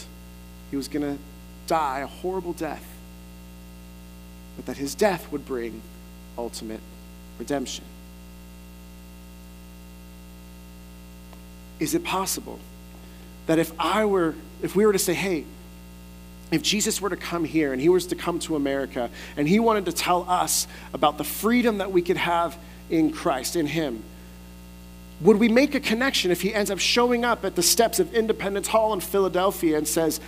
He 0.71 0.77
was 0.77 0.87
going 0.87 1.03
to 1.03 1.21
die 1.67 1.99
a 1.99 2.07
horrible 2.07 2.53
death, 2.53 2.85
but 4.55 4.65
that 4.65 4.77
his 4.77 4.95
death 4.95 5.31
would 5.31 5.45
bring 5.45 5.81
ultimate 6.37 6.81
redemption. 7.37 7.85
Is 11.79 11.95
it 11.95 12.03
possible 12.03 12.59
that 13.47 13.59
if 13.59 13.71
I 13.79 14.05
were, 14.05 14.35
if 14.61 14.75
we 14.75 14.85
were 14.85 14.93
to 14.93 14.99
say, 14.99 15.13
hey, 15.13 15.45
if 16.51 16.61
Jesus 16.61 17.01
were 17.01 17.09
to 17.09 17.17
come 17.17 17.45
here 17.45 17.73
and 17.73 17.81
he 17.81 17.89
was 17.89 18.07
to 18.07 18.15
come 18.15 18.39
to 18.39 18.55
America 18.55 19.09
and 19.35 19.47
he 19.47 19.59
wanted 19.59 19.85
to 19.85 19.91
tell 19.91 20.29
us 20.29 20.67
about 20.93 21.17
the 21.17 21.23
freedom 21.23 21.79
that 21.79 21.91
we 21.91 22.01
could 22.01 22.17
have 22.17 22.57
in 22.89 23.11
Christ, 23.11 23.55
in 23.55 23.65
him, 23.65 24.03
Would 25.21 25.37
we 25.37 25.47
make 25.47 25.73
a 25.73 25.79
connection 25.79 26.31
if 26.31 26.41
he 26.41 26.53
ends 26.53 26.69
up 26.69 26.79
showing 26.79 27.23
up 27.23 27.45
at 27.45 27.55
the 27.55 27.63
steps 27.63 27.99
of 27.99 28.13
Independence 28.13 28.67
Hall 28.67 28.93
in 28.93 28.99
Philadelphia 28.99 29.77
and 29.77 29.87
says, 29.87 30.19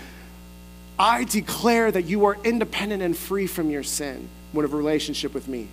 I 0.97 1.25
declare 1.25 1.91
that 1.91 2.03
you 2.03 2.25
are 2.25 2.37
independent 2.43 3.03
and 3.03 3.15
free 3.15 3.47
from 3.47 3.69
your 3.69 3.83
sin 3.83 4.29
when 4.53 4.63
of 4.63 4.73
a 4.73 4.77
relationship 4.77 5.33
with 5.33 5.47
me? 5.47 5.67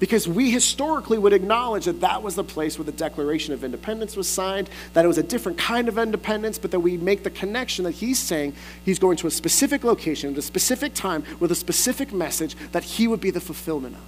Because 0.00 0.26
we 0.26 0.50
historically 0.50 1.18
would 1.18 1.32
acknowledge 1.32 1.84
that 1.84 2.00
that 2.00 2.22
was 2.22 2.34
the 2.34 2.44
place 2.44 2.78
where 2.78 2.84
the 2.84 2.92
Declaration 2.92 3.54
of 3.54 3.62
Independence 3.62 4.16
was 4.16 4.28
signed, 4.28 4.68
that 4.92 5.04
it 5.04 5.08
was 5.08 5.18
a 5.18 5.22
different 5.22 5.56
kind 5.56 5.88
of 5.88 5.98
independence, 5.98 6.58
but 6.58 6.72
that 6.72 6.80
we 6.80 6.96
make 6.96 7.22
the 7.22 7.30
connection 7.30 7.84
that 7.84 7.92
he's 7.92 8.18
saying 8.18 8.54
he's 8.84 8.98
going 8.98 9.16
to 9.18 9.26
a 9.26 9.30
specific 9.30 9.84
location 9.84 10.32
at 10.32 10.38
a 10.38 10.42
specific 10.42 10.94
time 10.94 11.24
with 11.38 11.52
a 11.52 11.54
specific 11.54 12.12
message 12.12 12.56
that 12.72 12.82
he 12.82 13.06
would 13.06 13.20
be 13.20 13.30
the 13.30 13.40
fulfillment 13.40 13.94
of. 13.94 14.02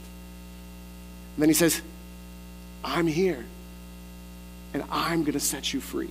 And 1.37 1.43
then 1.43 1.49
he 1.49 1.55
says, 1.55 1.83
I'm 2.85 3.07
here 3.07 3.45
and 4.75 4.85
I'm 4.91 5.23
going 5.23 5.33
to 5.33 5.41
set 5.41 5.73
you 5.73 5.81
free. 5.81 6.11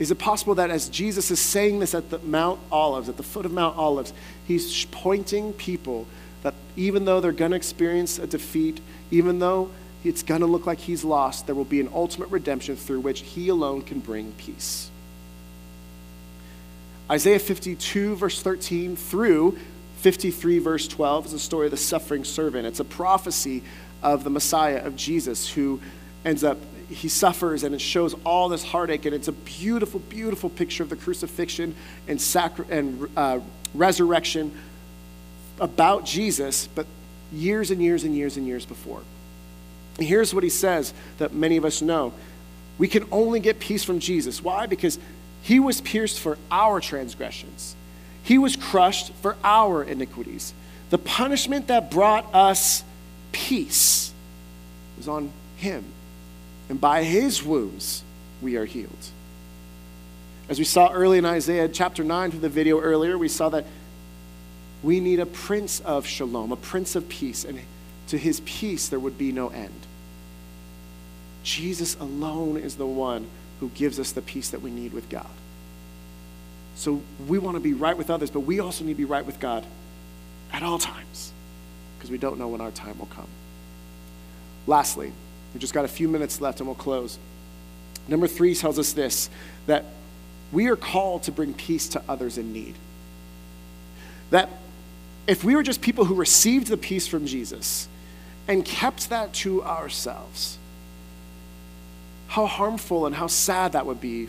Is 0.00 0.10
it 0.10 0.18
possible 0.18 0.54
that 0.56 0.70
as 0.70 0.88
Jesus 0.88 1.30
is 1.30 1.38
saying 1.38 1.78
this 1.78 1.94
at 1.94 2.08
the 2.08 2.18
Mount 2.20 2.58
Olives, 2.72 3.08
at 3.08 3.18
the 3.18 3.22
foot 3.22 3.44
of 3.44 3.52
Mount 3.52 3.76
Olives, 3.76 4.12
he's 4.48 4.86
pointing 4.86 5.52
people 5.52 6.06
that 6.42 6.54
even 6.74 7.04
though 7.04 7.20
they're 7.20 7.32
going 7.32 7.50
to 7.50 7.56
experience 7.56 8.18
a 8.18 8.26
defeat, 8.26 8.80
even 9.10 9.38
though 9.38 9.70
it's 10.02 10.22
going 10.22 10.40
to 10.40 10.46
look 10.46 10.64
like 10.64 10.78
he's 10.78 11.04
lost, 11.04 11.44
there 11.44 11.54
will 11.54 11.66
be 11.66 11.80
an 11.80 11.90
ultimate 11.92 12.30
redemption 12.30 12.76
through 12.76 13.00
which 13.00 13.20
he 13.20 13.48
alone 13.48 13.82
can 13.82 14.00
bring 14.00 14.32
peace. 14.32 14.90
Isaiah 17.10 17.38
52, 17.38 18.16
verse 18.16 18.40
13 18.40 18.96
through 18.96 19.58
53, 19.98 20.60
verse 20.60 20.88
12 20.88 21.26
is 21.26 21.32
the 21.32 21.38
story 21.38 21.66
of 21.66 21.72
the 21.72 21.76
suffering 21.76 22.24
servant. 22.24 22.66
It's 22.66 22.80
a 22.80 22.84
prophecy 22.84 23.62
of 24.02 24.24
the 24.24 24.30
Messiah, 24.30 24.78
of 24.78 24.96
Jesus, 24.96 25.50
who 25.50 25.78
ends 26.24 26.42
up, 26.42 26.56
he 26.90 27.08
suffers 27.08 27.62
and 27.62 27.74
it 27.74 27.80
shows 27.80 28.14
all 28.24 28.48
this 28.48 28.64
heartache. 28.64 29.06
And 29.06 29.14
it's 29.14 29.28
a 29.28 29.32
beautiful, 29.32 30.00
beautiful 30.00 30.50
picture 30.50 30.82
of 30.82 30.90
the 30.90 30.96
crucifixion 30.96 31.74
and, 32.08 32.20
sacri- 32.20 32.66
and 32.70 33.08
uh, 33.16 33.40
resurrection 33.74 34.52
about 35.60 36.04
Jesus, 36.04 36.66
but 36.66 36.86
years 37.32 37.70
and 37.70 37.82
years 37.82 38.04
and 38.04 38.14
years 38.14 38.36
and 38.36 38.46
years 38.46 38.66
before. 38.66 39.02
And 39.98 40.06
here's 40.06 40.34
what 40.34 40.42
he 40.42 40.50
says 40.50 40.92
that 41.18 41.32
many 41.32 41.56
of 41.56 41.64
us 41.64 41.82
know 41.82 42.12
we 42.78 42.88
can 42.88 43.06
only 43.12 43.40
get 43.40 43.60
peace 43.60 43.84
from 43.84 43.98
Jesus. 44.00 44.42
Why? 44.42 44.66
Because 44.66 44.98
he 45.42 45.60
was 45.60 45.80
pierced 45.80 46.18
for 46.18 46.38
our 46.50 46.80
transgressions, 46.80 47.76
he 48.22 48.38
was 48.38 48.56
crushed 48.56 49.12
for 49.14 49.36
our 49.44 49.82
iniquities. 49.82 50.54
The 50.90 50.98
punishment 50.98 51.68
that 51.68 51.90
brought 51.90 52.34
us 52.34 52.82
peace 53.30 54.12
was 54.96 55.06
on 55.06 55.30
him. 55.56 55.84
And 56.70 56.80
by 56.80 57.02
his 57.02 57.42
wounds, 57.42 58.04
we 58.40 58.56
are 58.56 58.64
healed. 58.64 59.10
As 60.48 60.58
we 60.58 60.64
saw 60.64 60.92
early 60.92 61.18
in 61.18 61.26
Isaiah 61.26 61.68
chapter 61.68 62.04
9 62.04 62.30
through 62.30 62.40
the 62.40 62.48
video 62.48 62.80
earlier, 62.80 63.18
we 63.18 63.28
saw 63.28 63.48
that 63.48 63.66
we 64.82 65.00
need 65.00 65.18
a 65.18 65.26
prince 65.26 65.80
of 65.80 66.06
shalom, 66.06 66.52
a 66.52 66.56
prince 66.56 66.94
of 66.94 67.08
peace, 67.08 67.44
and 67.44 67.60
to 68.06 68.16
his 68.16 68.40
peace 68.46 68.88
there 68.88 69.00
would 69.00 69.18
be 69.18 69.32
no 69.32 69.48
end. 69.48 69.74
Jesus 71.42 71.96
alone 71.96 72.56
is 72.56 72.76
the 72.76 72.86
one 72.86 73.26
who 73.58 73.68
gives 73.70 73.98
us 73.98 74.12
the 74.12 74.22
peace 74.22 74.50
that 74.50 74.62
we 74.62 74.70
need 74.70 74.92
with 74.92 75.08
God. 75.08 75.26
So 76.76 77.02
we 77.26 77.38
want 77.38 77.56
to 77.56 77.60
be 77.60 77.74
right 77.74 77.96
with 77.96 78.10
others, 78.10 78.30
but 78.30 78.40
we 78.40 78.60
also 78.60 78.84
need 78.84 78.92
to 78.92 78.98
be 78.98 79.04
right 79.04 79.26
with 79.26 79.40
God 79.40 79.66
at 80.52 80.62
all 80.62 80.78
times 80.78 81.32
because 81.98 82.10
we 82.10 82.18
don't 82.18 82.38
know 82.38 82.48
when 82.48 82.60
our 82.60 82.70
time 82.70 82.96
will 82.98 83.06
come. 83.06 83.28
Lastly, 84.68 85.12
we've 85.52 85.60
just 85.60 85.74
got 85.74 85.84
a 85.84 85.88
few 85.88 86.08
minutes 86.08 86.40
left 86.40 86.60
and 86.60 86.68
we'll 86.68 86.76
close. 86.76 87.18
Number 88.08 88.26
three 88.26 88.54
tells 88.54 88.78
us 88.78 88.92
this 88.92 89.30
that 89.66 89.84
we 90.52 90.68
are 90.68 90.76
called 90.76 91.22
to 91.24 91.32
bring 91.32 91.54
peace 91.54 91.88
to 91.88 92.02
others 92.08 92.38
in 92.38 92.52
need. 92.52 92.74
That 94.30 94.48
if 95.26 95.44
we 95.44 95.54
were 95.54 95.62
just 95.62 95.80
people 95.80 96.06
who 96.06 96.14
received 96.14 96.66
the 96.66 96.76
peace 96.76 97.06
from 97.06 97.26
Jesus 97.26 97.88
and 98.48 98.64
kept 98.64 99.10
that 99.10 99.32
to 99.34 99.62
ourselves, 99.62 100.58
how 102.28 102.46
harmful 102.46 103.06
and 103.06 103.14
how 103.14 103.26
sad 103.26 103.72
that 103.72 103.86
would 103.86 104.00
be, 104.00 104.28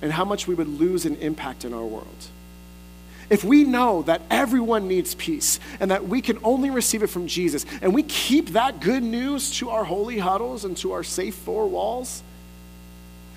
and 0.00 0.12
how 0.12 0.24
much 0.24 0.46
we 0.48 0.54
would 0.54 0.68
lose 0.68 1.04
an 1.04 1.16
impact 1.16 1.64
in 1.64 1.72
our 1.72 1.84
world. 1.84 2.28
If 3.32 3.44
we 3.44 3.64
know 3.64 4.02
that 4.02 4.20
everyone 4.30 4.88
needs 4.88 5.14
peace 5.14 5.58
and 5.80 5.90
that 5.90 6.06
we 6.06 6.20
can 6.20 6.38
only 6.44 6.68
receive 6.68 7.02
it 7.02 7.06
from 7.06 7.26
Jesus, 7.26 7.64
and 7.80 7.94
we 7.94 8.02
keep 8.02 8.50
that 8.50 8.80
good 8.80 9.02
news 9.02 9.56
to 9.56 9.70
our 9.70 9.84
holy 9.84 10.18
huddles 10.18 10.66
and 10.66 10.76
to 10.76 10.92
our 10.92 11.02
safe 11.02 11.34
four 11.34 11.66
walls, 11.66 12.22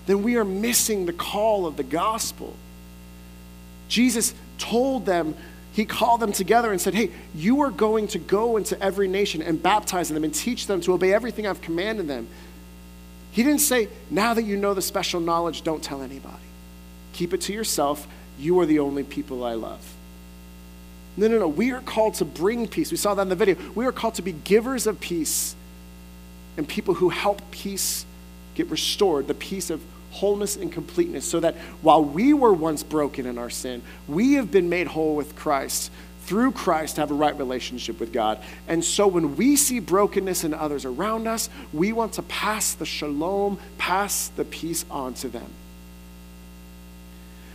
then 0.06 0.22
we 0.22 0.36
are 0.36 0.44
missing 0.44 1.06
the 1.06 1.14
call 1.14 1.66
of 1.66 1.78
the 1.78 1.84
gospel. 1.84 2.54
Jesus 3.88 4.34
told 4.58 5.06
them 5.06 5.34
he 5.72 5.86
called 5.86 6.20
them 6.20 6.34
together 6.34 6.72
and 6.72 6.82
said, 6.82 6.94
Hey, 6.94 7.12
you 7.34 7.62
are 7.62 7.72
going 7.72 8.10
to 8.10 8.20
go 8.20 8.58
into 8.58 8.78
every 8.82 9.08
nation 9.08 9.42
and 9.42 9.64
baptize 9.64 10.10
them 10.10 10.26
and 10.26 10.36
teach 10.36 10.68
them 10.68 10.82
to 10.82 10.92
obey 10.92 11.14
everything 11.14 11.48
I've 11.48 11.62
commanded 11.62 12.10
them. 12.10 12.28
He 13.32 13.44
didn't 13.44 13.62
say, 13.62 13.88
Now 14.10 14.34
that 14.34 14.44
you 14.44 14.58
know 14.58 14.74
the 14.74 14.82
special 14.82 15.22
knowledge, 15.22 15.62
don't 15.62 15.82
tell 15.82 16.02
anybody. 16.02 16.36
Keep 17.14 17.34
it 17.34 17.40
to 17.42 17.54
yourself. 17.54 18.06
You 18.38 18.60
are 18.60 18.66
the 18.66 18.80
only 18.80 19.04
people 19.04 19.44
I 19.44 19.54
love. 19.54 19.94
No, 21.18 21.28
no, 21.28 21.40
no. 21.40 21.48
We 21.48 21.72
are 21.72 21.82
called 21.82 22.16
to 22.16 22.26
bring 22.26 22.68
peace. 22.68 22.92
We 22.92 22.98
saw 22.98 23.14
that 23.16 23.22
in 23.22 23.30
the 23.30 23.36
video. 23.36 23.56
We 23.74 23.86
are 23.86 23.92
called 23.92 24.16
to 24.16 24.22
be 24.22 24.34
givers 24.34 24.86
of 24.86 25.00
peace 25.00 25.56
and 26.58 26.68
people 26.68 26.96
who 26.96 27.10
help 27.10 27.42
peace 27.52 28.06
get 28.56 28.70
restored, 28.70 29.28
the 29.28 29.34
peace 29.34 29.70
of 29.70 29.82
wholeness 30.12 30.56
and 30.56 30.72
completeness, 30.72 31.26
so 31.26 31.42
that 31.42 31.56
while 31.82 32.04
we 32.04 32.34
were 32.34 32.54
once 32.54 32.84
broken 32.84 33.26
in 33.26 33.38
our 33.38 33.50
sin, 33.50 33.82
we 34.08 34.34
have 34.34 34.52
been 34.52 34.70
made 34.70 34.88
whole 34.88 35.16
with 35.16 35.36
Christ 35.36 35.92
through 36.22 36.52
Christ 36.52 36.96
to 36.96 37.02
have 37.02 37.12
a 37.12 37.16
right 37.16 37.38
relationship 37.38 38.00
with 38.00 38.12
God. 38.12 38.40
And 38.68 38.84
so 38.84 39.08
when 39.08 39.36
we 39.36 39.56
see 39.56 39.80
brokenness 39.80 40.44
in 40.44 40.54
others 40.54 40.86
around 40.86 41.28
us, 41.28 41.50
we 41.72 41.94
want 41.94 42.14
to 42.14 42.24
pass 42.24 42.74
the 42.74 42.86
shalom, 42.86 43.60
pass 43.78 44.30
the 44.30 44.46
peace 44.46 44.86
on 44.90 45.14
to 45.16 45.30
them. 45.30 45.52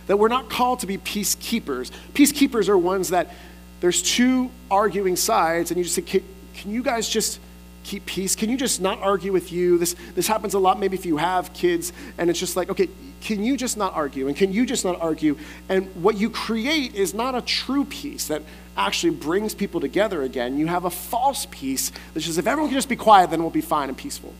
That 0.07 0.17
we're 0.17 0.27
not 0.27 0.49
called 0.49 0.79
to 0.81 0.87
be 0.87 0.97
peacekeepers. 0.97 1.91
Peacekeepers 2.13 2.69
are 2.69 2.77
ones 2.77 3.09
that 3.09 3.33
there's 3.79 4.01
two 4.01 4.51
arguing 4.69 5.15
sides, 5.15 5.71
and 5.71 5.77
you 5.77 5.83
just 5.83 5.95
say, 5.95 6.01
can, 6.01 6.23
can 6.53 6.71
you 6.71 6.83
guys 6.83 7.09
just 7.09 7.39
keep 7.83 8.05
peace? 8.05 8.35
Can 8.35 8.49
you 8.49 8.57
just 8.57 8.79
not 8.79 8.99
argue 8.99 9.31
with 9.31 9.51
you? 9.51 9.77
This, 9.77 9.95
this 10.15 10.27
happens 10.27 10.53
a 10.53 10.59
lot, 10.59 10.79
maybe 10.79 10.95
if 10.95 11.05
you 11.05 11.17
have 11.17 11.53
kids, 11.53 11.91
and 12.17 12.29
it's 12.29 12.39
just 12.39 12.55
like, 12.55 12.69
okay, 12.69 12.89
can 13.21 13.43
you 13.43 13.57
just 13.57 13.77
not 13.77 13.93
argue? 13.93 14.27
And 14.27 14.35
can 14.35 14.51
you 14.51 14.65
just 14.65 14.85
not 14.85 14.99
argue? 15.01 15.37
And 15.69 15.87
what 15.95 16.17
you 16.17 16.29
create 16.29 16.95
is 16.95 17.13
not 17.13 17.35
a 17.35 17.41
true 17.41 17.85
peace 17.85 18.27
that 18.27 18.43
actually 18.77 19.13
brings 19.13 19.53
people 19.53 19.79
together 19.79 20.23
again. 20.23 20.57
You 20.57 20.67
have 20.67 20.85
a 20.85 20.89
false 20.89 21.47
peace 21.49 21.91
that 22.13 22.21
says, 22.21 22.37
if 22.37 22.47
everyone 22.47 22.69
can 22.69 22.77
just 22.77 22.89
be 22.89 22.95
quiet, 22.95 23.29
then 23.29 23.41
we'll 23.41 23.49
be 23.49 23.61
fine 23.61 23.89
and 23.89 23.97
peaceful. 23.97 24.33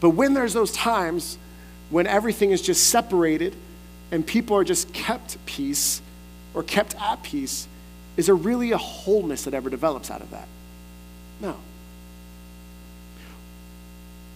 But 0.00 0.10
when 0.10 0.34
there's 0.34 0.52
those 0.52 0.72
times 0.72 1.38
when 1.90 2.06
everything 2.06 2.50
is 2.50 2.62
just 2.62 2.88
separated 2.88 3.54
and 4.12 4.24
people 4.24 4.56
are 4.56 4.62
just 4.62 4.92
kept 4.92 5.44
peace 5.46 6.00
or 6.54 6.62
kept 6.62 6.94
at 7.00 7.22
peace, 7.22 7.66
is 8.16 8.26
there 8.26 8.34
really 8.36 8.70
a 8.72 8.78
wholeness 8.78 9.44
that 9.44 9.54
ever 9.54 9.70
develops 9.70 10.10
out 10.10 10.20
of 10.20 10.30
that? 10.30 10.46
No. 11.40 11.56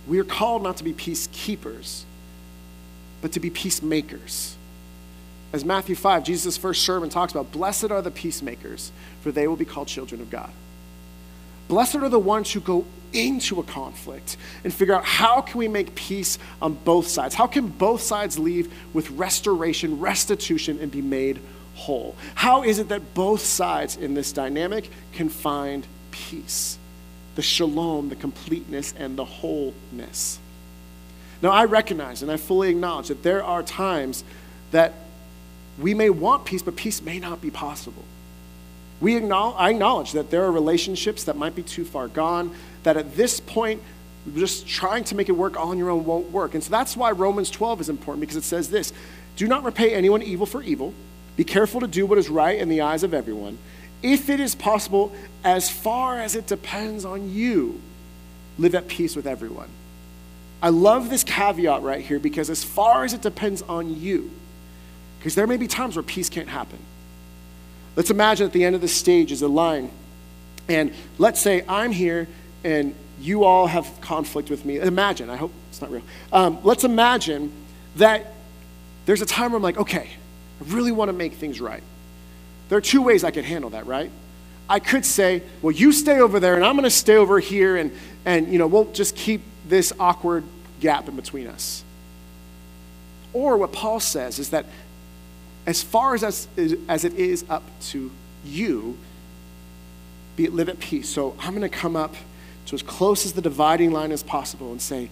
We 0.09 0.19
are 0.19 0.25
called 0.25 0.63
not 0.63 0.79
to 0.79 0.85
be 0.85 0.95
peacekeepers, 0.95 2.05
but 3.21 3.33
to 3.33 3.41
be 3.41 3.51
peacemakers. 3.51 4.57
As 5.53 5.65
Matthew 5.65 5.95
5, 5.95 6.25
Jesus' 6.25 6.57
first 6.57 6.83
sermon 6.83 7.11
talks 7.11 7.33
about, 7.33 7.53
blessed 7.53 7.91
are 7.91 8.03
the 8.03 8.11
peacemakers, 8.11 8.93
for 9.21 9.31
they 9.31 9.47
will 9.47 9.57
be 9.57 9.65
called 9.65 9.89
children 9.89 10.21
of 10.21 10.31
God. 10.31 10.51
Blessed 11.69 11.97
are 11.97 12.09
the 12.09 12.19
ones 12.19 12.53
who 12.53 12.61
go 12.61 12.85
into 13.13 13.61
a 13.61 13.63
conflict 13.63 14.37
and 14.65 14.73
figure 14.73 14.95
out 14.95 15.05
how 15.05 15.41
can 15.41 15.59
we 15.59 15.69
make 15.69 15.95
peace 15.95 16.39
on 16.61 16.75
both 16.75 17.09
sides? 17.09 17.35
How 17.35 17.47
can 17.47 17.69
both 17.69 18.03
sides 18.03 18.39
leave 18.39 18.73
with 18.93 19.11
restoration, 19.13 19.99
restitution, 20.01 20.79
and 20.81 20.91
be 20.91 21.03
made 21.03 21.41
whole? 21.75 22.17
How 22.35 22.63
is 22.63 22.79
it 22.79 22.89
that 22.89 23.15
both 23.15 23.41
sides 23.41 23.97
in 23.97 24.15
this 24.15 24.33
dynamic 24.33 24.91
can 25.13 25.29
find 25.29 25.87
peace? 26.11 26.79
The 27.35 27.43
shalom, 27.43 28.09
the 28.09 28.17
completeness, 28.17 28.95
and 28.97 29.17
the 29.17 29.25
wholeness. 29.25 30.39
Now, 31.43 31.51
I 31.51 31.67
recognize 31.67 32.23
and 32.23 32.33
I 32.33 32.37
fully 32.37 32.71
acknowledge 32.71 33.09
that 33.09 33.23
there 33.23 33.45
are 33.45 33.63
times 33.63 34.25
that 34.71 34.95
we 35.79 35.95
may 35.95 36.11
want 36.11 36.45
peace, 36.45 36.63
but 36.63 36.77
peace 36.77 37.03
may 37.03 37.19
not 37.19 37.43
be 37.43 37.51
possible. 37.51 38.05
We 39.01 39.17
acknowledge, 39.17 39.57
I 39.59 39.71
acknowledge 39.71 40.13
that 40.13 40.31
there 40.31 40.45
are 40.45 40.53
relationships 40.53 41.25
that 41.25 41.37
might 41.37 41.55
be 41.55 41.63
too 41.63 41.85
far 41.85 42.09
gone, 42.09 42.55
that 42.87 42.97
at 42.97 43.17
this 43.17 43.41
point, 43.41 43.83
just 44.37 44.69
trying 44.69 45.03
to 45.03 45.17
make 45.17 45.29
it 45.29 45.33
work 45.33 45.59
on 45.59 45.77
your 45.77 45.91
own 45.91 46.05
won't 46.05 46.31
work. 46.31 46.55
And 46.55 46.63
so 46.63 46.71
that's 46.71 46.97
why 46.97 47.11
Romans 47.11 47.51
12 47.51 47.81
is 47.81 47.89
important 47.89 48.21
because 48.21 48.37
it 48.37 48.45
says 48.45 48.71
this 48.71 48.93
Do 49.35 49.49
not 49.49 49.65
repay 49.65 49.93
anyone 49.93 50.23
evil 50.23 50.47
for 50.47 50.63
evil. 50.63 50.95
Be 51.37 51.43
careful 51.43 51.81
to 51.81 51.89
do 51.89 52.07
what 52.07 52.17
is 52.17 52.29
right 52.29 52.57
in 52.57 52.69
the 52.69 52.83
eyes 52.83 53.03
of 53.03 53.13
everyone. 53.13 53.59
If 54.05 54.31
it 54.31 54.39
is 54.39 54.55
possible, 54.55 55.13
as 55.43 55.69
far 55.69 56.21
as 56.21 56.37
it 56.37 56.47
depends 56.47 57.05
on 57.05 57.29
you, 57.33 57.81
live 58.57 58.77
at 58.77 58.87
peace 58.87 59.17
with 59.17 59.27
everyone. 59.27 59.69
I 60.63 60.69
love 60.69 61.11
this 61.11 61.25
caveat 61.25 61.83
right 61.83 62.05
here 62.05 62.21
because 62.21 62.51
as 62.51 62.63
far 62.63 63.05
as 63.05 63.15
it 63.15 63.21
depends 63.21 63.63
on 63.63 64.01
you, 64.01 64.31
because 65.19 65.35
there 65.35 65.49
may 65.49 65.57
be 65.57 65.67
times 65.67 65.97
where 65.97 66.05
peace 66.05 66.29
can't 66.29 66.49
happen. 66.49 66.79
Let's 67.97 68.11
imagine 68.11 68.47
at 68.47 68.53
the 68.53 68.65
end 68.65 68.77
of 68.77 68.81
the 68.81 68.89
stage 68.89 69.33
is 69.33 69.43
a 69.43 69.49
line, 69.49 69.91
and 70.69 70.95
let's 71.19 71.41
say 71.41 71.65
I'm 71.69 71.91
here 71.91 72.29
and 72.67 72.97
you 73.21 73.45
all 73.45 73.69
have 73.69 73.89
conflict 74.01 74.51
with 74.51 74.65
me. 74.65 74.81
Imagine, 74.81 75.31
I 75.31 75.37
hope 75.37 75.53
it's 75.71 75.81
not 75.81 75.91
real. 75.93 76.03
Um, 76.33 76.59
let's 76.65 76.83
imagine 76.83 77.53
that 77.95 78.35
there's 79.07 79.23
a 79.23 79.27
time 79.27 79.53
where 79.53 79.57
I'm 79.57 79.63
like, 79.63 79.79
okay, 79.79 80.11
I 80.61 80.75
really 80.75 80.91
want 80.91 81.09
to 81.09 81.13
make 81.13 81.35
things 81.35 81.61
right. 81.61 81.83
There 82.69 82.77
are 82.77 82.83
two 82.83 83.03
ways 83.03 83.23
I 83.23 83.31
could 83.31 83.45
handle 83.45 83.71
that, 83.71 83.87
right? 83.87 84.11
I 84.69 84.81
could 84.81 85.07
say, 85.07 85.45
well, 85.63 85.71
you 85.71 85.93
stay 85.93 86.19
over 86.19 86.41
there 86.41 86.57
and 86.57 86.65
I'm 86.65 86.75
going 86.75 86.83
to 86.83 86.91
stay 86.91 87.15
over 87.15 87.39
here 87.39 87.77
and, 87.77 87.93
and, 88.25 88.53
you 88.53 88.59
know, 88.59 88.67
we'll 88.67 88.91
just 88.93 89.15
keep 89.15 89.43
this 89.69 89.93
awkward 90.01 90.43
gap 90.81 91.09
in 91.09 91.15
between 91.15 91.47
us. 91.47 91.85
Or 93.33 93.57
what 93.57 93.73
Paul 93.73 94.01
says 94.01 94.41
is 94.41 94.51
that 94.51 94.67
as 95.67 95.85
far 95.85 96.17
as, 96.17 96.25
as, 96.25 96.49
as 96.89 97.05
it 97.05 97.15
is 97.15 97.45
up 97.49 97.63
to 97.91 98.11
you, 98.45 98.99
be 100.35 100.45
it 100.45 100.53
live 100.53 100.69
at 100.69 100.81
peace. 100.81 101.09
So 101.09 101.37
I'm 101.39 101.51
going 101.51 101.63
to 101.63 101.69
come 101.69 101.95
up 101.95 102.17
to 102.67 102.75
as 102.75 102.83
close 102.83 103.25
as 103.25 103.33
the 103.33 103.43
dividing 103.43 103.93
line 103.93 104.13
as 104.13 104.23
possible 104.23 104.73
and 104.73 104.83
say, 104.83 105.09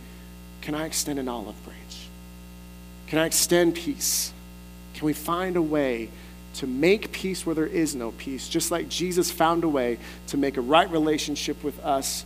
can 0.60 0.74
I 0.74 0.86
extend 0.86 1.18
an 1.18 1.28
olive 1.28 1.62
branch? 1.64 2.08
Can 3.06 3.18
I 3.18 3.26
extend 3.26 3.74
peace? 3.74 4.32
Can 4.94 5.06
we 5.06 5.12
find 5.12 5.56
a 5.56 5.62
way 5.62 6.08
to 6.54 6.66
make 6.66 7.12
peace 7.12 7.44
where 7.44 7.54
there 7.54 7.66
is 7.66 7.94
no 7.94 8.12
peace, 8.12 8.48
just 8.48 8.70
like 8.70 8.88
Jesus 8.88 9.30
found 9.30 9.64
a 9.64 9.68
way 9.68 9.98
to 10.28 10.36
make 10.36 10.56
a 10.56 10.60
right 10.60 10.90
relationship 10.90 11.62
with 11.62 11.78
us, 11.84 12.24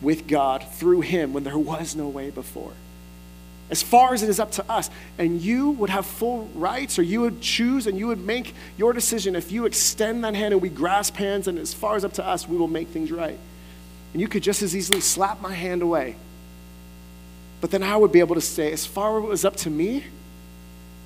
with 0.00 0.26
God, 0.26 0.64
through 0.74 1.00
Him 1.02 1.32
when 1.32 1.44
there 1.44 1.58
was 1.58 1.94
no 1.94 2.08
way 2.08 2.30
before? 2.30 2.72
As 3.68 3.82
far 3.82 4.14
as 4.14 4.22
it 4.22 4.28
is 4.28 4.38
up 4.38 4.52
to 4.52 4.70
us, 4.70 4.88
and 5.18 5.40
you 5.40 5.70
would 5.70 5.90
have 5.90 6.06
full 6.06 6.48
rights, 6.54 6.98
or 6.98 7.02
you 7.02 7.20
would 7.22 7.40
choose 7.40 7.88
and 7.88 7.98
you 7.98 8.06
would 8.06 8.24
make 8.24 8.54
your 8.78 8.92
decision 8.92 9.34
if 9.34 9.50
you 9.50 9.66
extend 9.66 10.22
that 10.22 10.34
hand 10.34 10.54
and 10.54 10.62
we 10.62 10.68
grasp 10.68 11.16
hands, 11.16 11.48
and 11.48 11.58
as 11.58 11.74
far 11.74 11.96
as 11.96 12.04
up 12.04 12.12
to 12.14 12.24
us, 12.24 12.48
we 12.48 12.56
will 12.56 12.68
make 12.68 12.88
things 12.88 13.10
right. 13.10 13.38
And 14.16 14.20
you 14.22 14.28
could 14.28 14.42
just 14.42 14.62
as 14.62 14.74
easily 14.74 15.02
slap 15.02 15.42
my 15.42 15.52
hand 15.52 15.82
away. 15.82 16.16
But 17.60 17.70
then 17.70 17.82
I 17.82 17.98
would 17.98 18.12
be 18.12 18.20
able 18.20 18.36
to 18.36 18.40
say, 18.40 18.72
as 18.72 18.86
far 18.86 19.18
as 19.18 19.24
it 19.24 19.28
was 19.28 19.44
up 19.44 19.56
to 19.56 19.68
me, 19.68 20.04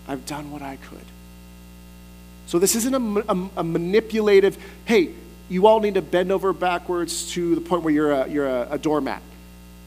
I've 0.07 0.25
done 0.27 0.53
what 0.53 0.63
I 0.63 0.77
could. 0.77 1.05
So 2.47 2.61
this 2.61 2.77
isn't 2.77 2.95
a, 2.95 3.25
a, 3.29 3.51
a, 3.57 3.65
manipulative, 3.65 4.57
hey, 4.85 5.11
you 5.49 5.67
all 5.67 5.81
need 5.81 5.95
to 5.95 6.03
bend 6.03 6.31
over 6.31 6.53
backwards 6.53 7.33
to 7.33 7.57
the 7.57 7.61
point 7.61 7.83
where 7.83 7.93
you're 7.93 8.13
a, 8.13 8.29
you're 8.29 8.47
a, 8.47 8.69
a 8.71 8.79
doormat. 8.79 9.23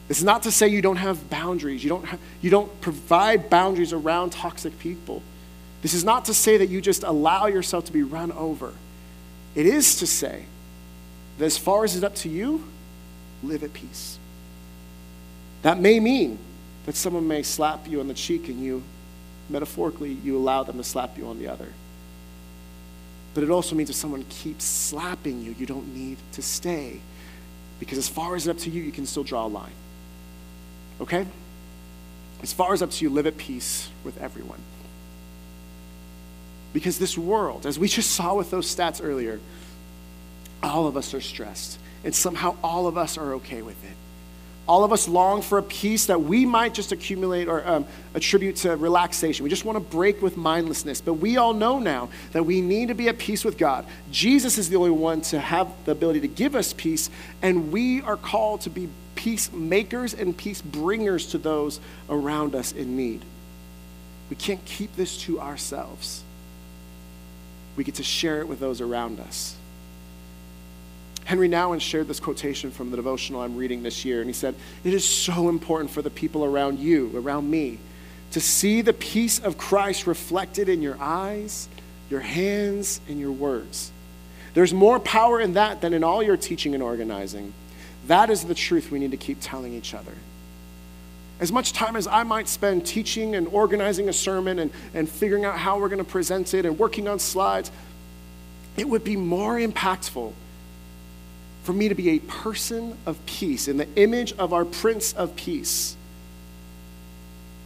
This 0.06 0.18
is 0.18 0.24
not 0.24 0.42
to 0.42 0.52
say 0.52 0.68
you 0.68 0.82
don't 0.82 0.96
have 0.96 1.30
boundaries. 1.30 1.82
You 1.82 1.88
don't, 1.88 2.06
you 2.42 2.50
don't 2.50 2.78
provide 2.82 3.48
boundaries 3.48 3.94
around 3.94 4.32
toxic 4.32 4.78
people. 4.80 5.22
This 5.80 5.94
is 5.94 6.04
not 6.04 6.26
to 6.26 6.34
say 6.34 6.58
that 6.58 6.68
you 6.68 6.82
just 6.82 7.04
allow 7.04 7.46
yourself 7.46 7.86
to 7.86 7.92
be 7.92 8.02
run 8.02 8.32
over. 8.32 8.74
It 9.54 9.64
is 9.64 9.96
to 10.00 10.06
say 10.06 10.44
that 11.38 11.46
as 11.46 11.56
far 11.56 11.84
as 11.84 11.96
it's 11.96 12.04
up 12.04 12.16
to 12.16 12.28
you, 12.28 12.64
live 13.48 13.62
at 13.62 13.72
peace. 13.72 14.18
That 15.62 15.80
may 15.80 16.00
mean 16.00 16.38
that 16.86 16.94
someone 16.94 17.26
may 17.26 17.42
slap 17.42 17.88
you 17.88 18.00
on 18.00 18.08
the 18.08 18.14
cheek 18.14 18.48
and 18.48 18.62
you, 18.62 18.82
metaphorically, 19.48 20.12
you 20.12 20.36
allow 20.36 20.62
them 20.62 20.76
to 20.76 20.84
slap 20.84 21.16
you 21.16 21.26
on 21.26 21.38
the 21.38 21.48
other. 21.48 21.68
But 23.34 23.42
it 23.42 23.50
also 23.50 23.74
means 23.74 23.90
if 23.90 23.96
someone 23.96 24.24
keeps 24.28 24.64
slapping 24.64 25.42
you, 25.42 25.54
you 25.58 25.66
don't 25.66 25.94
need 25.94 26.18
to 26.32 26.42
stay. 26.42 27.00
Because 27.80 27.98
as 27.98 28.08
far 28.08 28.36
as 28.36 28.46
it's 28.46 28.58
up 28.58 28.64
to 28.64 28.70
you, 28.70 28.82
you 28.82 28.92
can 28.92 29.06
still 29.06 29.24
draw 29.24 29.46
a 29.46 29.48
line. 29.48 29.72
Okay? 31.00 31.26
As 32.42 32.52
far 32.52 32.72
as 32.72 32.82
up 32.82 32.90
to 32.90 33.04
you, 33.04 33.10
live 33.10 33.26
at 33.26 33.36
peace 33.36 33.88
with 34.04 34.20
everyone. 34.20 34.60
Because 36.72 36.98
this 36.98 37.16
world, 37.16 37.66
as 37.66 37.78
we 37.78 37.88
just 37.88 38.10
saw 38.10 38.34
with 38.34 38.50
those 38.50 38.72
stats 38.72 39.00
earlier, 39.02 39.40
all 40.62 40.86
of 40.86 40.96
us 40.96 41.14
are 41.14 41.20
stressed. 41.20 41.78
And 42.04 42.14
somehow 42.14 42.56
all 42.62 42.86
of 42.86 42.98
us 42.98 43.18
are 43.18 43.34
okay 43.34 43.62
with 43.62 43.82
it. 43.84 43.96
All 44.66 44.82
of 44.82 44.92
us 44.92 45.08
long 45.08 45.42
for 45.42 45.58
a 45.58 45.62
peace 45.62 46.06
that 46.06 46.22
we 46.22 46.46
might 46.46 46.72
just 46.72 46.90
accumulate 46.90 47.48
or 47.48 47.66
um, 47.68 47.86
attribute 48.14 48.56
to 48.56 48.76
relaxation. 48.76 49.44
We 49.44 49.50
just 49.50 49.66
want 49.66 49.76
to 49.76 49.84
break 49.84 50.22
with 50.22 50.38
mindlessness. 50.38 51.02
But 51.02 51.14
we 51.14 51.36
all 51.36 51.52
know 51.52 51.78
now 51.78 52.08
that 52.32 52.44
we 52.44 52.62
need 52.62 52.88
to 52.88 52.94
be 52.94 53.08
at 53.08 53.18
peace 53.18 53.44
with 53.44 53.58
God. 53.58 53.84
Jesus 54.10 54.56
is 54.56 54.70
the 54.70 54.76
only 54.76 54.90
one 54.90 55.20
to 55.22 55.38
have 55.38 55.68
the 55.84 55.92
ability 55.92 56.20
to 56.20 56.28
give 56.28 56.54
us 56.54 56.72
peace, 56.72 57.10
and 57.42 57.72
we 57.72 58.00
are 58.02 58.16
called 58.16 58.62
to 58.62 58.70
be 58.70 58.88
peacemakers 59.16 60.14
and 60.14 60.34
peace 60.34 60.62
bringers 60.62 61.26
to 61.26 61.38
those 61.38 61.78
around 62.08 62.54
us 62.54 62.72
in 62.72 62.96
need. 62.96 63.22
We 64.30 64.36
can't 64.36 64.64
keep 64.64 64.96
this 64.96 65.18
to 65.22 65.40
ourselves. 65.40 66.22
We 67.76 67.84
get 67.84 67.96
to 67.96 68.02
share 68.02 68.40
it 68.40 68.48
with 68.48 68.60
those 68.60 68.80
around 68.80 69.20
us. 69.20 69.56
Henri 71.26 71.48
Nouwen 71.48 71.80
shared 71.80 72.06
this 72.06 72.20
quotation 72.20 72.70
from 72.70 72.90
the 72.90 72.96
devotional 72.96 73.40
I'm 73.40 73.56
reading 73.56 73.82
this 73.82 74.04
year, 74.04 74.20
and 74.20 74.28
he 74.28 74.34
said, 74.34 74.54
It 74.84 74.92
is 74.92 75.08
so 75.08 75.48
important 75.48 75.90
for 75.90 76.02
the 76.02 76.10
people 76.10 76.44
around 76.44 76.78
you, 76.78 77.10
around 77.14 77.50
me, 77.50 77.78
to 78.32 78.40
see 78.40 78.82
the 78.82 78.92
peace 78.92 79.38
of 79.38 79.56
Christ 79.56 80.06
reflected 80.06 80.68
in 80.68 80.82
your 80.82 80.98
eyes, 81.00 81.68
your 82.10 82.20
hands, 82.20 83.00
and 83.08 83.18
your 83.18 83.32
words. 83.32 83.90
There's 84.52 84.74
more 84.74 85.00
power 85.00 85.40
in 85.40 85.54
that 85.54 85.80
than 85.80 85.94
in 85.94 86.04
all 86.04 86.22
your 86.22 86.36
teaching 86.36 86.74
and 86.74 86.82
organizing. 86.82 87.54
That 88.06 88.28
is 88.28 88.44
the 88.44 88.54
truth 88.54 88.90
we 88.90 88.98
need 88.98 89.12
to 89.12 89.16
keep 89.16 89.38
telling 89.40 89.72
each 89.72 89.94
other. 89.94 90.12
As 91.40 91.50
much 91.50 91.72
time 91.72 91.96
as 91.96 92.06
I 92.06 92.22
might 92.22 92.48
spend 92.48 92.86
teaching 92.86 93.34
and 93.34 93.48
organizing 93.48 94.08
a 94.08 94.12
sermon 94.12 94.58
and, 94.58 94.70
and 94.92 95.08
figuring 95.08 95.44
out 95.44 95.58
how 95.58 95.80
we're 95.80 95.88
going 95.88 95.98
to 95.98 96.04
present 96.04 96.52
it 96.54 96.66
and 96.66 96.78
working 96.78 97.08
on 97.08 97.18
slides, 97.18 97.72
it 98.76 98.88
would 98.88 99.04
be 99.04 99.16
more 99.16 99.56
impactful 99.56 100.32
for 101.64 101.72
me 101.72 101.88
to 101.88 101.94
be 101.94 102.10
a 102.10 102.18
person 102.20 102.96
of 103.06 103.24
peace 103.24 103.68
in 103.68 103.78
the 103.78 103.88
image 103.96 104.34
of 104.34 104.52
our 104.52 104.66
Prince 104.66 105.14
of 105.14 105.34
Peace. 105.34 105.96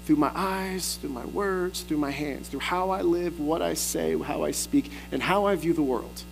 Through 0.06 0.16
my 0.16 0.30
eyes, 0.34 0.96
through 0.96 1.10
my 1.10 1.26
words, 1.26 1.82
through 1.82 1.98
my 1.98 2.12
hands, 2.12 2.48
through 2.48 2.60
how 2.60 2.90
I 2.90 3.02
live, 3.02 3.40
what 3.40 3.60
I 3.60 3.74
say, 3.74 4.16
how 4.16 4.44
I 4.44 4.52
speak, 4.52 4.90
and 5.10 5.20
how 5.20 5.46
I 5.46 5.56
view 5.56 5.72
the 5.72 5.82
world. 5.82 6.22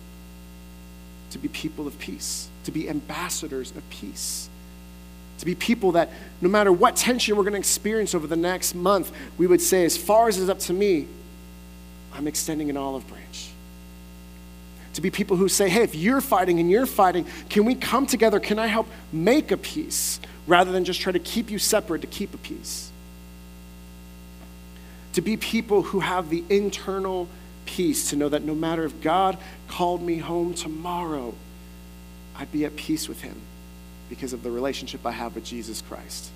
To 1.31 1.37
be 1.37 1.49
people 1.49 1.85
of 1.85 1.99
peace, 1.99 2.47
to 2.63 2.71
be 2.71 2.89
ambassadors 2.89 3.71
of 3.71 3.87
peace. 3.89 4.49
To 5.39 5.45
be 5.45 5.53
people 5.53 5.91
that 5.91 6.09
no 6.39 6.47
matter 6.47 6.71
what 6.71 6.95
tension 6.95 7.35
we're 7.35 7.43
going 7.43 7.53
to 7.53 7.59
experience 7.59 8.15
over 8.15 8.27
the 8.27 8.37
next 8.37 8.75
month, 8.75 9.11
we 9.37 9.45
would 9.45 9.61
say, 9.61 9.83
as 9.83 9.97
far 9.97 10.29
as 10.29 10.39
it's 10.39 10.49
up 10.49 10.59
to 10.59 10.73
me, 10.73 11.05
I'm 12.13 12.27
extending 12.27 12.69
an 12.69 12.77
olive 12.77 13.05
branch 13.09 13.49
to 14.97 15.01
be 15.01 15.11
people 15.11 15.37
who 15.37 15.47
say, 15.47 15.69
hey, 15.69 15.83
if 15.83 15.93
you're 15.93 16.21
fighting 16.21 16.59
and 16.59 16.71
you're 16.71 16.87
fighting, 16.87 17.23
can 17.49 17.65
we 17.65 17.75
come 17.75 18.07
together? 18.07 18.39
Can 18.39 18.57
I 18.57 18.65
help 18.65 18.87
make 19.13 19.51
a 19.51 19.57
peace 19.57 20.19
rather 20.47 20.71
than 20.71 20.85
just 20.85 20.99
try 20.99 21.11
to 21.11 21.19
keep 21.19 21.51
you 21.51 21.59
separate 21.59 22.01
to 22.01 22.07
keep 22.07 22.33
a 22.33 22.37
peace? 22.37 22.91
To 25.13 25.21
be 25.21 25.37
people 25.37 25.83
who 25.83 25.99
have 25.99 26.31
the 26.31 26.43
internal 26.49 27.29
peace, 27.67 28.09
to 28.09 28.15
know 28.15 28.27
that 28.27 28.43
no 28.43 28.55
matter 28.55 28.85
if 28.85 28.99
God 29.01 29.37
called 29.67 30.01
me 30.01 30.17
home 30.17 30.55
tomorrow, 30.55 31.35
I'd 32.35 32.51
be 32.51 32.65
at 32.65 32.75
peace 32.75 33.07
with 33.07 33.21
Him 33.21 33.35
because 34.09 34.33
of 34.33 34.41
the 34.41 34.49
relationship 34.49 35.05
I 35.05 35.11
have 35.11 35.35
with 35.35 35.45
Jesus 35.45 35.81
Christ. 35.81 36.31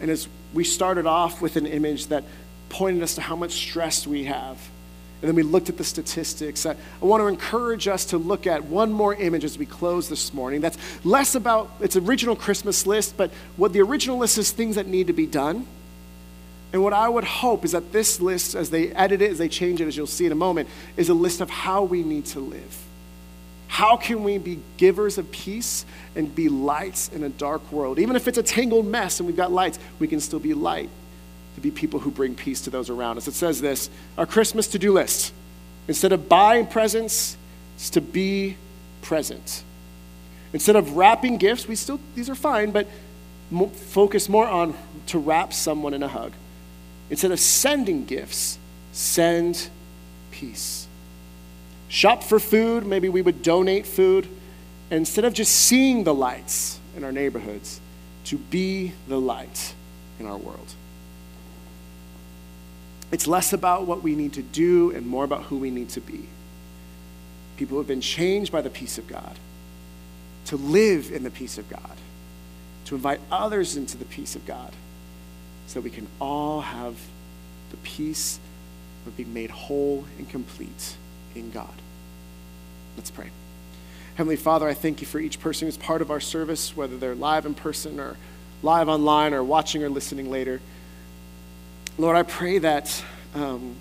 And 0.00 0.10
as 0.10 0.26
we 0.52 0.64
started 0.64 1.06
off 1.06 1.40
with 1.40 1.54
an 1.54 1.66
image 1.66 2.08
that 2.08 2.24
pointed 2.70 3.04
us 3.04 3.14
to 3.14 3.20
how 3.20 3.36
much 3.36 3.52
stress 3.52 4.04
we 4.04 4.24
have 4.24 4.58
and 5.26 5.36
then 5.36 5.44
we 5.44 5.50
looked 5.50 5.68
at 5.68 5.76
the 5.76 5.82
statistics. 5.82 6.66
I, 6.66 6.76
I, 7.02 7.04
want 7.04 7.20
to 7.20 7.26
encourage 7.26 7.88
us 7.88 8.04
to 8.06 8.16
look 8.16 8.46
at 8.46 8.62
one 8.66 8.92
more 8.92 9.12
image 9.12 9.42
as 9.42 9.58
we 9.58 9.66
close 9.66 10.08
this 10.08 10.32
morning. 10.32 10.60
That's 10.60 10.78
less 11.04 11.34
about 11.34 11.68
its 11.80 11.96
original 11.96 12.36
Christmas 12.36 12.86
list, 12.86 13.16
but 13.16 13.32
what 13.56 13.72
the 13.72 13.80
original 13.80 14.18
list 14.18 14.38
is 14.38 14.52
things 14.52 14.76
that 14.76 14.86
need 14.86 15.08
to 15.08 15.12
be 15.12 15.26
done. 15.26 15.66
And 16.72 16.80
what 16.80 16.92
I 16.92 17.08
would 17.08 17.24
hope 17.24 17.64
is 17.64 17.72
that 17.72 17.90
this 17.90 18.20
list, 18.20 18.54
as 18.54 18.70
they 18.70 18.92
edit 18.92 19.20
it, 19.20 19.32
as 19.32 19.38
they 19.38 19.48
change 19.48 19.80
it, 19.80 19.88
as 19.88 19.96
you'll 19.96 20.06
see 20.06 20.26
in 20.26 20.32
a 20.32 20.36
moment, 20.36 20.68
is 20.96 21.08
a 21.08 21.14
list 21.14 21.40
of 21.40 21.50
how 21.50 21.82
we 21.82 22.04
need 22.04 22.26
to 22.26 22.38
live. 22.38 22.84
How 23.66 23.96
can 23.96 24.22
we 24.22 24.38
be 24.38 24.60
givers 24.76 25.18
of 25.18 25.28
peace 25.32 25.84
and 26.14 26.32
be 26.32 26.48
lights 26.48 27.08
in 27.08 27.24
a 27.24 27.28
dark 27.28 27.72
world? 27.72 27.98
Even 27.98 28.14
if 28.14 28.28
it's 28.28 28.38
a 28.38 28.44
tangled 28.44 28.86
mess 28.86 29.18
and 29.18 29.26
we've 29.26 29.36
got 29.36 29.50
lights, 29.50 29.80
we 29.98 30.06
can 30.06 30.20
still 30.20 30.38
be 30.38 30.54
light 30.54 30.88
to 31.56 31.60
be 31.62 31.70
people 31.70 31.98
who 31.98 32.10
bring 32.10 32.34
peace 32.34 32.60
to 32.60 32.70
those 32.70 32.90
around 32.90 33.16
us. 33.16 33.26
It 33.26 33.34
says 33.34 33.60
this 33.62 33.90
our 34.16 34.26
Christmas 34.26 34.68
to 34.68 34.78
do 34.78 34.92
list. 34.92 35.32
Instead 35.88 36.12
of 36.12 36.28
buying 36.28 36.66
presents, 36.66 37.36
it's 37.76 37.90
to 37.90 38.00
be 38.00 38.56
present. 39.02 39.64
Instead 40.52 40.76
of 40.76 40.96
wrapping 40.96 41.38
gifts, 41.38 41.66
we 41.66 41.74
still, 41.74 41.98
these 42.14 42.28
are 42.28 42.34
fine, 42.34 42.72
but 42.72 42.86
focus 43.74 44.28
more 44.28 44.46
on 44.46 44.74
to 45.06 45.18
wrap 45.18 45.52
someone 45.52 45.94
in 45.94 46.02
a 46.02 46.08
hug. 46.08 46.32
Instead 47.08 47.30
of 47.30 47.40
sending 47.40 48.04
gifts, 48.04 48.58
send 48.92 49.68
peace. 50.30 50.86
Shop 51.88 52.22
for 52.22 52.38
food, 52.38 52.84
maybe 52.84 53.08
we 53.08 53.22
would 53.22 53.42
donate 53.42 53.86
food. 53.86 54.26
And 54.90 54.98
instead 54.98 55.24
of 55.24 55.32
just 55.32 55.54
seeing 55.54 56.04
the 56.04 56.14
lights 56.14 56.80
in 56.96 57.04
our 57.04 57.12
neighborhoods, 57.12 57.80
to 58.24 58.36
be 58.36 58.92
the 59.08 59.20
light 59.20 59.74
in 60.18 60.26
our 60.26 60.36
world. 60.36 60.74
It's 63.12 63.26
less 63.26 63.52
about 63.52 63.86
what 63.86 64.02
we 64.02 64.14
need 64.14 64.32
to 64.34 64.42
do 64.42 64.90
and 64.90 65.06
more 65.06 65.24
about 65.24 65.44
who 65.44 65.58
we 65.58 65.70
need 65.70 65.90
to 65.90 66.00
be. 66.00 66.26
People 67.56 67.78
have 67.78 67.86
been 67.86 68.00
changed 68.00 68.52
by 68.52 68.60
the 68.60 68.70
peace 68.70 68.98
of 68.98 69.06
God, 69.06 69.38
to 70.46 70.56
live 70.56 71.10
in 71.12 71.22
the 71.22 71.30
peace 71.30 71.56
of 71.58 71.68
God, 71.70 71.96
to 72.86 72.94
invite 72.94 73.20
others 73.30 73.76
into 73.76 73.96
the 73.96 74.04
peace 74.04 74.36
of 74.36 74.44
God, 74.46 74.72
so 75.66 75.80
we 75.80 75.90
can 75.90 76.06
all 76.20 76.60
have 76.60 76.96
the 77.70 77.76
peace 77.78 78.38
of 79.06 79.16
being 79.16 79.32
made 79.32 79.50
whole 79.50 80.04
and 80.18 80.28
complete 80.28 80.96
in 81.34 81.50
God. 81.50 81.74
Let's 82.96 83.10
pray. 83.10 83.30
Heavenly 84.16 84.36
Father, 84.36 84.68
I 84.68 84.74
thank 84.74 85.00
you 85.00 85.06
for 85.06 85.18
each 85.18 85.40
person 85.40 85.68
who's 85.68 85.76
part 85.76 86.00
of 86.00 86.10
our 86.10 86.20
service, 86.20 86.76
whether 86.76 86.96
they're 86.96 87.14
live 87.14 87.44
in 87.44 87.54
person 87.54 88.00
or 88.00 88.16
live 88.62 88.88
online 88.88 89.34
or 89.34 89.44
watching 89.44 89.84
or 89.84 89.90
listening 89.90 90.30
later. 90.30 90.60
Lord, 91.98 92.14
I 92.14 92.24
pray 92.24 92.58
that 92.58 93.02
um, 93.34 93.74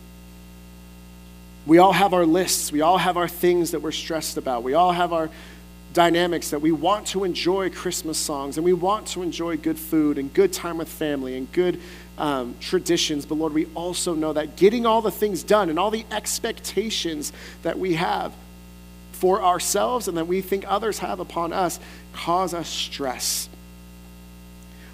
we 1.66 1.80
all 1.80 1.92
have 1.92 2.14
our 2.14 2.26
lists. 2.26 2.72
We 2.72 2.80
all 2.80 2.98
have 2.98 3.18
our 3.18 3.28
things 3.28 3.72
that 3.72 3.82
we're 3.82 3.92
stressed 3.92 4.38
about. 4.38 4.64
We 4.64 4.74
all 4.74 4.94
have 4.94 5.12
our 5.12 5.30
dynamics 5.92 6.52
that 6.52 6.62
we 6.62 6.72
want 6.72 7.08
to 7.08 7.26
enjoy 7.26 7.70
Christmas 7.70 8.18
songs 8.18 8.58
and 8.58 8.64
we 8.64 8.72
want 8.72 9.08
to 9.08 9.22
enjoy 9.22 9.58
good 9.58 9.78
food 9.78 10.18
and 10.18 10.34
good 10.34 10.54
time 10.54 10.78
with 10.78 10.88
family 10.88 11.38
and 11.38 11.52
good 11.52 11.82
um, 12.18 12.56
traditions. 12.62 13.26
But 13.26 13.36
Lord, 13.36 13.52
we 13.52 13.66
also 13.76 14.16
know 14.16 14.32
that 14.32 14.56
getting 14.56 14.86
all 14.86 15.02
the 15.02 15.12
things 15.12 15.44
done 15.44 15.70
and 15.70 15.78
all 15.78 15.92
the 15.92 16.06
expectations 16.10 17.34
that 17.64 17.78
we 17.78 17.96
have 17.96 18.34
for 19.12 19.42
ourselves 19.42 20.08
and 20.08 20.18
that 20.18 20.28
we 20.28 20.40
think 20.40 20.64
others 20.68 21.00
have 21.00 21.20
upon 21.20 21.52
us 21.52 21.82
cause 22.14 22.54
us 22.54 22.70
stress. 22.70 23.50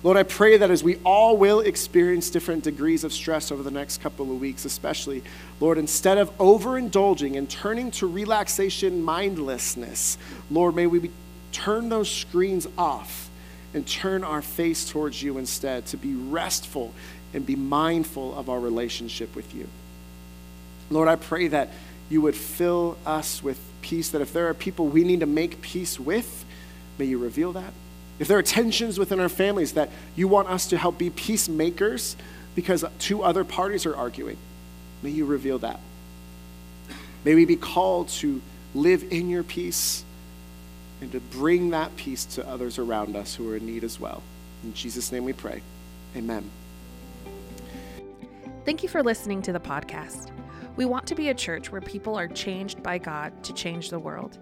Lord, 0.04 0.18
I 0.18 0.24
pray 0.24 0.58
that 0.58 0.72
as 0.72 0.84
we 0.84 0.98
all 1.06 1.38
will 1.38 1.60
experience 1.60 2.32
different 2.32 2.64
degrees 2.64 3.04
of 3.04 3.14
stress 3.14 3.52
over 3.52 3.62
the 3.62 3.70
next 3.70 4.02
couple 4.02 4.32
of 4.32 4.42
weeks, 4.42 4.66
especially, 4.66 5.24
Lord, 5.60 5.78
instead 5.78 6.18
of 6.18 6.36
overindulging 6.40 7.38
and 7.38 7.48
turning 7.48 7.92
to 7.92 8.08
relaxation 8.08 9.04
mindlessness, 9.04 10.18
Lord, 10.50 10.76
may 10.76 10.88
we 10.88 11.12
turn 11.52 11.90
those 11.90 12.10
screens 12.10 12.68
off 12.80 13.30
and 13.76 13.86
turn 13.86 14.24
our 14.24 14.42
face 14.42 14.90
towards 14.90 15.22
you 15.22 15.38
instead 15.38 15.86
to 15.88 15.98
be 15.98 16.16
restful 16.16 16.94
and 17.34 17.46
be 17.46 17.56
mindful 17.56 18.38
of 18.38 18.50
our 18.50 18.60
relationship 18.60 19.36
with 19.36 19.54
you. 19.54 19.68
Lord, 20.90 21.08
I 21.08 21.16
pray 21.16 21.48
that 21.50 21.70
you 22.10 22.22
would 22.22 22.36
fill 22.36 22.98
us 23.06 23.44
with 23.44 23.60
peace, 23.82 24.10
that 24.10 24.22
if 24.22 24.34
there 24.34 24.48
are 24.48 24.54
people 24.56 24.88
we 24.88 25.04
need 25.04 25.20
to 25.20 25.26
make 25.26 25.62
peace 25.62 26.00
with, 26.00 26.44
may 26.98 27.06
you 27.06 27.20
reveal 27.20 27.54
that. 27.54 27.72
If 28.22 28.28
there 28.28 28.38
are 28.38 28.44
tensions 28.44 29.00
within 29.00 29.20
our 29.20 29.30
families 29.30 29.74
that 29.74 29.90
you 30.16 30.28
want 30.28 30.48
us 30.48 30.68
to 30.68 30.78
help 30.78 31.00
be 31.00 31.10
peacemakers 31.10 32.16
because 32.54 32.86
two 33.00 33.24
other 33.24 33.44
parties 33.44 33.88
are 33.88 33.96
arguing, 33.96 34.38
may 35.02 35.10
you 35.10 35.26
reveal 35.26 35.58
that. 35.58 35.80
May 37.26 37.34
we 37.34 37.46
be 37.46 37.56
called 37.56 38.10
to 38.10 38.40
live 38.76 39.12
in 39.12 39.28
your 39.28 39.42
peace 39.42 40.06
and 41.02 41.12
to 41.14 41.20
bring 41.20 41.72
that 41.72 41.96
peace 41.96 42.26
to 42.26 42.48
others 42.48 42.78
around 42.78 43.16
us 43.16 43.34
who 43.34 43.52
are 43.52 43.56
in 43.56 43.66
need 43.66 43.84
as 43.84 44.00
well. 44.00 44.22
In 44.64 44.76
Jesus' 44.76 45.12
name 45.12 45.24
we 45.24 45.34
pray. 45.34 45.64
Amen. 46.16 46.48
Thank 48.66 48.84
you 48.84 48.90
for 48.90 49.02
listening 49.02 49.42
to 49.42 49.52
the 49.52 49.60
podcast. 49.60 50.30
We 50.76 50.86
want 50.86 51.08
to 51.08 51.16
be 51.16 51.30
a 51.30 51.34
church 51.34 51.72
where 51.72 51.82
people 51.82 52.16
are 52.20 52.28
changed 52.28 52.84
by 52.84 53.00
God 53.00 53.44
to 53.46 53.54
change 53.54 53.90
the 53.90 53.98
world. 53.98 54.38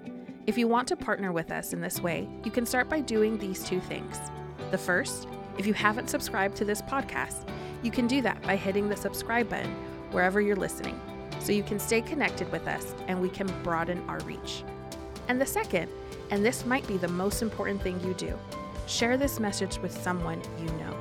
If 0.49 0.57
you 0.57 0.67
want 0.67 0.87
to 0.87 0.95
partner 0.95 1.31
with 1.31 1.51
us 1.51 1.73
in 1.73 1.79
this 1.79 2.01
way, 2.01 2.27
you 2.43 2.49
can 2.49 2.65
start 2.65 2.89
by 2.89 3.01
doing 3.01 3.37
these 3.37 3.63
two 3.63 3.79
things. 3.79 4.17
The 4.71 4.79
first, 4.79 5.27
if 5.59 5.67
you 5.67 5.75
haven't 5.75 6.09
subscribed 6.09 6.55
to 6.55 6.65
this 6.65 6.81
podcast, 6.81 7.47
you 7.83 7.91
can 7.91 8.07
do 8.07 8.19
that 8.23 8.41
by 8.41 8.55
hitting 8.55 8.89
the 8.89 8.97
subscribe 8.97 9.47
button 9.47 9.71
wherever 10.09 10.41
you're 10.41 10.55
listening 10.55 10.99
so 11.39 11.51
you 11.51 11.61
can 11.61 11.77
stay 11.77 12.01
connected 12.01 12.51
with 12.51 12.67
us 12.67 12.95
and 13.07 13.21
we 13.21 13.29
can 13.29 13.45
broaden 13.61 14.03
our 14.09 14.19
reach. 14.21 14.63
And 15.27 15.39
the 15.39 15.45
second, 15.45 15.87
and 16.31 16.43
this 16.43 16.65
might 16.65 16.87
be 16.87 16.97
the 16.97 17.07
most 17.07 17.43
important 17.43 17.83
thing 17.83 18.03
you 18.03 18.15
do, 18.15 18.35
share 18.87 19.17
this 19.17 19.39
message 19.39 19.77
with 19.77 19.95
someone 20.01 20.41
you 20.57 20.65
know. 20.79 20.97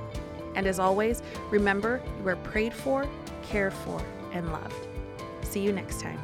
And 0.57 0.67
as 0.67 0.79
always, 0.79 1.23
remember 1.51 2.03
you 2.21 2.29
are 2.29 2.37
prayed 2.37 2.75
for, 2.75 3.09
cared 3.45 3.73
for, 3.73 3.99
and 4.35 4.53
loved. 4.53 4.89
See 5.41 5.61
you 5.61 5.73
next 5.73 6.03
time. 6.03 6.21